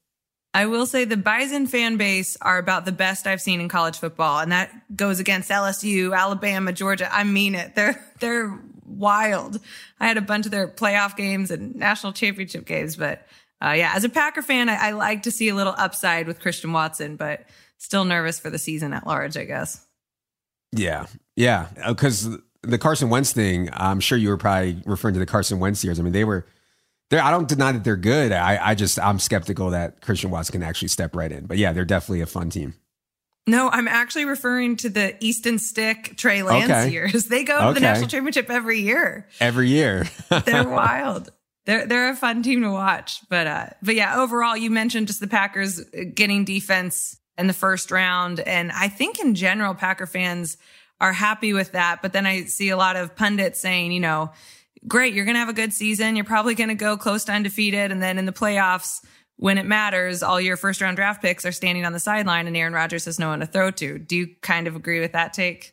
I 0.55 0.67
will 0.67 0.87
say 0.87 1.05
the 1.05 1.17
Bison 1.19 1.67
fan 1.69 1.97
base 1.97 2.37
are 2.41 2.59
about 2.59 2.85
the 2.85 2.91
best 2.91 3.27
I've 3.27 3.41
seen 3.41 3.61
in 3.61 3.69
college 3.69 3.99
football, 3.99 4.41
and 4.41 4.51
that 4.51 4.73
goes 4.97 5.21
against 5.21 5.49
LSU, 5.49 6.17
Alabama, 6.17 6.73
Georgia. 6.73 7.09
I 7.15 7.23
mean 7.23 7.55
it. 7.55 7.77
They're 7.77 8.03
they're 8.19 8.59
wild. 8.85 9.61
I 10.01 10.09
had 10.09 10.17
a 10.17 10.21
bunch 10.23 10.47
of 10.47 10.51
their 10.53 10.67
playoff 10.67 11.17
games 11.17 11.53
and 11.53 11.77
national 11.77 12.15
championship 12.15 12.67
games, 12.67 12.97
but 12.97 13.25
uh, 13.65 13.73
yeah, 13.73 13.93
as 13.95 14.05
a 14.05 14.09
Packer 14.09 14.43
fan, 14.43 14.69
I, 14.69 14.89
I 14.89 14.91
like 14.93 15.23
to 15.25 15.31
see 15.31 15.49
a 15.49 15.55
little 15.55 15.75
upside 15.77 16.27
with 16.27 16.41
Christian 16.41 16.73
Watson, 16.73 17.17
but 17.17 17.45
still 17.79 18.05
nervous 18.05 18.39
for 18.39 18.51
the 18.51 18.59
season 18.59 18.93
at 18.93 19.07
large, 19.07 19.37
I 19.37 19.45
guess. 19.45 19.87
Yeah, 20.73 21.07
yeah, 21.37 21.67
because 21.89 22.29
the 22.63 22.79
Carson 22.79 23.11
Wentz 23.11 23.33
thing, 23.33 23.69
I'm 23.73 24.01
sure 24.01 24.17
you 24.19 24.29
were 24.29 24.37
probably 24.37 24.83
referring 24.87 25.15
to 25.15 25.21
the 25.21 25.27
Carson 25.27 25.59
Wentz 25.59 25.83
years. 25.83 25.99
I 25.99 26.03
mean, 26.03 26.13
they 26.13 26.25
were 26.25 26.47
they're, 27.11 27.23
I 27.23 27.31
don't 27.33 27.49
deny 27.49 27.73
that 27.73 27.83
they're 27.83 27.97
good. 27.97 28.31
I, 28.33 28.71
I 28.71 28.75
just 28.77 28.99
I'm 29.01 29.19
skeptical 29.19 29.71
that 29.71 30.01
Christian 30.01 30.31
Watts 30.31 30.49
can 30.51 30.63
actually 30.63 30.89
step 30.89 31.17
right 31.17 31.33
in. 31.33 31.47
But 31.47 31.59
yeah, 31.59 31.73
they're 31.73 31.85
definitely 31.85 32.21
a 32.21 32.27
fun 32.27 32.51
team. 32.51 32.75
No, 33.49 33.69
I'm 33.69 33.89
actually 33.89 34.27
referring 34.27 34.77
to 34.77 34.91
the 34.91 35.17
Easton 35.25 35.59
Stick 35.59 36.15
Trey 36.17 36.43
Lance 36.45 36.71
Okay. 36.71 36.91
years. 36.93 37.25
They 37.29 37.43
go 37.43 37.59
to 37.59 37.65
Okay. 37.69 37.75
the 37.75 37.81
national 37.81 38.09
championship 38.09 38.49
every 38.49 38.81
year. 38.81 39.27
Every 39.41 39.69
year. 39.69 40.07
They're 40.45 40.69
wild. 40.69 41.31
They're 41.71 41.87
they're 41.87 42.11
a 42.11 42.17
fun 42.17 42.43
team 42.43 42.63
to 42.63 42.71
watch. 42.73 43.21
But 43.29 43.47
uh 43.47 43.67
but 43.81 43.95
yeah, 43.95 44.21
overall 44.21 44.57
you 44.57 44.73
mentioned 44.73 45.07
just 45.07 45.21
the 45.21 45.29
Packers 45.29 45.81
getting 46.15 46.45
defense 46.45 47.17
in 47.39 47.47
the 47.47 47.53
first 47.53 47.93
round. 47.93 48.41
And 48.41 48.73
I 48.73 48.89
think 48.89 49.21
in 49.21 49.37
general, 49.37 49.75
Packer 49.77 50.07
fans 50.07 50.57
are 51.01 51.13
happy 51.13 51.53
with 51.53 51.71
that. 51.71 52.03
But 52.03 52.13
then 52.13 52.27
I 52.27 52.43
see 52.47 52.71
a 52.71 52.77
lot 52.77 52.97
of 52.97 53.15
pundits 53.15 53.61
saying, 53.61 53.93
you 53.93 54.01
know, 54.01 54.33
great, 54.89 55.15
you're 55.15 55.25
gonna 55.25 55.39
have 55.39 55.49
a 55.49 55.53
good 55.53 55.73
season. 55.73 56.17
You're 56.17 56.25
probably 56.25 56.57
gonna 56.57 56.75
go 56.75 56.97
close 56.97 57.25
to 57.27 57.33
undefeated. 57.33 57.93
And 57.93 58.03
then 58.03 58.19
in 58.19 58.27
the 58.27 58.33
playoffs, 58.33 59.05
when 59.37 59.57
it 59.57 59.65
matters, 59.65 60.25
all 60.25 60.41
your 60.41 60.57
first 60.57 60.81
round 60.81 60.97
draft 60.97 61.23
picks 61.23 61.47
are 61.47 61.53
standing 61.53 61.87
on 61.87 61.93
the 61.93 62.01
sideline 62.01 62.49
and 62.49 62.57
Aaron 62.57 62.73
Rodgers 62.73 63.05
has 63.05 63.21
no 63.21 63.29
one 63.29 63.39
to 63.39 63.47
throw 63.47 63.71
to. 63.71 63.97
Do 63.97 64.17
you 64.17 64.35
kind 64.43 64.67
of 64.67 64.75
agree 64.75 64.99
with 64.99 65.13
that 65.13 65.35
take? 65.35 65.73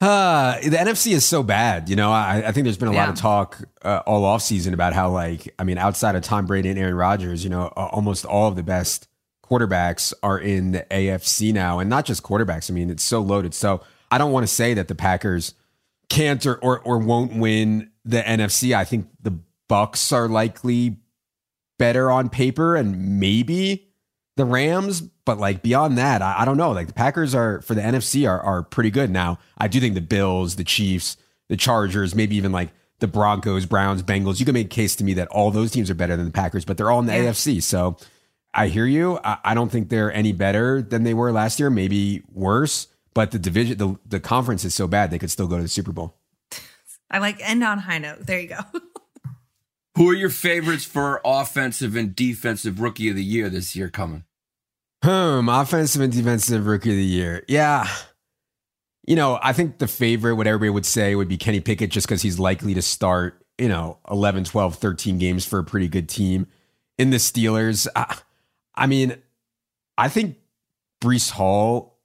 Uh, 0.00 0.58
the 0.60 0.76
NFC 0.76 1.12
is 1.12 1.26
so 1.26 1.42
bad. 1.42 1.90
You 1.90 1.96
know, 1.96 2.10
I, 2.10 2.42
I 2.46 2.52
think 2.52 2.64
there's 2.64 2.78
been 2.78 2.88
a 2.88 2.92
lot 2.92 3.10
of 3.10 3.16
talk 3.16 3.58
uh, 3.82 4.00
all 4.06 4.22
offseason 4.22 4.72
about 4.72 4.94
how, 4.94 5.10
like, 5.10 5.52
I 5.58 5.64
mean, 5.64 5.76
outside 5.76 6.14
of 6.14 6.22
Tom 6.22 6.46
Brady 6.46 6.70
and 6.70 6.78
Aaron 6.78 6.94
Rodgers, 6.94 7.44
you 7.44 7.50
know, 7.50 7.66
almost 7.66 8.24
all 8.24 8.48
of 8.48 8.56
the 8.56 8.62
best 8.62 9.08
quarterbacks 9.44 10.14
are 10.22 10.38
in 10.38 10.72
the 10.72 10.86
AFC 10.90 11.52
now, 11.52 11.80
and 11.80 11.90
not 11.90 12.06
just 12.06 12.22
quarterbacks. 12.22 12.70
I 12.70 12.74
mean, 12.74 12.88
it's 12.88 13.04
so 13.04 13.20
loaded. 13.20 13.52
So 13.52 13.82
I 14.10 14.16
don't 14.16 14.32
want 14.32 14.44
to 14.44 14.52
say 14.52 14.72
that 14.74 14.88
the 14.88 14.94
Packers 14.94 15.54
can't 16.08 16.44
or, 16.46 16.56
or 16.56 16.80
or 16.80 16.98
won't 16.98 17.34
win 17.36 17.90
the 18.04 18.22
NFC. 18.22 18.74
I 18.74 18.84
think 18.84 19.08
the 19.20 19.38
Bucks 19.68 20.12
are 20.12 20.28
likely 20.28 20.96
better 21.78 22.10
on 22.10 22.28
paper, 22.28 22.74
and 22.74 23.20
maybe 23.20 23.88
the 24.36 24.44
Rams, 24.44 25.02
but 25.30 25.38
like 25.38 25.62
beyond 25.62 25.96
that, 25.96 26.22
I, 26.22 26.40
I 26.40 26.44
don't 26.44 26.56
know. 26.56 26.72
Like 26.72 26.88
the 26.88 26.92
Packers 26.92 27.36
are 27.36 27.60
for 27.60 27.76
the 27.76 27.80
NFC 27.80 28.28
are 28.28 28.40
are 28.40 28.64
pretty 28.64 28.90
good 28.90 29.10
now. 29.10 29.38
I 29.56 29.68
do 29.68 29.78
think 29.78 29.94
the 29.94 30.00
Bills, 30.00 30.56
the 30.56 30.64
Chiefs, 30.64 31.16
the 31.48 31.56
Chargers, 31.56 32.16
maybe 32.16 32.34
even 32.34 32.50
like 32.50 32.70
the 32.98 33.06
Broncos, 33.06 33.64
Browns, 33.64 34.02
Bengals. 34.02 34.40
You 34.40 34.44
can 34.44 34.54
make 34.54 34.66
a 34.66 34.70
case 34.70 34.96
to 34.96 35.04
me 35.04 35.14
that 35.14 35.28
all 35.28 35.52
those 35.52 35.70
teams 35.70 35.88
are 35.88 35.94
better 35.94 36.16
than 36.16 36.24
the 36.26 36.32
Packers, 36.32 36.64
but 36.64 36.76
they're 36.76 36.90
all 36.90 36.98
in 36.98 37.06
the 37.06 37.12
Yeah. 37.12 37.30
AFC. 37.30 37.62
So 37.62 37.96
I 38.52 38.66
hear 38.66 38.86
you. 38.86 39.20
I, 39.22 39.38
I 39.44 39.54
don't 39.54 39.70
think 39.70 39.88
they're 39.88 40.12
any 40.12 40.32
better 40.32 40.82
than 40.82 41.04
they 41.04 41.14
were 41.14 41.30
last 41.30 41.60
year. 41.60 41.70
Maybe 41.70 42.24
worse. 42.32 42.88
But 43.14 43.30
the 43.30 43.38
division, 43.38 43.78
the, 43.78 43.96
the 44.04 44.18
conference 44.18 44.64
is 44.64 44.74
so 44.74 44.88
bad 44.88 45.12
they 45.12 45.18
could 45.20 45.30
still 45.30 45.46
go 45.46 45.58
to 45.58 45.62
the 45.62 45.68
Super 45.68 45.92
Bowl. 45.92 46.16
I 47.10 47.18
like 47.20 47.38
end 47.48 47.62
on 47.62 47.78
high 47.78 47.98
note. 47.98 48.26
There 48.26 48.40
you 48.40 48.48
go. 48.48 48.58
Who 49.96 50.10
are 50.10 50.14
your 50.14 50.30
favorites 50.30 50.84
for 50.84 51.20
offensive 51.24 51.94
and 51.94 52.16
defensive 52.16 52.80
rookie 52.80 53.08
of 53.10 53.14
the 53.14 53.22
year 53.24 53.48
this 53.48 53.76
year 53.76 53.88
coming? 53.90 54.24
Hmm, 55.02 55.48
offensive 55.48 56.02
and 56.02 56.12
defensive 56.12 56.66
rookie 56.66 56.90
of 56.90 56.96
the 56.96 57.02
year. 57.02 57.44
Yeah. 57.48 57.88
You 59.06 59.16
know, 59.16 59.38
I 59.42 59.52
think 59.52 59.78
the 59.78 59.88
favorite, 59.88 60.34
what 60.34 60.46
everybody 60.46 60.70
would 60.70 60.86
say, 60.86 61.14
would 61.14 61.28
be 61.28 61.38
Kenny 61.38 61.60
Pickett 61.60 61.90
just 61.90 62.06
because 62.06 62.22
he's 62.22 62.38
likely 62.38 62.74
to 62.74 62.82
start, 62.82 63.44
you 63.58 63.68
know, 63.68 63.98
11, 64.10 64.44
12, 64.44 64.76
13 64.76 65.18
games 65.18 65.44
for 65.44 65.58
a 65.58 65.64
pretty 65.64 65.88
good 65.88 66.08
team. 66.08 66.46
In 66.98 67.10
the 67.10 67.16
Steelers, 67.16 67.88
I, 67.96 68.18
I 68.74 68.86
mean, 68.86 69.16
I 69.96 70.08
think 70.08 70.36
Breece 71.00 71.30
Hall 71.30 71.98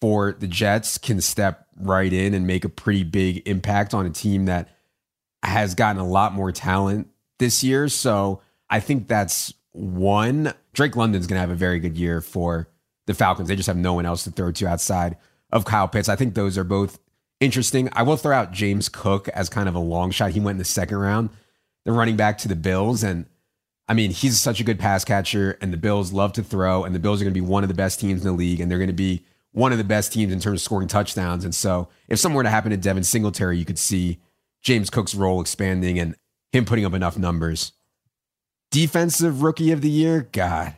for 0.00 0.32
the 0.32 0.48
Jets 0.48 0.98
can 0.98 1.20
step 1.20 1.68
right 1.76 2.12
in 2.12 2.34
and 2.34 2.44
make 2.44 2.64
a 2.64 2.68
pretty 2.68 3.04
big 3.04 3.46
impact 3.46 3.94
on 3.94 4.04
a 4.04 4.10
team 4.10 4.46
that 4.46 4.68
has 5.44 5.76
gotten 5.76 6.00
a 6.00 6.06
lot 6.06 6.32
more 6.32 6.50
talent 6.50 7.08
this 7.38 7.62
year. 7.62 7.88
So 7.88 8.42
I 8.68 8.80
think 8.80 9.06
that's 9.06 9.54
one. 9.70 10.52
Drake 10.74 10.96
London's 10.96 11.26
going 11.26 11.36
to 11.36 11.40
have 11.40 11.50
a 11.50 11.54
very 11.54 11.78
good 11.78 11.96
year 11.96 12.20
for 12.20 12.68
the 13.06 13.14
Falcons. 13.14 13.48
They 13.48 13.56
just 13.56 13.66
have 13.66 13.76
no 13.76 13.94
one 13.94 14.06
else 14.06 14.24
to 14.24 14.30
throw 14.30 14.52
to 14.52 14.66
outside 14.66 15.16
of 15.50 15.64
Kyle 15.64 15.88
Pitts. 15.88 16.08
I 16.08 16.16
think 16.16 16.34
those 16.34 16.56
are 16.56 16.64
both 16.64 16.98
interesting. 17.40 17.88
I 17.92 18.02
will 18.02 18.16
throw 18.16 18.34
out 18.34 18.52
James 18.52 18.88
Cook 18.88 19.28
as 19.28 19.48
kind 19.48 19.68
of 19.68 19.74
a 19.74 19.80
long 19.80 20.10
shot. 20.10 20.30
He 20.30 20.40
went 20.40 20.54
in 20.54 20.58
the 20.58 20.64
second 20.64 20.96
round, 20.96 21.30
the 21.84 21.92
running 21.92 22.16
back 22.16 22.38
to 22.38 22.48
the 22.48 22.56
Bills. 22.56 23.02
And 23.02 23.26
I 23.88 23.94
mean, 23.94 24.10
he's 24.12 24.40
such 24.40 24.60
a 24.60 24.64
good 24.64 24.78
pass 24.78 25.04
catcher, 25.04 25.58
and 25.60 25.72
the 25.72 25.76
Bills 25.76 26.12
love 26.12 26.32
to 26.34 26.42
throw, 26.42 26.84
and 26.84 26.94
the 26.94 27.00
Bills 27.00 27.20
are 27.20 27.24
going 27.24 27.34
to 27.34 27.40
be 27.40 27.46
one 27.46 27.64
of 27.64 27.68
the 27.68 27.74
best 27.74 28.00
teams 28.00 28.22
in 28.22 28.26
the 28.26 28.32
league, 28.32 28.60
and 28.60 28.70
they're 28.70 28.78
going 28.78 28.86
to 28.86 28.94
be 28.94 29.24
one 29.50 29.72
of 29.72 29.78
the 29.78 29.84
best 29.84 30.12
teams 30.12 30.32
in 30.32 30.40
terms 30.40 30.60
of 30.60 30.64
scoring 30.64 30.88
touchdowns. 30.88 31.44
And 31.44 31.54
so, 31.54 31.88
if 32.08 32.18
something 32.18 32.36
were 32.36 32.42
to 32.42 32.48
happen 32.48 32.70
to 32.70 32.76
Devin 32.76 33.04
Singletary, 33.04 33.58
you 33.58 33.64
could 33.64 33.78
see 33.78 34.18
James 34.62 34.88
Cook's 34.88 35.14
role 35.14 35.40
expanding 35.40 35.98
and 35.98 36.16
him 36.52 36.64
putting 36.64 36.86
up 36.86 36.94
enough 36.94 37.18
numbers. 37.18 37.72
Defensive 38.72 39.42
rookie 39.42 39.70
of 39.70 39.80
the 39.82 39.88
year, 39.90 40.28
God. 40.32 40.74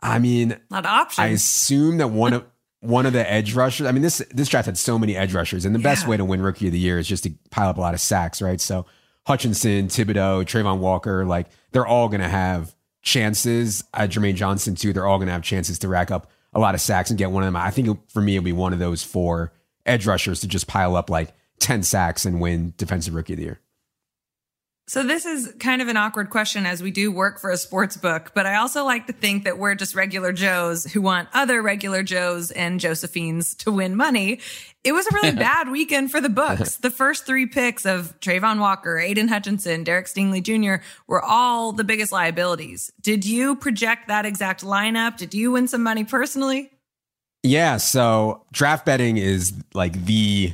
I 0.00 0.18
mean, 0.20 0.56
lot 0.70 0.86
of 0.86 0.90
I 1.18 1.26
assume 1.28 1.96
that 1.98 2.08
one 2.08 2.32
of 2.34 2.44
one 2.80 3.06
of 3.06 3.12
the 3.12 3.28
edge 3.28 3.54
rushers. 3.54 3.86
I 3.86 3.92
mean, 3.92 4.02
this 4.02 4.18
this 4.30 4.48
draft 4.48 4.66
had 4.66 4.78
so 4.78 4.98
many 4.98 5.16
edge 5.16 5.34
rushers, 5.34 5.64
and 5.64 5.74
the 5.74 5.78
best 5.80 6.06
way 6.06 6.16
to 6.16 6.24
win 6.24 6.40
rookie 6.42 6.66
of 6.66 6.72
the 6.72 6.78
year 6.78 6.98
is 6.98 7.08
just 7.08 7.24
to 7.24 7.32
pile 7.50 7.68
up 7.68 7.78
a 7.78 7.80
lot 7.80 7.94
of 7.94 8.00
sacks, 8.00 8.40
right? 8.40 8.60
So 8.60 8.86
Hutchinson, 9.26 9.88
Thibodeaux, 9.88 10.44
Travon 10.44 10.78
Walker, 10.78 11.24
like 11.24 11.48
they're 11.72 11.86
all 11.86 12.08
going 12.08 12.20
to 12.20 12.28
have 12.28 12.76
chances. 13.02 13.82
Uh, 13.94 14.02
Jermaine 14.02 14.34
Johnson 14.36 14.74
too. 14.74 14.92
They're 14.92 15.06
all 15.06 15.18
going 15.18 15.26
to 15.28 15.32
have 15.32 15.42
chances 15.42 15.78
to 15.80 15.88
rack 15.88 16.10
up 16.10 16.30
a 16.52 16.60
lot 16.60 16.74
of 16.74 16.80
sacks 16.80 17.10
and 17.10 17.18
get 17.18 17.30
one 17.30 17.42
of 17.42 17.46
them. 17.48 17.56
I 17.56 17.70
think 17.70 17.88
it- 17.88 17.96
for 18.12 18.20
me, 18.22 18.36
it'll 18.36 18.44
be 18.44 18.52
one 18.52 18.72
of 18.72 18.78
those 18.78 19.02
four 19.02 19.52
edge 19.84 20.06
rushers 20.06 20.40
to 20.40 20.46
just 20.48 20.66
pile 20.66 20.94
up 20.94 21.08
like 21.10 21.32
ten 21.58 21.82
sacks 21.82 22.24
and 22.26 22.40
win 22.40 22.74
defensive 22.76 23.14
rookie 23.14 23.32
of 23.32 23.38
the 23.38 23.44
year. 23.46 23.60
So 24.88 25.02
this 25.02 25.26
is 25.26 25.52
kind 25.58 25.82
of 25.82 25.88
an 25.88 25.96
awkward 25.96 26.30
question 26.30 26.64
as 26.64 26.80
we 26.80 26.92
do 26.92 27.10
work 27.10 27.40
for 27.40 27.50
a 27.50 27.56
sports 27.56 27.96
book, 27.96 28.30
but 28.34 28.46
I 28.46 28.54
also 28.54 28.84
like 28.84 29.08
to 29.08 29.12
think 29.12 29.42
that 29.42 29.58
we're 29.58 29.74
just 29.74 29.96
regular 29.96 30.32
Joes 30.32 30.84
who 30.84 31.02
want 31.02 31.28
other 31.34 31.60
regular 31.60 32.04
Joes 32.04 32.52
and 32.52 32.78
Josephines 32.78 33.56
to 33.56 33.72
win 33.72 33.96
money. 33.96 34.38
It 34.84 34.92
was 34.92 35.04
a 35.08 35.14
really 35.14 35.32
bad 35.32 35.70
weekend 35.70 36.12
for 36.12 36.20
the 36.20 36.28
books. 36.28 36.76
The 36.86 36.90
first 36.90 37.26
three 37.26 37.46
picks 37.46 37.84
of 37.84 38.18
Travon 38.20 38.60
Walker, 38.60 38.96
Aidan 38.96 39.26
Hutchinson, 39.26 39.82
Derek 39.82 40.06
Stingley 40.06 40.40
Jr. 40.40 40.84
were 41.08 41.20
all 41.20 41.72
the 41.72 41.82
biggest 41.82 42.12
liabilities. 42.12 42.92
Did 43.00 43.24
you 43.24 43.56
project 43.56 44.06
that 44.06 44.24
exact 44.24 44.62
lineup? 44.62 45.16
Did 45.16 45.34
you 45.34 45.50
win 45.50 45.66
some 45.66 45.82
money 45.82 46.04
personally? 46.04 46.70
Yeah, 47.42 47.78
so 47.78 48.44
draft 48.52 48.86
betting 48.86 49.16
is 49.16 49.52
like 49.74 50.04
the 50.04 50.52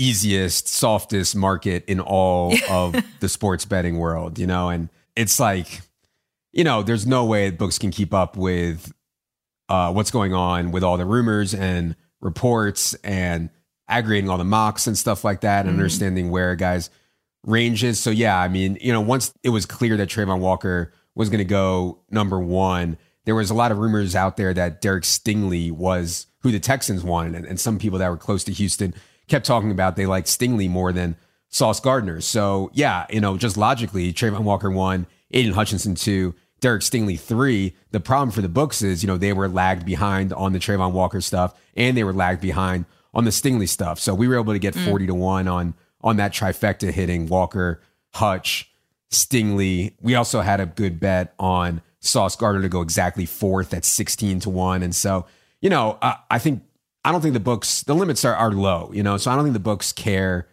easiest, 0.00 0.68
softest 0.68 1.36
market 1.36 1.84
in 1.86 2.00
all 2.00 2.54
of 2.70 2.96
the 3.20 3.28
sports 3.28 3.64
betting 3.64 3.98
world, 3.98 4.38
you 4.38 4.46
know, 4.46 4.68
and 4.68 4.88
it's 5.14 5.38
like, 5.38 5.82
you 6.52 6.64
know, 6.64 6.82
there's 6.82 7.06
no 7.06 7.24
way 7.24 7.50
books 7.50 7.78
can 7.78 7.90
keep 7.90 8.14
up 8.14 8.36
with 8.36 8.92
uh, 9.68 9.92
what's 9.92 10.10
going 10.10 10.34
on 10.34 10.72
with 10.72 10.82
all 10.82 10.96
the 10.96 11.04
rumors 11.04 11.54
and 11.54 11.94
reports 12.20 12.94
and 13.04 13.50
aggregating 13.88 14.30
all 14.30 14.38
the 14.38 14.44
mocks 14.44 14.86
and 14.86 14.96
stuff 14.96 15.24
like 15.24 15.40
that 15.42 15.66
and 15.66 15.70
understanding 15.74 16.30
where 16.30 16.54
guy's 16.56 16.90
range 17.44 17.84
is. 17.84 17.98
So 18.00 18.10
yeah, 18.10 18.40
I 18.40 18.48
mean, 18.48 18.78
you 18.80 18.92
know, 18.92 19.00
once 19.00 19.32
it 19.42 19.50
was 19.50 19.66
clear 19.66 19.96
that 19.96 20.08
Travon 20.08 20.40
Walker 20.40 20.92
was 21.14 21.28
going 21.28 21.38
to 21.38 21.44
go 21.44 22.00
number 22.10 22.38
one, 22.38 22.98
there 23.24 23.34
was 23.34 23.50
a 23.50 23.54
lot 23.54 23.70
of 23.70 23.78
rumors 23.78 24.16
out 24.16 24.36
there 24.36 24.54
that 24.54 24.80
Derek 24.80 25.04
Stingley 25.04 25.70
was 25.70 26.26
who 26.42 26.50
the 26.50 26.60
Texans 26.60 27.04
wanted, 27.04 27.34
and, 27.34 27.44
and 27.44 27.60
some 27.60 27.78
people 27.78 27.98
that 27.98 28.08
were 28.08 28.16
close 28.16 28.44
to 28.44 28.52
Houston 28.52 28.94
kept 29.30 29.46
talking 29.46 29.70
about 29.70 29.96
they 29.96 30.06
like 30.06 30.26
Stingley 30.26 30.68
more 30.68 30.92
than 30.92 31.16
Sauce 31.48 31.80
Gardner. 31.80 32.20
So 32.20 32.70
yeah, 32.74 33.06
you 33.10 33.20
know, 33.20 33.36
just 33.36 33.56
logically, 33.56 34.12
Travon 34.12 34.40
Walker 34.40 34.70
one, 34.70 35.06
Aidan 35.30 35.54
Hutchinson 35.54 35.94
two, 35.94 36.34
Derek 36.60 36.82
Stingley 36.82 37.18
three. 37.18 37.74
The 37.90 38.00
problem 38.00 38.30
for 38.30 38.42
the 38.42 38.48
books 38.48 38.82
is, 38.82 39.02
you 39.02 39.06
know, 39.06 39.16
they 39.16 39.32
were 39.32 39.48
lagged 39.48 39.86
behind 39.86 40.32
on 40.32 40.52
the 40.52 40.58
Travon 40.58 40.92
Walker 40.92 41.20
stuff, 41.20 41.54
and 41.74 41.96
they 41.96 42.04
were 42.04 42.12
lagged 42.12 42.42
behind 42.42 42.84
on 43.14 43.24
the 43.24 43.30
Stingley 43.30 43.68
stuff. 43.68 43.98
So 43.98 44.14
we 44.14 44.28
were 44.28 44.38
able 44.38 44.52
to 44.52 44.58
get 44.58 44.74
mm. 44.74 44.84
forty 44.84 45.06
to 45.06 45.14
one 45.14 45.48
on 45.48 45.74
on 46.02 46.16
that 46.16 46.32
trifecta 46.32 46.90
hitting 46.90 47.26
Walker, 47.26 47.80
Hutch, 48.14 48.70
Stingley. 49.10 49.94
We 50.00 50.14
also 50.14 50.40
had 50.40 50.60
a 50.60 50.66
good 50.66 51.00
bet 51.00 51.34
on 51.38 51.82
Sauce 52.00 52.36
Gardner 52.36 52.62
to 52.62 52.68
go 52.68 52.80
exactly 52.80 53.26
fourth 53.26 53.74
at 53.74 53.84
16 53.84 54.40
to 54.40 54.50
1. 54.50 54.82
And 54.82 54.94
so, 54.94 55.26
you 55.60 55.68
know, 55.68 55.98
I, 56.00 56.16
I 56.30 56.38
think, 56.38 56.62
I 57.04 57.12
don't 57.12 57.20
think 57.20 57.34
the 57.34 57.40
books, 57.40 57.82
the 57.82 57.94
limits 57.94 58.24
are, 58.24 58.34
are 58.34 58.52
low, 58.52 58.90
you 58.92 59.02
know, 59.02 59.16
so 59.16 59.30
I 59.30 59.34
don't 59.34 59.44
think 59.44 59.54
the 59.54 59.60
books 59.60 59.92
care 59.92 60.48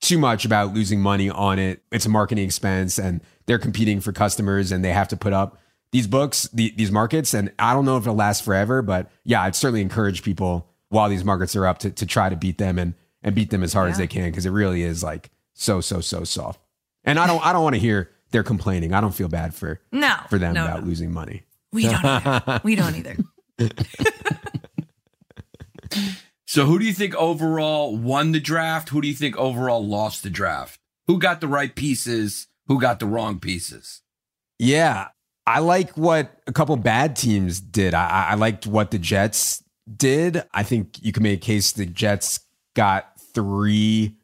too 0.00 0.18
much 0.18 0.44
about 0.44 0.74
losing 0.74 1.00
money 1.00 1.30
on 1.30 1.58
it. 1.58 1.82
It's 1.92 2.06
a 2.06 2.08
marketing 2.08 2.44
expense 2.44 2.98
and 2.98 3.20
they're 3.46 3.58
competing 3.58 4.00
for 4.00 4.12
customers 4.12 4.72
and 4.72 4.84
they 4.84 4.92
have 4.92 5.08
to 5.08 5.16
put 5.16 5.32
up 5.32 5.58
these 5.92 6.06
books, 6.06 6.48
the, 6.52 6.72
these 6.76 6.90
markets, 6.90 7.34
and 7.34 7.52
I 7.58 7.74
don't 7.74 7.84
know 7.84 7.98
if 7.98 8.04
it'll 8.04 8.14
last 8.16 8.44
forever, 8.44 8.80
but 8.82 9.10
yeah, 9.24 9.42
I'd 9.42 9.54
certainly 9.54 9.82
encourage 9.82 10.22
people 10.22 10.68
while 10.88 11.08
these 11.08 11.24
markets 11.24 11.54
are 11.54 11.66
up 11.66 11.78
to, 11.78 11.90
to 11.90 12.06
try 12.06 12.28
to 12.28 12.36
beat 12.36 12.58
them 12.58 12.78
and 12.78 12.94
and 13.22 13.34
beat 13.34 13.50
them 13.50 13.62
as 13.62 13.72
hard 13.72 13.90
as 13.90 13.98
they 13.98 14.06
can 14.08 14.30
because 14.30 14.46
it 14.46 14.50
really 14.50 14.82
is 14.82 15.02
like 15.02 15.30
so 15.54 15.80
so 15.80 16.00
so 16.00 16.24
soft. 16.24 16.60
And 17.04 17.18
I 17.18 17.26
don't 17.26 17.44
I 17.46 17.52
don't 17.52 17.62
want 17.62 17.74
to 17.74 17.80
hear 17.80 18.10
they're 18.30 18.42
complaining. 18.42 18.92
I 18.94 19.00
don't 19.00 19.14
feel 19.14 19.28
bad 19.28 19.54
for 19.54 19.80
No. 19.92 20.16
for 20.30 20.38
them 20.38 20.54
no, 20.54 20.64
about 20.64 20.80
no. 20.80 20.86
losing 20.88 21.12
money. 21.12 21.42
We 21.72 21.84
don't 21.84 22.04
either. 22.04 22.60
We 22.64 22.74
don't 22.74 22.96
either. 22.96 23.16
So 26.46 26.66
who 26.66 26.78
do 26.78 26.84
you 26.84 26.92
think 26.92 27.14
overall 27.14 27.96
won 27.96 28.32
the 28.32 28.40
draft? 28.40 28.90
Who 28.90 29.00
do 29.00 29.08
you 29.08 29.14
think 29.14 29.36
overall 29.36 29.86
lost 29.86 30.22
the 30.22 30.30
draft? 30.30 30.78
Who 31.06 31.18
got 31.18 31.40
the 31.40 31.48
right 31.48 31.74
pieces? 31.74 32.46
Who 32.66 32.80
got 32.80 33.00
the 33.00 33.06
wrong 33.06 33.38
pieces? 33.40 34.02
Yeah, 34.58 35.08
I 35.46 35.58
like 35.60 35.96
what 35.96 36.40
a 36.46 36.52
couple 36.52 36.76
bad 36.76 37.16
teams 37.16 37.60
did. 37.60 37.94
I, 37.94 38.28
I- 38.30 38.34
liked 38.34 38.66
what 38.66 38.90
the 38.90 38.98
Jets 38.98 39.62
did. 39.96 40.44
I 40.52 40.62
think 40.62 41.02
you 41.02 41.12
can 41.12 41.22
make 41.22 41.40
a 41.42 41.44
case 41.44 41.72
the 41.72 41.86
Jets 41.86 42.40
got 42.74 43.18
three 43.34 44.16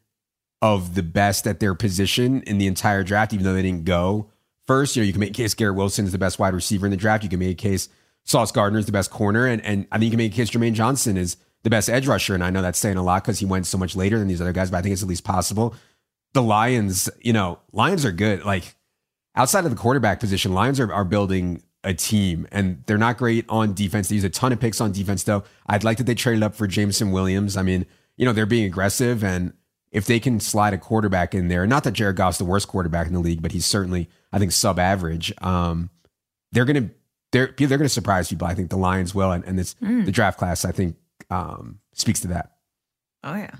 of 0.61 0.95
the 0.95 1.03
best 1.03 1.47
at 1.47 1.59
their 1.59 1.73
position 1.75 2.41
in 2.43 2.57
the 2.57 2.67
entire 2.67 3.03
draft, 3.03 3.33
even 3.33 3.43
though 3.45 3.53
they 3.53 3.61
didn't 3.61 3.85
go 3.85 4.29
first. 4.67 4.95
You 4.95 5.01
know, 5.01 5.07
you 5.07 5.13
can 5.13 5.19
make 5.19 5.31
a 5.31 5.33
case 5.33 5.53
Garrett 5.53 5.75
Wilson 5.75 6.05
is 6.05 6.11
the 6.11 6.17
best 6.17 6.37
wide 6.39 6.53
receiver 6.53 6.85
in 6.85 6.91
the 6.91 6.97
draft. 6.97 7.23
You 7.23 7.29
can 7.29 7.39
make 7.39 7.51
a 7.51 7.61
case 7.61 7.89
Sauce 8.23 8.51
Gardner 8.51 8.79
is 8.79 8.85
the 8.85 8.91
best 8.91 9.09
corner, 9.11 9.45
and 9.47 9.63
and 9.65 9.87
I 9.91 9.97
think 9.97 10.05
you 10.05 10.11
can 10.11 10.17
make 10.17 10.31
a 10.33 10.35
case 10.35 10.49
Jermaine 10.49 10.73
Johnson 10.73 11.17
is 11.17 11.37
the 11.63 11.69
best 11.69 11.89
edge 11.89 12.07
rusher. 12.07 12.33
And 12.33 12.43
I 12.43 12.49
know 12.49 12.61
that's 12.61 12.79
saying 12.79 12.97
a 12.97 13.03
lot 13.03 13.23
because 13.23 13.39
he 13.39 13.45
went 13.45 13.67
so 13.67 13.77
much 13.77 13.95
later 13.95 14.17
than 14.19 14.27
these 14.27 14.41
other 14.41 14.53
guys, 14.53 14.71
but 14.71 14.77
I 14.77 14.81
think 14.81 14.93
it's 14.93 15.01
at 15.03 15.09
least 15.09 15.23
possible. 15.23 15.75
The 16.33 16.41
Lions, 16.41 17.09
you 17.21 17.33
know, 17.33 17.59
Lions 17.71 18.05
are 18.05 18.11
good. 18.11 18.45
Like 18.45 18.75
outside 19.35 19.65
of 19.65 19.71
the 19.71 19.77
quarterback 19.77 20.19
position, 20.19 20.53
Lions 20.53 20.79
are, 20.79 20.91
are 20.93 21.05
building 21.05 21.63
a 21.83 21.93
team 21.93 22.47
and 22.51 22.83
they're 22.85 22.97
not 22.97 23.17
great 23.17 23.45
on 23.49 23.73
defense. 23.73 24.09
They 24.09 24.15
use 24.15 24.23
a 24.23 24.29
ton 24.29 24.51
of 24.51 24.59
picks 24.59 24.81
on 24.81 24.91
defense, 24.91 25.23
though. 25.23 25.43
I'd 25.67 25.83
like 25.83 25.97
that 25.97 26.05
they 26.05 26.15
traded 26.15 26.43
up 26.43 26.55
for 26.55 26.67
Jameson 26.67 27.11
Williams. 27.11 27.57
I 27.57 27.61
mean, 27.61 27.85
you 28.17 28.25
know, 28.25 28.33
they're 28.33 28.45
being 28.45 28.65
aggressive 28.65 29.23
and 29.23 29.53
if 29.91 30.05
they 30.05 30.19
can 30.19 30.39
slide 30.39 30.73
a 30.73 30.77
quarterback 30.77 31.33
in 31.33 31.47
there, 31.47 31.65
not 31.65 31.83
that 31.83 31.93
Jared 31.93 32.15
Goff's 32.15 32.37
the 32.37 32.45
worst 32.45 32.67
quarterback 32.67 33.07
in 33.07 33.13
the 33.13 33.19
league, 33.19 33.41
but 33.41 33.51
he's 33.51 33.65
certainly, 33.65 34.07
I 34.31 34.39
think, 34.39 34.51
sub 34.51 34.77
average. 34.77 35.33
Um, 35.41 35.89
they're 36.51 36.65
gonna 36.65 36.89
they're 37.31 37.53
they're 37.57 37.77
gonna 37.77 37.89
surprise 37.89 38.29
people. 38.29 38.47
I 38.47 38.53
think 38.53 38.69
the 38.69 38.77
Lions 38.77 39.15
will, 39.15 39.31
and, 39.31 39.43
and 39.45 39.57
this 39.57 39.75
the 40.05 40.11
draft 40.11 40.37
class 40.37 40.65
I 40.65 40.71
think 40.71 40.95
um, 41.29 41.79
speaks 41.93 42.21
to 42.21 42.27
that. 42.29 42.53
Oh 43.23 43.35
yeah. 43.35 43.55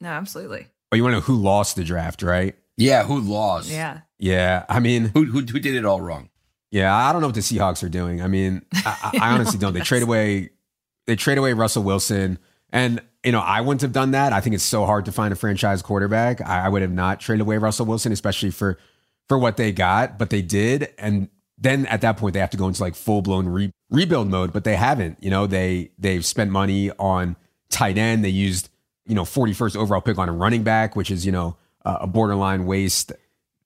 No, 0.00 0.08
absolutely. 0.08 0.66
Oh, 0.92 0.96
you 0.96 1.02
want 1.02 1.12
to 1.14 1.16
know 1.16 1.22
who 1.22 1.36
lost 1.36 1.76
the 1.76 1.84
draft, 1.84 2.22
right? 2.22 2.54
Yeah, 2.76 3.04
who 3.04 3.20
lost? 3.20 3.70
Yeah. 3.70 4.00
Yeah, 4.18 4.64
I 4.68 4.80
mean, 4.80 5.10
Who, 5.14 5.24
who, 5.24 5.40
who 5.40 5.58
did 5.58 5.74
it 5.74 5.84
all 5.84 6.00
wrong? 6.00 6.30
Yeah, 6.70 6.94
I 6.94 7.12
don't 7.12 7.20
know 7.20 7.28
what 7.28 7.34
the 7.34 7.40
Seahawks 7.42 7.82
are 7.82 7.88
doing. 7.88 8.20
I 8.22 8.28
mean, 8.28 8.62
I, 8.74 9.18
I 9.20 9.34
honestly 9.34 9.58
don't. 9.58 9.72
They 9.72 9.80
trade 9.82 10.02
away, 10.02 10.50
they 11.06 11.16
trade 11.16 11.38
away 11.38 11.52
Russell 11.52 11.82
Wilson, 11.82 12.38
and 12.70 13.00
you 13.24 13.32
know 13.32 13.40
I 13.40 13.60
wouldn't 13.60 13.82
have 13.82 13.92
done 13.92 14.10
that. 14.12 14.32
I 14.32 14.40
think 14.40 14.54
it's 14.54 14.64
so 14.64 14.84
hard 14.84 15.04
to 15.04 15.12
find 15.12 15.32
a 15.32 15.36
franchise 15.36 15.80
quarterback. 15.82 16.40
I, 16.40 16.66
I 16.66 16.68
would 16.68 16.82
have 16.82 16.92
not 16.92 17.20
traded 17.20 17.42
away 17.42 17.58
Russell 17.58 17.86
Wilson, 17.86 18.12
especially 18.12 18.50
for 18.50 18.78
for 19.28 19.38
what 19.38 19.56
they 19.56 19.72
got, 19.72 20.18
but 20.18 20.30
they 20.30 20.42
did, 20.42 20.92
and 20.98 21.28
then 21.58 21.86
at 21.86 22.00
that 22.02 22.16
point 22.16 22.34
they 22.34 22.40
have 22.40 22.50
to 22.50 22.56
go 22.56 22.68
into 22.68 22.82
like 22.82 22.94
full 22.94 23.22
blown 23.22 23.48
re- 23.48 23.72
rebuild 23.90 24.28
mode. 24.28 24.52
But 24.52 24.64
they 24.64 24.76
haven't. 24.76 25.22
You 25.22 25.30
know, 25.30 25.46
they 25.46 25.90
they've 25.98 26.24
spent 26.24 26.50
money 26.50 26.90
on 26.98 27.36
tight 27.70 27.98
end. 27.98 28.24
They 28.24 28.30
used 28.30 28.68
you 29.06 29.14
know 29.14 29.22
41st 29.22 29.76
overall 29.76 30.00
pick 30.00 30.18
on 30.18 30.28
a 30.28 30.32
running 30.32 30.62
back, 30.62 30.96
which 30.96 31.10
is 31.10 31.24
you 31.24 31.32
know 31.32 31.56
a 31.84 31.98
a 32.02 32.06
borderline 32.06 32.66
waste. 32.66 33.12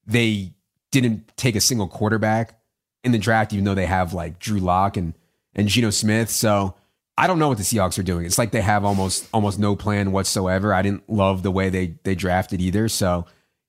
They 0.07 0.53
didn't 0.91 1.35
take 1.37 1.55
a 1.55 1.61
single 1.61 1.87
quarterback 1.87 2.59
in 3.03 3.11
the 3.11 3.17
draft, 3.17 3.53
even 3.53 3.65
though 3.65 3.75
they 3.75 3.85
have 3.85 4.13
like 4.13 4.39
Drew 4.39 4.59
Lock 4.59 4.97
and 4.97 5.13
and 5.55 5.67
Geno 5.67 5.89
Smith. 5.89 6.29
So 6.29 6.75
I 7.17 7.27
don't 7.27 7.39
know 7.39 7.49
what 7.49 7.57
the 7.57 7.63
Seahawks 7.63 7.99
are 7.99 8.03
doing. 8.03 8.25
It's 8.25 8.37
like 8.37 8.51
they 8.51 8.61
have 8.61 8.85
almost 8.85 9.27
almost 9.33 9.59
no 9.59 9.75
plan 9.75 10.11
whatsoever. 10.11 10.73
I 10.73 10.81
didn't 10.81 11.09
love 11.09 11.43
the 11.43 11.51
way 11.51 11.69
they 11.69 11.95
they 12.03 12.15
drafted 12.15 12.61
either. 12.61 12.87
So 12.87 13.25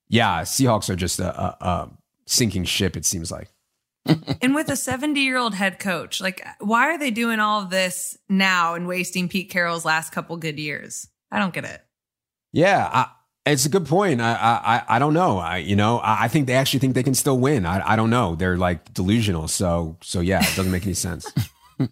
yeah, 0.09 0.43
Seahawks 0.43 0.91
are 0.91 0.97
just 0.97 1.19
a, 1.21 1.39
a, 1.39 1.57
a 1.61 1.91
sinking 2.27 2.65
ship. 2.65 2.97
It 2.97 3.05
seems 3.05 3.31
like. 3.31 3.49
And 4.41 4.55
with 4.55 4.69
a 4.69 4.77
70 4.77 5.21
year 5.21 5.37
old 5.39 5.55
head 5.55 5.79
coach, 5.79 6.21
like, 6.21 6.45
why 6.59 6.89
are 6.91 6.99
they 6.99 7.11
doing 7.11 7.39
all 7.41 7.63
of 7.63 7.71
this 7.71 8.17
now 8.29 8.75
and 8.75 8.87
wasting 8.87 9.29
Pete 9.29 9.51
Carroll's 9.51 9.85
last 9.85 10.11
couple 10.13 10.37
good 10.37 10.59
years? 10.59 11.07
I 11.31 11.39
don't 11.39 11.55
get 11.55 11.65
it. 11.65 11.81
Yeah, 12.53 12.89
I, 12.93 13.07
it's 13.47 13.65
a 13.65 13.69
good 13.69 13.87
point. 13.87 14.21
I, 14.21 14.33
I 14.35 14.77
I- 14.77 14.97
I 14.97 14.99
don't 14.99 15.15
know. 15.15 15.39
I 15.39 15.59
you 15.59 15.77
know 15.77 15.99
I, 15.99 16.25
I 16.25 16.29
think 16.29 16.47
they 16.47 16.55
actually 16.55 16.81
think 16.81 16.95
they 16.95 17.03
can 17.03 17.15
still 17.15 17.39
win. 17.39 17.65
I 17.67 17.93
I 17.93 17.97
don't 17.97 18.11
know. 18.11 18.35
They're 18.35 18.57
like 18.57 18.93
delusional. 18.93 19.49
So 19.49 19.97
so 20.03 20.21
yeah, 20.21 20.41
it 20.41 20.55
doesn't 20.57 20.71
make 20.73 20.85
any 20.85 20.95
sense. 20.95 21.33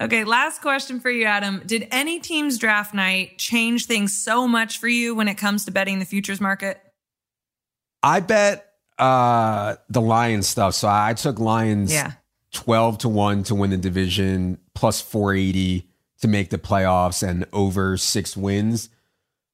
Okay, 0.00 0.24
last 0.24 0.60
question 0.60 1.00
for 1.00 1.10
you, 1.10 1.24
Adam. 1.24 1.62
Did 1.64 1.88
any 1.90 2.20
team's 2.20 2.58
draft 2.58 2.92
night 2.92 3.38
change 3.38 3.86
things 3.86 4.14
so 4.16 4.46
much 4.46 4.78
for 4.78 4.88
you 4.88 5.14
when 5.14 5.26
it 5.28 5.36
comes 5.36 5.64
to 5.64 5.70
betting 5.70 6.00
the 6.00 6.04
futures 6.04 6.40
market? 6.40 6.78
I 8.02 8.20
bet 8.20 8.66
uh 8.98 9.76
the 9.88 10.00
Lions 10.00 10.48
stuff. 10.48 10.74
So 10.74 10.88
I 10.88 11.14
took 11.14 11.38
Lions 11.38 11.92
Yeah. 11.92 12.12
12 12.52 12.98
to 12.98 13.08
1 13.08 13.42
to 13.44 13.54
win 13.54 13.70
the 13.70 13.76
division, 13.76 14.58
plus 14.74 15.00
480 15.00 15.86
to 16.22 16.28
make 16.28 16.48
the 16.48 16.56
playoffs 16.58 17.26
and 17.26 17.44
over 17.52 17.98
6 17.98 18.36
wins 18.36 18.88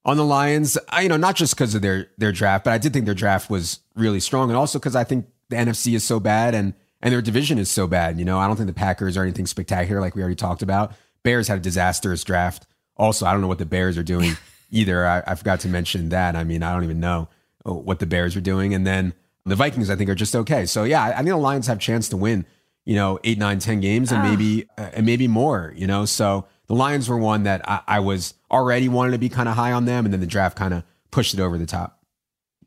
on 0.05 0.17
the 0.17 0.25
Lions. 0.25 0.79
I, 0.89 1.01
you 1.03 1.09
know, 1.09 1.17
not 1.17 1.35
just 1.35 1.55
because 1.57 1.75
of 1.75 1.83
their 1.83 2.09
their 2.19 2.33
draft, 2.33 2.65
but 2.65 2.73
I 2.73 2.79
did 2.79 2.93
think 2.93 3.07
their 3.07 3.15
draft 3.15 3.51
was 3.51 3.81
really 3.97 4.21
strong 4.21 4.51
and 4.51 4.57
also 4.57 4.79
cuz 4.79 4.95
I 4.95 5.05
think 5.05 5.27
the 5.49 5.57
NFC 5.57 5.95
is 5.95 6.05
so 6.05 6.21
bad 6.21 6.55
and 6.55 6.75
and 7.01 7.13
their 7.13 7.23
division 7.23 7.59
is 7.59 7.69
so 7.69 7.89
bad, 7.89 8.19
you 8.21 8.25
know. 8.25 8.39
I 8.39 8.47
don't 8.47 8.55
think 8.57 8.69
the 8.69 8.73
Packers 8.73 9.17
are 9.17 9.23
anything 9.25 9.47
spectacular 9.47 10.01
like 10.01 10.15
we 10.15 10.23
already 10.23 10.37
talked 10.37 10.63
about. 10.63 10.93
Bears 11.25 11.49
had 11.49 11.59
a 11.59 11.61
disastrous 11.61 12.23
draft. 12.23 12.67
Also, 12.97 13.27
I 13.27 13.33
don't 13.33 13.41
know 13.41 13.49
what 13.49 13.59
the 13.59 13.67
Bears 13.67 13.99
are 13.99 14.05
doing 14.05 14.37
either. 14.71 15.05
I, 15.05 15.23
I 15.27 15.35
forgot 15.35 15.59
to 15.61 15.69
mention 15.69 16.11
that. 16.11 16.37
I 16.37 16.45
mean, 16.45 16.63
I 16.63 16.73
don't 16.73 16.85
even 16.85 17.01
know 17.01 17.29
what 17.65 17.99
the 17.99 18.07
Bears 18.07 18.37
are 18.37 18.41
doing. 18.41 18.73
And 18.73 18.87
then 18.87 19.15
the 19.45 19.57
Vikings, 19.57 19.91
I 19.91 19.97
think, 19.97 20.09
are 20.11 20.15
just 20.15 20.35
okay. 20.35 20.67
So 20.67 20.85
yeah, 20.85 21.03
I 21.03 21.13
I 21.13 21.17
think 21.17 21.29
the 21.29 21.37
Lions 21.37 21.67
have 21.67 21.79
a 21.79 21.81
chance 21.81 22.09
to 22.11 22.17
win, 22.17 22.47
you 22.85 22.95
know, 22.95 23.19
eight, 23.25 23.39
nine, 23.39 23.59
ten 23.59 23.81
games, 23.81 24.13
and 24.13 24.23
maybe 24.23 24.69
uh, 24.79 24.91
and 24.93 25.07
maybe 25.07 25.29
more. 25.29 25.73
You 25.77 25.87
know, 25.87 26.05
so 26.05 26.47
the 26.67 26.75
Lions 26.75 27.09
were 27.09 27.19
one 27.19 27.43
that 27.45 27.69
I, 27.69 27.81
I 27.87 28.01
was 28.01 28.35
already 28.51 28.89
wanted 28.89 29.13
to 29.13 29.19
be 29.19 29.29
kind 29.29 29.49
of 29.49 29.57
high 29.57 29.73
on 29.73 29.85
them, 29.85 30.05
and 30.05 30.13
then 30.13 30.21
the 30.21 30.27
draft 30.27 30.57
kind 30.57 30.75
of 30.75 30.85
pushed 31.11 31.35
it 31.35 31.41
over 31.41 31.59
the 31.59 31.67
top. 31.67 31.99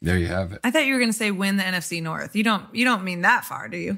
There 0.01 0.17
you 0.17 0.27
have 0.27 0.51
it. 0.51 0.59
I 0.63 0.71
thought 0.71 0.85
you 0.85 0.93
were 0.93 0.99
going 0.99 1.11
to 1.11 1.17
say 1.17 1.31
win 1.31 1.57
the 1.57 1.63
NFC 1.63 2.01
North. 2.03 2.35
You 2.35 2.43
don't. 2.43 2.63
You 2.73 2.85
don't 2.85 3.03
mean 3.03 3.21
that 3.21 3.45
far, 3.45 3.67
do 3.67 3.77
you? 3.77 3.97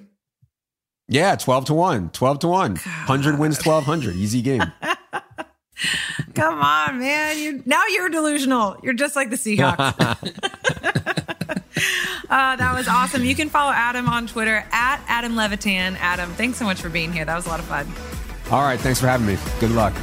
Yeah, 1.09 1.35
twelve 1.35 1.65
to 1.65 1.73
one, 1.73 2.09
12 2.09 2.39
to 2.39 2.47
one. 2.47 2.71
one, 2.71 2.77
hundred 2.77 3.39
wins, 3.39 3.57
twelve 3.57 3.85
hundred, 3.85 4.15
easy 4.15 4.41
game. 4.41 4.61
Come 6.33 6.61
on, 6.61 6.99
man. 6.99 7.37
You 7.37 7.63
now 7.65 7.83
you're 7.87 8.09
delusional. 8.09 8.77
You're 8.83 8.93
just 8.93 9.15
like 9.15 9.29
the 9.29 9.35
Seahawks. 9.35 11.13
uh, 12.29 12.55
that 12.55 12.73
was 12.75 12.87
awesome. 12.87 13.23
You 13.23 13.35
can 13.35 13.49
follow 13.49 13.71
Adam 13.71 14.07
on 14.07 14.27
Twitter 14.27 14.65
at 14.71 15.01
Adam 15.07 15.35
Levitan. 15.35 15.95
Adam, 15.97 16.31
thanks 16.33 16.57
so 16.57 16.65
much 16.65 16.81
for 16.81 16.89
being 16.89 17.13
here. 17.13 17.25
That 17.25 17.35
was 17.35 17.45
a 17.45 17.49
lot 17.49 17.59
of 17.59 17.65
fun. 17.65 17.87
All 18.51 18.61
right, 18.61 18.79
thanks 18.79 18.99
for 18.99 19.07
having 19.07 19.27
me. 19.27 19.37
Good 19.59 19.71
luck. 19.71 19.93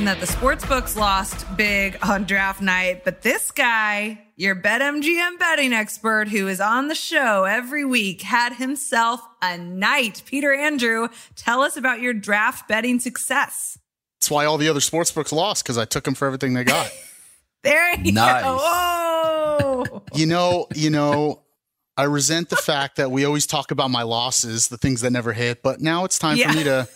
Well, 0.00 0.14
that 0.14 0.20
the 0.20 0.26
sports 0.26 0.64
books 0.64 0.96
lost 0.96 1.44
big 1.58 1.98
on 2.02 2.24
draft 2.24 2.62
night, 2.62 3.04
but 3.04 3.20
this 3.20 3.50
guy, 3.50 4.18
your 4.34 4.56
BetMGM 4.56 5.38
betting 5.38 5.74
expert 5.74 6.28
who 6.28 6.48
is 6.48 6.58
on 6.58 6.88
the 6.88 6.94
show 6.94 7.44
every 7.44 7.84
week, 7.84 8.22
had 8.22 8.54
himself 8.54 9.20
a 9.42 9.58
night. 9.58 10.22
Peter 10.24 10.54
Andrew, 10.54 11.08
tell 11.36 11.60
us 11.60 11.76
about 11.76 12.00
your 12.00 12.14
draft 12.14 12.66
betting 12.66 12.98
success. 12.98 13.78
That's 14.18 14.30
why 14.30 14.46
all 14.46 14.56
the 14.56 14.70
other 14.70 14.80
sports 14.80 15.12
books 15.12 15.32
lost 15.32 15.64
because 15.64 15.76
I 15.76 15.84
took 15.84 16.04
them 16.04 16.14
for 16.14 16.24
everything 16.26 16.54
they 16.54 16.64
got. 16.64 16.90
There 17.62 17.94
you 18.00 18.12
Nice. 18.12 18.42
go. 18.42 18.58
Oh. 18.62 20.02
you 20.14 20.24
know, 20.24 20.66
you 20.74 20.88
know, 20.88 21.42
I 21.94 22.04
resent 22.04 22.48
the 22.48 22.56
fact 22.56 22.96
that 22.96 23.10
we 23.10 23.26
always 23.26 23.46
talk 23.46 23.70
about 23.70 23.90
my 23.90 24.00
losses, 24.02 24.68
the 24.68 24.78
things 24.78 25.02
that 25.02 25.10
never 25.10 25.34
hit, 25.34 25.62
but 25.62 25.78
now 25.78 26.06
it's 26.06 26.18
time 26.18 26.38
Yeah. 26.38 26.50
for 26.52 26.56
me 26.56 26.64
to 26.64 26.88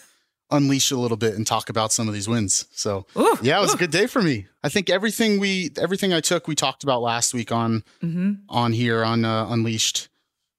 unleash 0.55 0.91
a 0.91 0.97
little 0.97 1.17
bit 1.17 1.35
and 1.35 1.47
talk 1.47 1.69
about 1.69 1.93
some 1.93 2.09
of 2.09 2.15
these 2.15 2.29
wins. 2.29 2.67
So 2.73 3.07
Ooh, 3.17 3.37
yeah, 3.43 3.59
it 3.59 3.61
was 3.61 3.73
ooh. 3.73 3.77
a 3.77 3.79
good 3.79 3.91
day 3.91 4.07
for 4.07 4.23
me. 4.23 4.47
I 4.63 4.69
think 4.69 4.89
everything 4.91 5.39
we 5.41 5.71
everything 5.81 6.13
I 6.13 6.21
took 6.21 6.49
we 6.49 6.55
talked 6.55 6.83
about 6.85 7.03
last 7.03 7.35
week 7.35 7.53
on 7.53 7.85
Mhm. 8.03 8.41
on 8.49 8.73
here 8.73 9.05
on 9.05 9.25
uh, 9.25 9.47
Unleashed. 9.51 10.09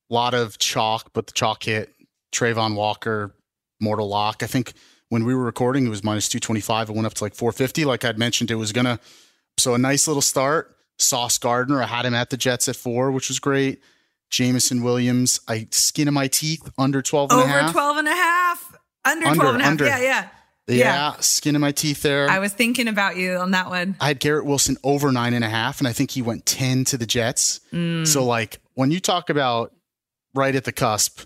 A 0.09 0.13
lot 0.13 0.33
of 0.33 0.57
chalk, 0.59 1.11
but 1.13 1.25
the 1.27 1.33
chalk 1.33 1.63
hit. 1.63 1.89
Travon 2.31 2.75
Walker, 2.75 3.33
Mortal 3.79 4.07
Lock. 4.07 4.43
I 4.43 4.47
think 4.47 4.73
when 5.09 5.23
we 5.25 5.33
were 5.33 5.43
recording, 5.45 5.85
it 5.85 5.89
was 5.89 6.03
minus 6.03 6.27
225. 6.29 6.89
It 6.89 6.93
went 6.93 7.05
up 7.07 7.13
to 7.15 7.23
like 7.23 7.33
450. 7.33 7.85
Like 7.85 8.03
I'd 8.05 8.19
mentioned, 8.19 8.51
it 8.51 8.55
was 8.55 8.71
to. 8.85 8.99
So 9.57 9.73
a 9.73 9.77
nice 9.77 10.07
little 10.07 10.21
start. 10.21 10.75
Sauce 10.99 11.37
Gardner, 11.37 11.81
I 11.81 11.87
had 11.87 12.05
him 12.05 12.13
at 12.13 12.29
the 12.29 12.37
Jets 12.37 12.67
at 12.69 12.75
four, 12.75 13.11
which 13.11 13.29
was 13.29 13.39
great. 13.39 13.81
Jameson 14.29 14.83
Williams, 14.83 15.39
I 15.47 15.67
skin 15.71 16.07
of 16.07 16.13
my 16.13 16.27
teeth 16.27 16.69
under 16.77 17.01
12 17.01 17.31
and 17.31 17.39
Over 17.41 17.49
a 17.49 17.61
half. 17.63 17.71
12 17.71 17.97
and 17.97 18.07
a 18.07 18.11
half. 18.15 18.74
Under, 19.05 19.27
Under, 19.27 19.39
12 19.41 19.55
and 19.55 19.61
a 19.61 19.63
half. 19.63 19.71
under. 19.71 19.85
Yeah, 19.85 19.99
yeah. 20.01 20.27
Yeah, 20.67 21.13
skin 21.19 21.53
of 21.55 21.61
my 21.61 21.71
teeth 21.71 22.01
there. 22.01 22.27
I 22.27 22.39
was 22.39 22.51
thinking 22.51 22.87
about 22.87 23.17
you 23.17 23.35
on 23.37 23.51
that 23.51 23.69
one. 23.69 23.95
I 24.01 24.07
had 24.07 24.19
Garrett 24.19 24.45
Wilson 24.45 24.77
over 24.83 25.11
nine 25.11 25.35
and 25.35 25.45
a 25.45 25.49
half, 25.49 25.77
and 25.79 25.87
I 25.87 25.93
think 25.93 26.09
he 26.09 26.23
went 26.23 26.47
10 26.47 26.85
to 26.85 26.97
the 26.97 27.05
Jets. 27.05 27.59
Mm. 27.71 28.07
So, 28.07 28.25
like, 28.25 28.59
when 28.73 28.89
you 28.89 28.99
talk 28.99 29.29
about 29.29 29.71
right 30.33 30.55
at 30.55 30.63
the 30.63 30.71
cusp, 30.71 31.21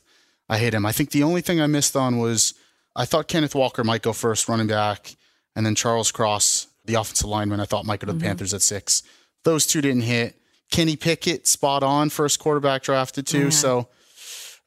I 0.50 0.58
hate 0.58 0.74
him. 0.74 0.86
I 0.86 0.92
think 0.92 1.12
the 1.12 1.24
only 1.24 1.40
thing 1.40 1.62
I 1.62 1.68
missed 1.68 1.96
on 1.96 2.18
was 2.18 2.54
I 2.98 3.06
thought 3.06 3.30
Kenneth 3.30 3.56
Walker 3.56 3.82
might 3.86 4.02
go 4.02 4.12
first, 4.12 4.50
running 4.50 4.68
back, 4.68 5.16
and 5.56 5.66
then 5.66 5.74
Charles 5.74 6.12
Cross, 6.12 6.68
the 6.84 6.96
offensive 6.96 7.30
lineman, 7.30 7.62
I 7.62 7.66
thought 7.66 7.86
might 7.86 8.02
go 8.02 8.08
to 8.08 8.14
the 8.14 8.20
Mhm. 8.20 8.24
Panthers 8.24 8.54
at 8.54 8.62
six. 8.62 9.04
Those 9.46 9.66
two 9.66 9.80
didn't 9.80 10.02
hit. 10.02 10.36
Kenny 10.70 10.98
Pickett, 10.98 11.48
spot 11.48 11.82
on, 11.82 12.10
first 12.10 12.40
quarterback 12.40 12.84
drafted 12.84 13.26
too. 13.26 13.46
Yeah. 13.46 13.50
So, 13.52 13.88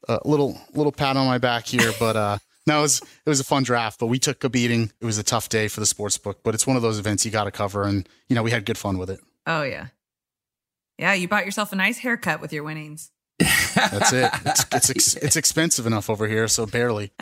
a 0.09 0.19
little 0.25 0.59
little 0.73 0.91
pat 0.91 1.15
on 1.15 1.27
my 1.27 1.37
back 1.37 1.67
here, 1.67 1.93
but 1.99 2.15
uh, 2.15 2.37
no, 2.65 2.79
it 2.79 2.81
was 2.83 3.01
it 3.01 3.29
was 3.29 3.39
a 3.39 3.43
fun 3.43 3.63
draft. 3.63 3.99
But 3.99 4.07
we 4.07 4.19
took 4.19 4.43
a 4.43 4.49
beating. 4.49 4.91
It 5.01 5.05
was 5.05 5.17
a 5.17 5.23
tough 5.23 5.49
day 5.49 5.67
for 5.67 5.79
the 5.79 5.85
sports 5.85 6.17
book, 6.17 6.41
but 6.43 6.53
it's 6.53 6.65
one 6.67 6.75
of 6.75 6.81
those 6.81 6.99
events 6.99 7.25
you 7.25 7.31
got 7.31 7.45
to 7.45 7.51
cover, 7.51 7.83
and 7.83 8.07
you 8.29 8.35
know 8.35 8.43
we 8.43 8.51
had 8.51 8.65
good 8.65 8.77
fun 8.77 8.97
with 8.97 9.09
it. 9.09 9.19
Oh, 9.45 9.63
yeah. 9.63 9.87
Yeah, 10.97 11.13
you 11.13 11.27
bought 11.27 11.45
yourself 11.45 11.73
a 11.73 11.75
nice 11.75 11.97
haircut 11.97 12.39
with 12.39 12.53
your 12.53 12.63
winnings. 12.63 13.11
That's 13.39 14.13
it. 14.13 14.31
It's 14.45 14.65
it's, 14.71 14.89
ex- 14.89 15.15
it's 15.15 15.35
expensive 15.35 15.85
enough 15.85 16.09
over 16.09 16.27
here, 16.27 16.47
so 16.47 16.65
barely. 16.65 17.11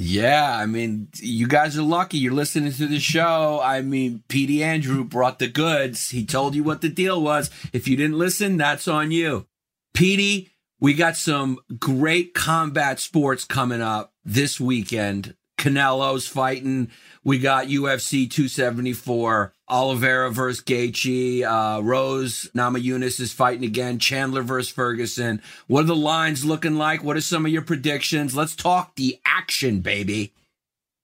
Yeah, 0.00 0.56
I 0.56 0.66
mean, 0.66 1.08
you 1.16 1.48
guys 1.48 1.76
are 1.76 1.82
lucky. 1.82 2.18
You're 2.18 2.32
listening 2.32 2.70
to 2.70 2.86
the 2.86 3.00
show. 3.00 3.60
I 3.60 3.82
mean, 3.82 4.22
Petey 4.28 4.62
Andrew 4.62 5.02
brought 5.02 5.40
the 5.40 5.48
goods. 5.48 6.10
He 6.10 6.24
told 6.24 6.54
you 6.54 6.62
what 6.62 6.82
the 6.82 6.88
deal 6.88 7.20
was. 7.20 7.50
If 7.72 7.88
you 7.88 7.96
didn't 7.96 8.16
listen, 8.16 8.58
that's 8.58 8.86
on 8.86 9.10
you. 9.10 9.48
Petey, 9.94 10.50
we 10.80 10.94
got 10.94 11.16
some 11.16 11.58
great 11.78 12.34
combat 12.34 13.00
sports 13.00 13.44
coming 13.44 13.82
up 13.82 14.12
this 14.24 14.60
weekend. 14.60 15.34
Canelo's 15.58 16.28
fighting. 16.28 16.90
We 17.24 17.38
got 17.38 17.66
UFC 17.66 18.30
274. 18.30 19.52
Oliveira 19.68 20.30
versus 20.30 20.62
Gaethje. 20.62 21.42
Uh, 21.42 21.82
Rose 21.82 22.48
Namajunas 22.54 23.20
is 23.20 23.32
fighting 23.32 23.64
again. 23.64 23.98
Chandler 23.98 24.42
versus 24.42 24.72
Ferguson. 24.72 25.42
What 25.66 25.80
are 25.80 25.88
the 25.88 25.96
lines 25.96 26.44
looking 26.44 26.76
like? 26.76 27.02
What 27.02 27.16
are 27.16 27.20
some 27.20 27.44
of 27.44 27.52
your 27.52 27.62
predictions? 27.62 28.36
Let's 28.36 28.54
talk 28.54 28.94
the 28.94 29.18
action, 29.26 29.80
baby. 29.80 30.32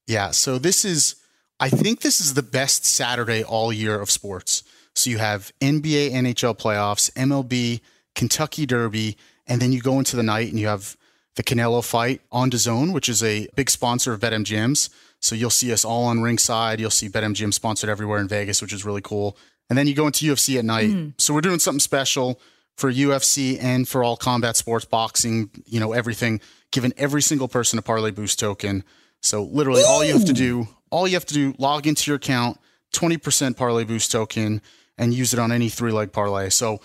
Yeah. 0.07 0.31
So 0.31 0.59
this 0.59 0.85
is, 0.85 1.17
I 1.59 1.69
think 1.69 2.01
this 2.01 2.21
is 2.21 2.35
the 2.35 2.43
best 2.43 2.85
Saturday 2.85 3.43
all 3.43 3.73
year 3.73 4.01
of 4.01 4.11
sports. 4.11 4.63
So 4.95 5.11
you 5.11 5.19
have 5.19 5.53
NBA, 5.61 6.13
NHL 6.13 6.57
playoffs, 6.57 7.13
MLB, 7.15 7.81
Kentucky 8.15 8.65
Derby, 8.65 9.17
and 9.47 9.61
then 9.61 9.73
you 9.73 9.81
go 9.81 9.99
into 9.99 10.17
the 10.17 10.23
night 10.23 10.49
and 10.49 10.59
you 10.59 10.67
have 10.67 10.97
the 11.37 11.43
Canelo 11.43 11.85
fight 11.85 12.21
on 12.31 12.51
DAZN, 12.51 12.93
which 12.93 13.09
is 13.09 13.23
a 13.23 13.49
big 13.57 13.69
sponsor 13.69 14.13
of 14.13 14.21
BetMGMs. 14.21 14.89
So 15.21 15.35
you'll 15.35 15.51
see 15.51 15.73
us 15.73 15.85
all 15.85 16.05
on 16.05 16.23
ringside. 16.23 16.81
You'll 16.81 16.91
see 16.91 17.09
BetMGM 17.09 17.53
sponsored 17.53 17.91
everywhere 17.91 18.21
in 18.21 18.29
Vegas, 18.29 18.63
which 18.63 18.73
is 18.73 18.85
really 18.85 19.01
cool. 19.01 19.37
And 19.69 19.79
then 19.79 19.87
you 19.87 19.95
go 19.95 20.07
into 20.07 20.27
UFC 20.27 20.59
at 20.59 20.65
night. 20.65 20.91
Hmm. 20.91 21.09
So 21.19 21.35
we're 21.35 21.41
doing 21.41 21.59
something 21.59 21.81
special 21.81 22.41
for 22.77 22.93
UFC 22.93 23.59
and 23.63 23.89
for 23.89 24.05
all 24.05 24.17
combat 24.17 24.57
sports, 24.57 24.85
boxing, 24.85 25.51
you 25.67 25.81
know, 25.81 25.93
everything, 25.93 26.41
giving 26.73 26.93
every 26.97 27.23
single 27.23 27.49
person 27.49 27.79
a 27.79 27.83
parlay 27.83 28.11
boost 28.11 28.39
token. 28.39 28.85
So 29.23 29.45
literally 29.45 29.83
all 29.83 30.05
you 30.05 30.13
have 30.13 30.27
to 30.27 30.33
do, 30.33 30.69
all 30.91 31.09
you 31.09 31.15
have 31.15 31.27
to 31.27 31.35
do, 31.35 31.55
log 31.59 31.87
into 31.87 32.11
your 32.11 32.17
account, 32.17 32.59
20% 32.93 33.57
parlay 33.57 33.85
boost 33.85 34.13
token 34.13 34.61
and 34.99 35.15
use 35.15 35.33
it 35.33 35.39
on 35.39 35.51
any 35.51 35.69
three 35.69 35.93
leg 35.93 36.13
parlay. 36.13 36.51
So 36.51 36.81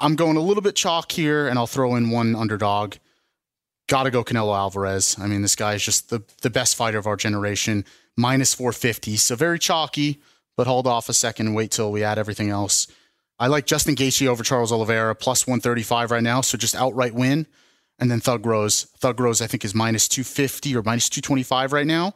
I'm 0.00 0.16
going 0.16 0.36
a 0.36 0.40
little 0.40 0.62
bit 0.62 0.74
chalk 0.74 1.12
here 1.12 1.46
and 1.46 1.58
I'll 1.58 1.66
throw 1.66 1.94
in 1.94 2.10
one 2.10 2.34
underdog. 2.34 2.94
Got 3.86 4.04
to 4.04 4.10
go 4.10 4.24
Canelo 4.24 4.56
Alvarez. 4.56 5.16
I 5.20 5.26
mean, 5.26 5.42
this 5.42 5.54
guy 5.54 5.74
is 5.74 5.84
just 5.84 6.08
the, 6.08 6.22
the 6.40 6.48
best 6.48 6.74
fighter 6.74 6.98
of 6.98 7.06
our 7.06 7.16
generation, 7.16 7.84
minus 8.16 8.54
450. 8.54 9.16
So 9.16 9.36
very 9.36 9.58
chalky, 9.58 10.20
but 10.56 10.66
hold 10.66 10.86
off 10.86 11.08
a 11.10 11.12
second 11.12 11.48
and 11.48 11.56
wait 11.56 11.70
till 11.70 11.92
we 11.92 12.02
add 12.02 12.18
everything 12.18 12.48
else. 12.48 12.86
I 13.38 13.48
like 13.48 13.66
Justin 13.66 13.94
Gaethje 13.94 14.26
over 14.26 14.42
Charles 14.42 14.72
Oliveira, 14.72 15.14
plus 15.14 15.46
135 15.46 16.10
right 16.10 16.22
now. 16.22 16.40
So 16.40 16.56
just 16.56 16.74
outright 16.74 17.14
win. 17.14 17.46
And 17.98 18.10
then 18.10 18.20
Thug 18.20 18.46
Rose. 18.46 18.84
Thug 18.98 19.20
Rose, 19.20 19.42
I 19.42 19.46
think, 19.46 19.64
is 19.64 19.74
minus 19.74 20.08
250 20.08 20.76
or 20.76 20.82
minus 20.82 21.10
225 21.10 21.72
right 21.74 21.86
now 21.86 22.14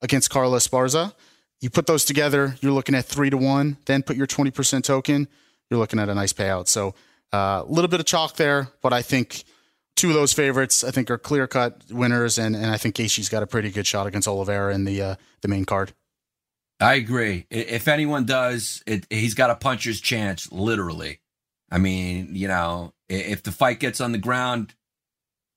against 0.00 0.30
Carla 0.30 0.56
Esparza. 0.56 1.12
You 1.60 1.68
put 1.68 1.86
those 1.86 2.06
together, 2.06 2.56
you're 2.62 2.72
looking 2.72 2.94
at 2.94 3.04
three 3.04 3.28
to 3.28 3.36
one. 3.36 3.76
Then 3.84 4.02
put 4.02 4.16
your 4.16 4.26
20% 4.26 4.82
token, 4.82 5.28
you're 5.68 5.78
looking 5.78 5.98
at 5.98 6.08
a 6.08 6.14
nice 6.14 6.32
payout. 6.32 6.68
So 6.68 6.94
uh, 7.32 7.62
a 7.66 7.70
little 7.70 7.88
bit 7.88 8.00
of 8.00 8.06
chalk 8.06 8.36
there, 8.36 8.68
but 8.82 8.92
I 8.92 9.02
think 9.02 9.44
two 9.96 10.08
of 10.08 10.14
those 10.14 10.32
favorites, 10.32 10.82
I 10.82 10.90
think, 10.90 11.10
are 11.10 11.18
clear 11.18 11.46
cut 11.46 11.82
winners. 11.90 12.38
And, 12.38 12.56
and 12.56 12.66
I 12.66 12.76
think 12.76 12.96
Gaethje's 12.96 13.28
got 13.28 13.42
a 13.42 13.46
pretty 13.46 13.70
good 13.70 13.86
shot 13.86 14.06
against 14.06 14.26
Oliveira 14.26 14.74
in 14.74 14.84
the, 14.84 15.02
uh, 15.02 15.14
the 15.42 15.48
main 15.48 15.64
card. 15.64 15.92
I 16.80 16.94
agree. 16.94 17.46
If 17.50 17.88
anyone 17.88 18.24
does, 18.24 18.82
it, 18.86 19.06
he's 19.10 19.34
got 19.34 19.50
a 19.50 19.54
puncher's 19.54 20.00
chance, 20.00 20.50
literally. 20.50 21.20
I 21.70 21.78
mean, 21.78 22.30
you 22.32 22.48
know, 22.48 22.94
if 23.08 23.42
the 23.42 23.52
fight 23.52 23.78
gets 23.80 24.00
on 24.00 24.12
the 24.12 24.18
ground, 24.18 24.74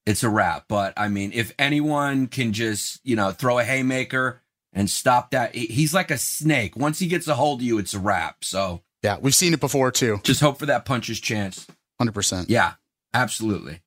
it's 0.05 0.24
a 0.24 0.30
wrap. 0.30 0.65
But 0.67 0.93
I 0.97 1.07
mean, 1.07 1.32
if 1.34 1.53
anyone 1.57 2.28
can 2.28 2.51
just, 2.51 2.99
you 3.05 3.15
know, 3.15 3.32
throw 3.32 3.59
a 3.59 3.63
haymaker 3.63 4.41
and 4.74 4.89
stop 4.89 5.32
that, 5.32 5.55
he's 5.55 5.93
like 5.93 6.11
a 6.11 6.17
snake. 6.17 6.76
Once 6.76 6.99
he 6.99 7.07
gets 7.07 7.28
a 7.28 7.36
hold 7.36 7.61
of 7.61 7.65
you, 7.65 7.78
it's 7.78 7.93
a 7.93 7.99
wrap. 7.99 8.43
So 8.43 8.82
Yeah, 9.03 9.17
we've 9.21 9.35
seen 9.35 9.53
it 9.53 9.59
before 9.59 9.91
too. 9.91 10.19
just 10.23 10.41
hope 10.41 10.57
for 10.57 10.65
that 10.65 10.85
puncher's 10.85 11.19
chance. 11.19 11.67
100%. 12.01 12.45
Yeah, 12.47 12.73
absolutely. 13.13 13.81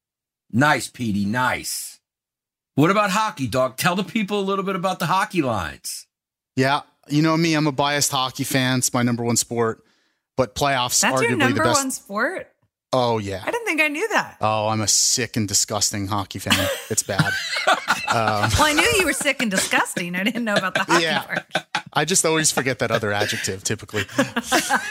Nice, 0.53 0.89
Petey. 0.89 1.25
Nice. 1.25 2.01
What 2.75 2.91
about 2.91 3.11
hockey, 3.11 3.47
dog? 3.47 3.77
Tell 3.77 3.97
the 3.97 4.05
people 4.05 4.39
a 4.39 4.43
little 4.43 4.65
bit 4.65 4.77
about 4.77 4.99
the 4.99 5.07
hockey 5.07 5.43
lines. 5.43 6.07
Yeah, 6.55 6.83
you 7.09 7.23
know 7.23 7.37
me, 7.37 7.55
I'm 7.55 7.67
a 7.67 7.73
biased 7.73 8.11
hockey 8.11 8.45
fan. 8.45 8.79
It's 8.79 8.93
my 8.93 9.03
number 9.03 9.25
one 9.25 9.37
sport. 9.37 9.83
But 10.37 10.55
playoffs 10.55 11.03
are. 11.03 11.11
That's 11.11 11.23
arguably 11.23 11.29
your 11.31 11.39
number 11.39 11.63
the 11.63 11.69
best. 11.71 11.81
one 11.81 11.91
sport? 11.91 12.53
Oh 12.99 13.19
yeah. 13.19 13.43
I 13.45 13.51
didn't 13.51 13.67
think 13.67 13.81
I 13.83 13.89
knew 13.89 14.07
that. 14.09 14.37
Oh, 14.41 14.69
I'm 14.69 14.81
a 14.81 14.89
sick 14.89 15.37
and 15.37 15.47
disgusting 15.47 16.07
hockey 16.07 16.39
fan. 16.39 16.69
It's 16.89 17.03
bad. 17.03 17.25
um, 18.09 18.49
Well, 18.57 18.63
I 18.63 18.73
knew 18.75 18.89
you 18.99 19.05
were 19.05 19.13
sick 19.13 19.43
and 19.43 19.51
disgusting. 19.51 20.15
I 20.15 20.25
didn't 20.25 20.45
know 20.45 20.55
about 20.55 20.75
the 20.75 20.85
hockey 20.85 21.03
Yeah. 21.05 21.23
part. 21.23 21.45
I 21.93 22.05
just 22.05 22.25
always 22.25 22.51
forget 22.51 22.79
that 22.79 22.91
other 22.91 23.13
adjective. 23.13 23.65
Typically, 23.65 24.05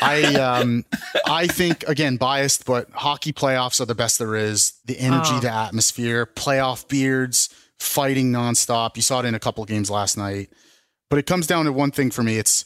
I 0.01 0.35
um, 0.39 0.85
I 1.25 1.47
think 1.47 1.83
again 1.87 2.17
biased, 2.17 2.65
but 2.65 2.89
hockey 2.91 3.33
playoffs 3.33 3.79
are 3.81 3.85
the 3.85 3.95
best 3.95 4.19
there 4.19 4.35
is. 4.35 4.73
The 4.85 4.99
energy, 4.99 5.31
Oh. 5.33 5.39
the 5.39 5.51
atmosphere, 5.51 6.25
playoff 6.25 6.87
beards, 6.87 7.49
fighting 7.79 8.31
nonstop. 8.31 8.95
You 8.95 9.01
saw 9.01 9.19
it 9.21 9.25
in 9.25 9.35
a 9.35 9.39
couple 9.39 9.63
of 9.63 9.69
games 9.69 9.89
last 9.89 10.17
night. 10.17 10.49
But 11.09 11.19
it 11.19 11.27
comes 11.27 11.45
down 11.47 11.65
to 11.65 11.71
one 11.71 11.91
thing 11.91 12.09
for 12.11 12.23
me. 12.23 12.37
It's 12.37 12.65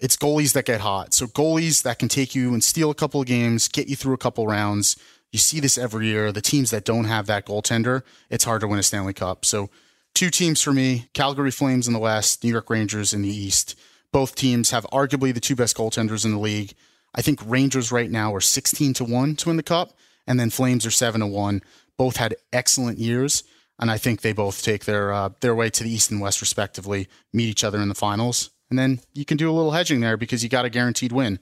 it's 0.00 0.16
goalies 0.16 0.54
that 0.54 0.64
get 0.64 0.80
hot. 0.80 1.12
So 1.14 1.26
goalies 1.26 1.82
that 1.82 1.98
can 1.98 2.08
take 2.08 2.34
you 2.34 2.52
and 2.52 2.64
steal 2.64 2.90
a 2.90 2.94
couple 2.94 3.20
of 3.20 3.26
games, 3.26 3.68
get 3.68 3.88
you 3.88 3.96
through 3.96 4.14
a 4.14 4.18
couple 4.18 4.46
rounds. 4.46 4.96
You 5.30 5.38
see 5.38 5.60
this 5.60 5.78
every 5.78 6.06
year. 6.06 6.32
The 6.32 6.40
teams 6.40 6.70
that 6.70 6.84
don't 6.84 7.04
have 7.04 7.26
that 7.26 7.46
goaltender, 7.46 8.02
it's 8.30 8.44
hard 8.44 8.62
to 8.62 8.68
win 8.68 8.78
a 8.78 8.82
Stanley 8.82 9.12
Cup. 9.12 9.44
So 9.44 9.70
two 10.14 10.30
teams 10.30 10.60
for 10.60 10.72
me, 10.72 11.06
Calgary 11.12 11.50
Flames 11.50 11.86
in 11.86 11.92
the 11.92 11.98
West, 11.98 12.42
New 12.42 12.50
York 12.50 12.70
Rangers 12.70 13.12
in 13.12 13.22
the 13.22 13.28
East. 13.28 13.78
Both 14.12 14.34
teams 14.34 14.70
have 14.70 14.84
arguably 14.86 15.32
the 15.32 15.40
two 15.40 15.54
best 15.54 15.76
goaltenders 15.76 16.24
in 16.24 16.32
the 16.32 16.38
league. 16.38 16.72
I 17.14 17.22
think 17.22 17.40
Rangers 17.44 17.92
right 17.92 18.10
now 18.10 18.34
are 18.34 18.40
16 18.40 18.94
to 18.94 19.04
1 19.04 19.36
to 19.36 19.48
win 19.48 19.56
the 19.56 19.62
cup, 19.62 19.92
and 20.26 20.38
then 20.38 20.50
Flames 20.50 20.86
are 20.86 20.90
7 20.90 21.20
to 21.20 21.26
1. 21.26 21.62
Both 21.96 22.16
had 22.16 22.36
excellent 22.52 22.98
years, 22.98 23.44
and 23.78 23.90
I 23.90 23.98
think 23.98 24.20
they 24.20 24.32
both 24.32 24.62
take 24.62 24.84
their 24.84 25.12
uh, 25.12 25.30
their 25.40 25.54
way 25.54 25.70
to 25.70 25.84
the 25.84 25.90
East 25.90 26.10
and 26.10 26.20
West 26.20 26.40
respectively, 26.40 27.08
meet 27.32 27.48
each 27.48 27.64
other 27.64 27.80
in 27.80 27.88
the 27.88 27.94
finals. 27.94 28.50
And 28.70 28.78
then 28.78 29.00
you 29.12 29.24
can 29.24 29.36
do 29.36 29.50
a 29.50 29.52
little 29.52 29.72
hedging 29.72 30.00
there 30.00 30.16
because 30.16 30.42
you 30.42 30.48
got 30.48 30.64
a 30.64 30.70
guaranteed 30.70 31.12
win. 31.12 31.38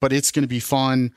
But 0.00 0.12
it's 0.12 0.30
going 0.30 0.42
to 0.42 0.48
be 0.48 0.60
fun. 0.60 1.14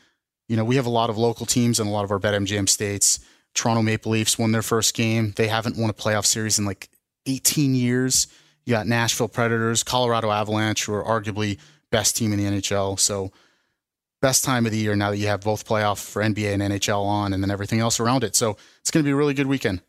You 0.48 0.56
know, 0.56 0.64
we 0.64 0.78
have 0.78 0.86
a 0.86 0.92
lot 0.92 1.10
of 1.10 1.18
local 1.18 1.46
teams 1.46 1.80
in 1.80 1.88
a 1.88 1.92
lot 1.92 2.06
of 2.06 2.12
our 2.12 2.20
BetMGM 2.20 2.70
states. 2.70 3.20
Toronto 3.54 3.82
Maple 3.82 4.12
Leafs 4.12 4.40
won 4.40 4.52
their 4.52 4.62
first 4.62 4.96
game. 4.96 5.34
They 5.36 5.48
haven't 5.48 5.78
won 5.78 5.90
a 5.90 5.94
playoff 5.94 6.26
series 6.26 6.58
in 6.58 6.66
like 6.66 6.90
18 7.26 7.76
years. 7.76 8.28
You 8.66 8.72
got 8.72 8.88
Nashville 8.88 9.28
Predators, 9.28 9.84
Colorado 9.84 10.32
Avalanche, 10.32 10.86
who 10.86 10.94
are 10.94 11.04
arguably 11.04 11.60
best 11.92 12.16
team 12.16 12.32
in 12.32 12.40
the 12.40 12.46
NHL. 12.46 13.00
So 13.00 13.32
best 14.22 14.44
time 14.44 14.66
of 14.66 14.72
the 14.72 14.78
year 14.78 14.96
now 14.96 15.12
that 15.12 15.18
you 15.18 15.28
have 15.28 15.42
both 15.42 15.68
playoff 15.68 16.04
for 16.04 16.22
NBA 16.22 16.54
and 16.54 16.62
NHL 16.62 17.04
on 17.04 17.34
and 17.34 17.42
then 17.42 17.52
everything 17.52 17.80
else 17.80 18.00
around 18.00 18.24
it. 18.24 18.36
So 18.36 18.58
it's 18.82 18.92
going 18.92 19.04
to 19.04 19.08
be 19.08 19.12
a 19.12 19.16
really 19.16 19.34
good 19.34 19.48
weekend. 19.48 19.82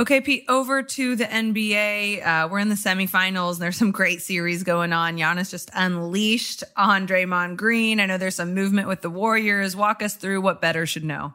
Okay, 0.00 0.22
Pete, 0.22 0.46
over 0.48 0.82
to 0.82 1.14
the 1.14 1.26
NBA. 1.26 2.26
Uh, 2.26 2.48
we're 2.50 2.60
in 2.60 2.70
the 2.70 2.74
semifinals. 2.74 3.58
There's 3.58 3.76
some 3.76 3.90
great 3.90 4.22
series 4.22 4.62
going 4.62 4.94
on. 4.94 5.18
Giannis 5.18 5.50
just 5.50 5.70
unleashed 5.74 6.64
on 6.74 7.06
Draymond 7.06 7.58
Green. 7.58 8.00
I 8.00 8.06
know 8.06 8.16
there's 8.16 8.36
some 8.36 8.54
movement 8.54 8.88
with 8.88 9.02
the 9.02 9.10
Warriors. 9.10 9.76
Walk 9.76 10.02
us 10.02 10.14
through 10.14 10.40
what 10.40 10.62
better 10.62 10.86
should 10.86 11.04
know. 11.04 11.34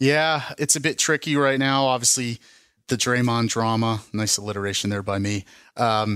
Yeah, 0.00 0.42
it's 0.58 0.76
a 0.76 0.80
bit 0.80 0.98
tricky 0.98 1.34
right 1.34 1.58
now. 1.58 1.86
Obviously, 1.86 2.40
the 2.88 2.96
Draymond 2.96 3.48
drama. 3.48 4.02
Nice 4.12 4.36
alliteration 4.36 4.90
there 4.90 5.02
by 5.02 5.18
me. 5.18 5.46
Um, 5.78 6.14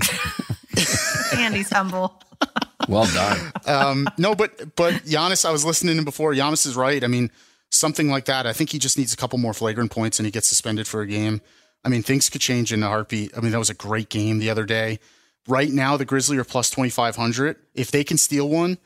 Andy's 1.35 1.71
humble. 1.71 2.21
Well 2.89 3.05
done. 3.05 3.53
um, 3.65 4.09
no, 4.17 4.35
but 4.35 4.75
but 4.75 4.93
Giannis, 5.05 5.45
I 5.45 5.51
was 5.53 5.63
listening 5.63 5.95
to 5.95 6.03
before. 6.03 6.33
Giannis 6.33 6.67
is 6.67 6.75
right. 6.75 7.01
I 7.01 7.07
mean, 7.07 7.31
something 7.69 8.09
like 8.09 8.25
that. 8.25 8.45
I 8.45 8.51
think 8.51 8.71
he 8.71 8.77
just 8.77 8.97
needs 8.97 9.13
a 9.13 9.15
couple 9.15 9.39
more 9.39 9.53
flagrant 9.53 9.89
points 9.89 10.19
and 10.19 10.25
he 10.25 10.31
gets 10.31 10.49
suspended 10.49 10.85
for 10.85 11.01
a 11.01 11.07
game. 11.07 11.39
I 11.83 11.89
mean, 11.89 12.03
things 12.03 12.29
could 12.29 12.41
change 12.41 12.71
in 12.71 12.81
a 12.83 12.87
heartbeat. 12.87 13.35
I 13.35 13.41
mean, 13.41 13.51
that 13.51 13.59
was 13.59 13.69
a 13.69 13.75
great 13.75 14.09
game 14.09 14.39
the 14.39 14.49
other 14.49 14.65
day. 14.65 14.99
Right 15.47 15.69
now, 15.69 15.97
the 15.97 16.05
Grizzlies 16.05 16.39
are 16.39 16.45
plus 16.45 16.69
2,500. 16.69 17.57
If 17.73 17.91
they 17.91 18.03
can 18.03 18.17
steal 18.17 18.47
one, 18.47 18.77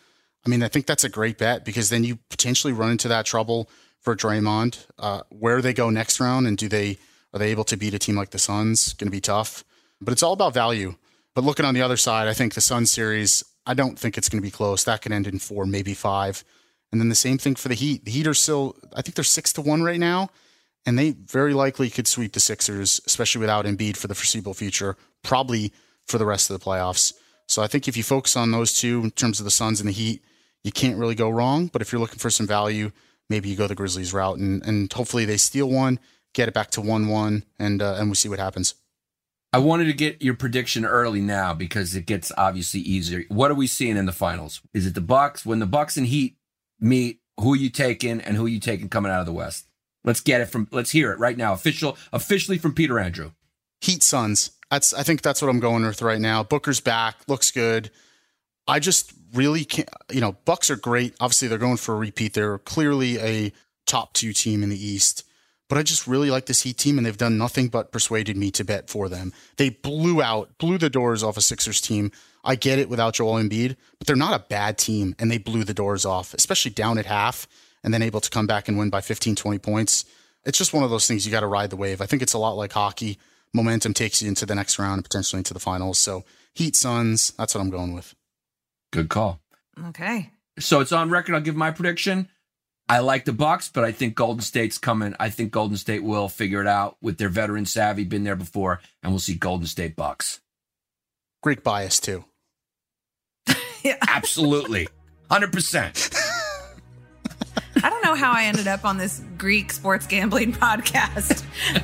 I 0.45 0.49
mean, 0.49 0.63
I 0.63 0.67
think 0.67 0.85
that's 0.85 1.03
a 1.03 1.09
great 1.09 1.37
bet 1.37 1.63
because 1.63 1.89
then 1.89 2.03
you 2.03 2.17
potentially 2.29 2.73
run 2.73 2.91
into 2.91 3.07
that 3.09 3.25
trouble 3.25 3.69
for 3.99 4.15
Draymond. 4.15 4.85
Uh, 4.97 5.21
where 5.29 5.61
they 5.61 5.73
go 5.73 5.89
next 5.89 6.19
round 6.19 6.47
and 6.47 6.57
do 6.57 6.67
they 6.67 6.97
are 7.33 7.39
they 7.39 7.51
able 7.51 7.65
to 7.65 7.77
beat 7.77 7.93
a 7.93 7.99
team 7.99 8.15
like 8.15 8.31
the 8.31 8.39
Suns? 8.39 8.93
Going 8.93 9.07
to 9.07 9.15
be 9.15 9.21
tough, 9.21 9.63
but 10.01 10.11
it's 10.11 10.23
all 10.23 10.33
about 10.33 10.53
value. 10.53 10.95
But 11.35 11.43
looking 11.43 11.65
on 11.65 11.75
the 11.75 11.81
other 11.81 11.97
side, 11.97 12.27
I 12.27 12.33
think 12.33 12.53
the 12.53 12.61
Suns 12.61 12.91
series, 12.91 13.43
I 13.65 13.73
don't 13.73 13.99
think 13.99 14.17
it's 14.17 14.29
going 14.29 14.41
to 14.41 14.47
be 14.47 14.51
close. 14.51 14.83
That 14.85 15.01
could 15.01 15.11
end 15.11 15.27
in 15.27 15.37
four, 15.37 15.65
maybe 15.65 15.93
five. 15.93 16.43
And 16.91 17.01
then 17.01 17.09
the 17.09 17.15
same 17.15 17.37
thing 17.37 17.55
for 17.55 17.67
the 17.67 17.75
Heat. 17.75 18.05
The 18.05 18.11
Heat 18.11 18.27
are 18.27 18.33
still, 18.33 18.75
I 18.95 19.01
think 19.01 19.15
they're 19.15 19.23
six 19.23 19.53
to 19.53 19.61
one 19.61 19.83
right 19.83 19.99
now, 19.99 20.29
and 20.88 20.97
they 20.97 21.11
very 21.11 21.53
likely 21.53 21.89
could 21.89 22.07
sweep 22.07 22.31
the 22.31 22.39
Sixers, 22.39 23.01
especially 23.05 23.41
without 23.41 23.65
Embiid 23.65 23.97
for 23.97 24.07
the 24.07 24.15
foreseeable 24.15 24.53
future, 24.53 24.95
probably 25.21 25.73
for 26.05 26.17
the 26.17 26.25
rest 26.25 26.49
of 26.49 26.57
the 26.57 26.65
playoffs. 26.65 27.13
So 27.45 27.61
I 27.61 27.67
think 27.67 27.89
if 27.89 27.97
you 27.97 28.03
focus 28.03 28.38
on 28.38 28.51
those 28.51 28.73
two 28.73 29.01
in 29.03 29.11
terms 29.11 29.39
of 29.39 29.43
the 29.43 29.51
Suns 29.51 29.81
and 29.81 29.89
the 29.89 29.93
Heat, 29.93 30.23
you 30.63 30.71
can't 30.71 30.97
really 30.97 31.13
go 31.13 31.29
wrong. 31.29 31.67
But 31.67 31.81
if 31.81 31.91
you're 31.91 31.99
looking 31.99 32.19
for 32.19 32.29
some 32.29 32.47
value, 32.47 32.91
maybe 33.29 33.49
you 33.49 33.57
go 33.57 33.67
the 33.67 33.75
Grizzlies 33.75 34.13
route, 34.13 34.38
and 34.38 34.65
and 34.65 34.91
hopefully 34.91 35.25
they 35.25 35.38
steal 35.38 35.69
one, 35.69 35.99
get 36.33 36.47
it 36.47 36.53
back 36.53 36.71
to 36.71 36.81
one 36.81 37.09
one, 37.09 37.43
and 37.59 37.81
uh, 37.81 37.95
and 37.99 38.09
we 38.09 38.15
see 38.15 38.29
what 38.29 38.39
happens. 38.39 38.73
I 39.51 39.59
wanted 39.59 39.85
to 39.85 39.93
get 39.93 40.21
your 40.21 40.35
prediction 40.35 40.85
early 40.85 41.21
now 41.21 41.53
because 41.53 41.95
it 41.95 42.05
gets 42.05 42.31
obviously 42.38 42.79
easier. 42.79 43.23
What 43.27 43.51
are 43.51 43.55
we 43.55 43.67
seeing 43.67 43.97
in 43.97 44.05
the 44.05 44.11
finals? 44.13 44.61
Is 44.73 44.85
it 44.85 44.93
the 44.93 45.01
Bucks? 45.01 45.45
When 45.45 45.59
the 45.59 45.65
Bucks 45.65 45.97
and 45.97 46.07
Heat 46.07 46.38
meet, 46.79 47.19
who 47.39 47.53
are 47.53 47.57
you 47.57 47.69
taking 47.69 48.21
and 48.21 48.38
who 48.38 48.45
are 48.45 48.49
you 48.49 48.59
taking 48.59 48.88
coming 48.88 49.11
out 49.11 49.21
of 49.21 49.25
the 49.25 49.33
West? 49.33 49.67
Let's 50.03 50.21
get 50.21 50.41
it 50.41 50.45
from 50.45 50.67
let's 50.71 50.91
hear 50.91 51.11
it 51.11 51.19
right 51.19 51.37
now. 51.37 51.53
Official 51.53 51.97
officially 52.13 52.57
from 52.57 52.73
Peter 52.73 52.99
Andrew. 52.99 53.31
Heat 53.81 54.03
Suns. 54.03 54.51
That's 54.71 54.93
I 54.93 55.03
think 55.03 55.21
that's 55.21 55.41
what 55.41 55.49
I'm 55.49 55.59
going 55.59 55.85
with 55.85 56.01
right 56.01 56.19
now. 56.21 56.43
Booker's 56.43 56.79
back, 56.79 57.17
looks 57.27 57.51
good. 57.51 57.91
I 58.67 58.79
just 58.79 59.13
really 59.33 59.65
can't. 59.65 59.89
You 60.11 60.21
know, 60.21 60.33
Bucks 60.45 60.69
are 60.69 60.75
great. 60.75 61.15
Obviously, 61.19 61.47
they're 61.47 61.57
going 61.57 61.77
for 61.77 61.95
a 61.95 61.97
repeat. 61.97 62.33
They're 62.33 62.57
clearly 62.59 63.19
a 63.19 63.51
top 63.85 64.13
two 64.13 64.33
team 64.33 64.63
in 64.63 64.69
the 64.69 64.85
East. 64.85 65.23
But 65.69 65.77
I 65.77 65.83
just 65.83 66.07
really 66.07 66.31
like 66.31 66.45
this 66.45 66.61
Heat 66.61 66.77
team, 66.77 66.97
and 66.97 67.05
they've 67.05 67.17
done 67.17 67.37
nothing 67.37 67.67
but 67.67 67.91
persuaded 67.91 68.37
me 68.37 68.51
to 68.51 68.63
bet 68.63 68.89
for 68.89 69.09
them. 69.09 69.33
They 69.57 69.69
blew 69.69 70.21
out, 70.21 70.57
blew 70.59 70.77
the 70.77 70.89
doors 70.89 71.23
off 71.23 71.35
a 71.35 71.41
Sixers 71.41 71.81
team. 71.81 72.11
I 72.43 72.55
get 72.55 72.79
it 72.79 72.87
without 72.87 73.15
Joel 73.15 73.41
Embiid, 73.41 73.75
but 73.99 74.07
they're 74.07 74.15
not 74.15 74.39
a 74.39 74.45
bad 74.47 74.77
team, 74.77 75.13
and 75.19 75.29
they 75.29 75.37
blew 75.37 75.65
the 75.65 75.73
doors 75.73 76.05
off, 76.05 76.33
especially 76.33 76.71
down 76.71 76.97
at 76.97 77.05
half, 77.05 77.47
and 77.88 77.93
then 77.93 78.01
able 78.01 78.19
to 78.19 78.29
come 78.29 78.45
back 78.45 78.67
and 78.67 78.77
win 78.77 78.89
by 78.89 78.99
15, 78.99 79.38
20 79.38 79.59
points. 79.59 80.03
It's 80.43 80.57
just 80.57 80.73
one 80.73 80.83
of 80.83 80.89
those 80.89 81.07
things 81.07 81.25
you 81.25 81.31
got 81.31 81.39
to 81.39 81.47
ride 81.47 81.69
the 81.69 81.77
wave. 81.77 82.01
I 82.01 82.05
think 82.05 82.21
it's 82.21 82.33
a 82.33 82.38
lot 82.38 82.57
like 82.57 82.73
hockey. 82.73 83.17
Momentum 83.53 83.93
takes 83.93 84.21
you 84.21 84.27
into 84.27 84.45
the 84.45 84.55
next 84.55 84.77
round 84.77 84.95
and 84.95 85.05
potentially 85.05 85.38
into 85.38 85.53
the 85.53 85.61
finals. 85.61 85.97
So 85.97 86.25
Heat 86.53 86.75
Suns, 86.75 87.31
that's 87.38 87.55
what 87.55 87.61
I'm 87.61 87.69
going 87.69 87.93
with. 87.93 88.13
Good 88.91 89.07
call. 89.07 89.39
Okay. 89.88 90.31
So 90.59 90.81
it's 90.81 90.91
on 90.91 91.09
record. 91.09 91.33
I'll 91.33 91.39
give 91.39 91.55
my 91.55 91.71
prediction. 91.71 92.27
I 92.89 92.99
like 92.99 93.23
the 93.23 93.31
Bucks, 93.31 93.69
but 93.69 93.85
I 93.85 93.93
think 93.93 94.15
Golden 94.15 94.41
State's 94.41 94.77
coming. 94.77 95.15
I 95.17 95.29
think 95.29 95.53
Golden 95.53 95.77
State 95.77 96.03
will 96.03 96.27
figure 96.27 96.59
it 96.59 96.67
out 96.67 96.97
with 97.01 97.17
their 97.17 97.29
veteran 97.29 97.65
savvy, 97.65 98.03
been 98.03 98.25
there 98.25 98.35
before, 98.35 98.81
and 99.01 99.13
we'll 99.13 99.19
see 99.19 99.35
Golden 99.35 99.65
State 99.65 99.95
Bucks. 99.95 100.41
Greek 101.41 101.63
bias 101.63 102.01
too. 102.01 102.25
Absolutely. 104.09 104.89
100%. 105.31 106.26
Know 108.07 108.15
how 108.15 108.31
I 108.31 108.45
ended 108.45 108.69
up 108.69 108.85
on 108.85 108.95
this 108.95 109.21
Greek 109.37 109.69
sports 109.69 110.07
gambling 110.07 110.53
podcast. 110.53 111.43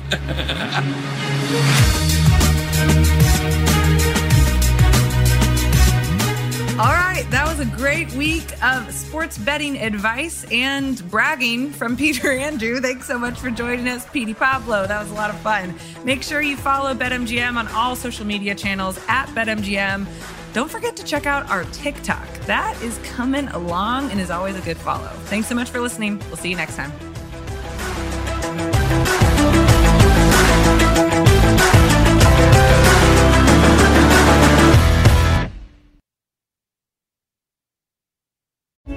All 6.76 6.86
right, 6.86 7.24
that 7.30 7.46
was 7.46 7.60
a 7.60 7.66
great 7.76 8.10
week 8.14 8.44
of 8.64 8.90
sports 8.92 9.36
betting 9.36 9.78
advice 9.78 10.46
and 10.50 11.08
bragging 11.10 11.70
from 11.70 11.94
Peter 11.96 12.32
Andrew. 12.32 12.80
Thanks 12.80 13.06
so 13.06 13.18
much 13.18 13.38
for 13.38 13.50
joining 13.50 13.86
us, 13.86 14.08
Petey 14.08 14.32
Pablo. 14.32 14.86
That 14.86 15.02
was 15.02 15.10
a 15.10 15.14
lot 15.14 15.28
of 15.28 15.38
fun. 15.40 15.78
Make 16.04 16.22
sure 16.22 16.40
you 16.40 16.56
follow 16.56 16.94
BetMGM 16.94 17.56
on 17.56 17.68
all 17.68 17.96
social 17.96 18.24
media 18.24 18.54
channels 18.54 18.98
at 19.08 19.26
BetMGM. 19.28 20.06
Don't 20.54 20.70
forget 20.70 20.94
to 20.96 21.04
check 21.04 21.26
out 21.26 21.50
our 21.50 21.64
TikTok. 21.72 22.28
That 22.46 22.80
is 22.80 22.96
coming 22.98 23.48
along 23.48 24.12
and 24.12 24.20
is 24.20 24.30
always 24.30 24.56
a 24.56 24.60
good 24.60 24.76
follow. 24.76 25.08
Thanks 25.24 25.48
so 25.48 25.54
much 25.56 25.68
for 25.68 25.80
listening. 25.80 26.20
We'll 26.28 26.36
see 26.36 26.48
you 26.48 26.56
next 26.56 26.76
time. 26.76 26.92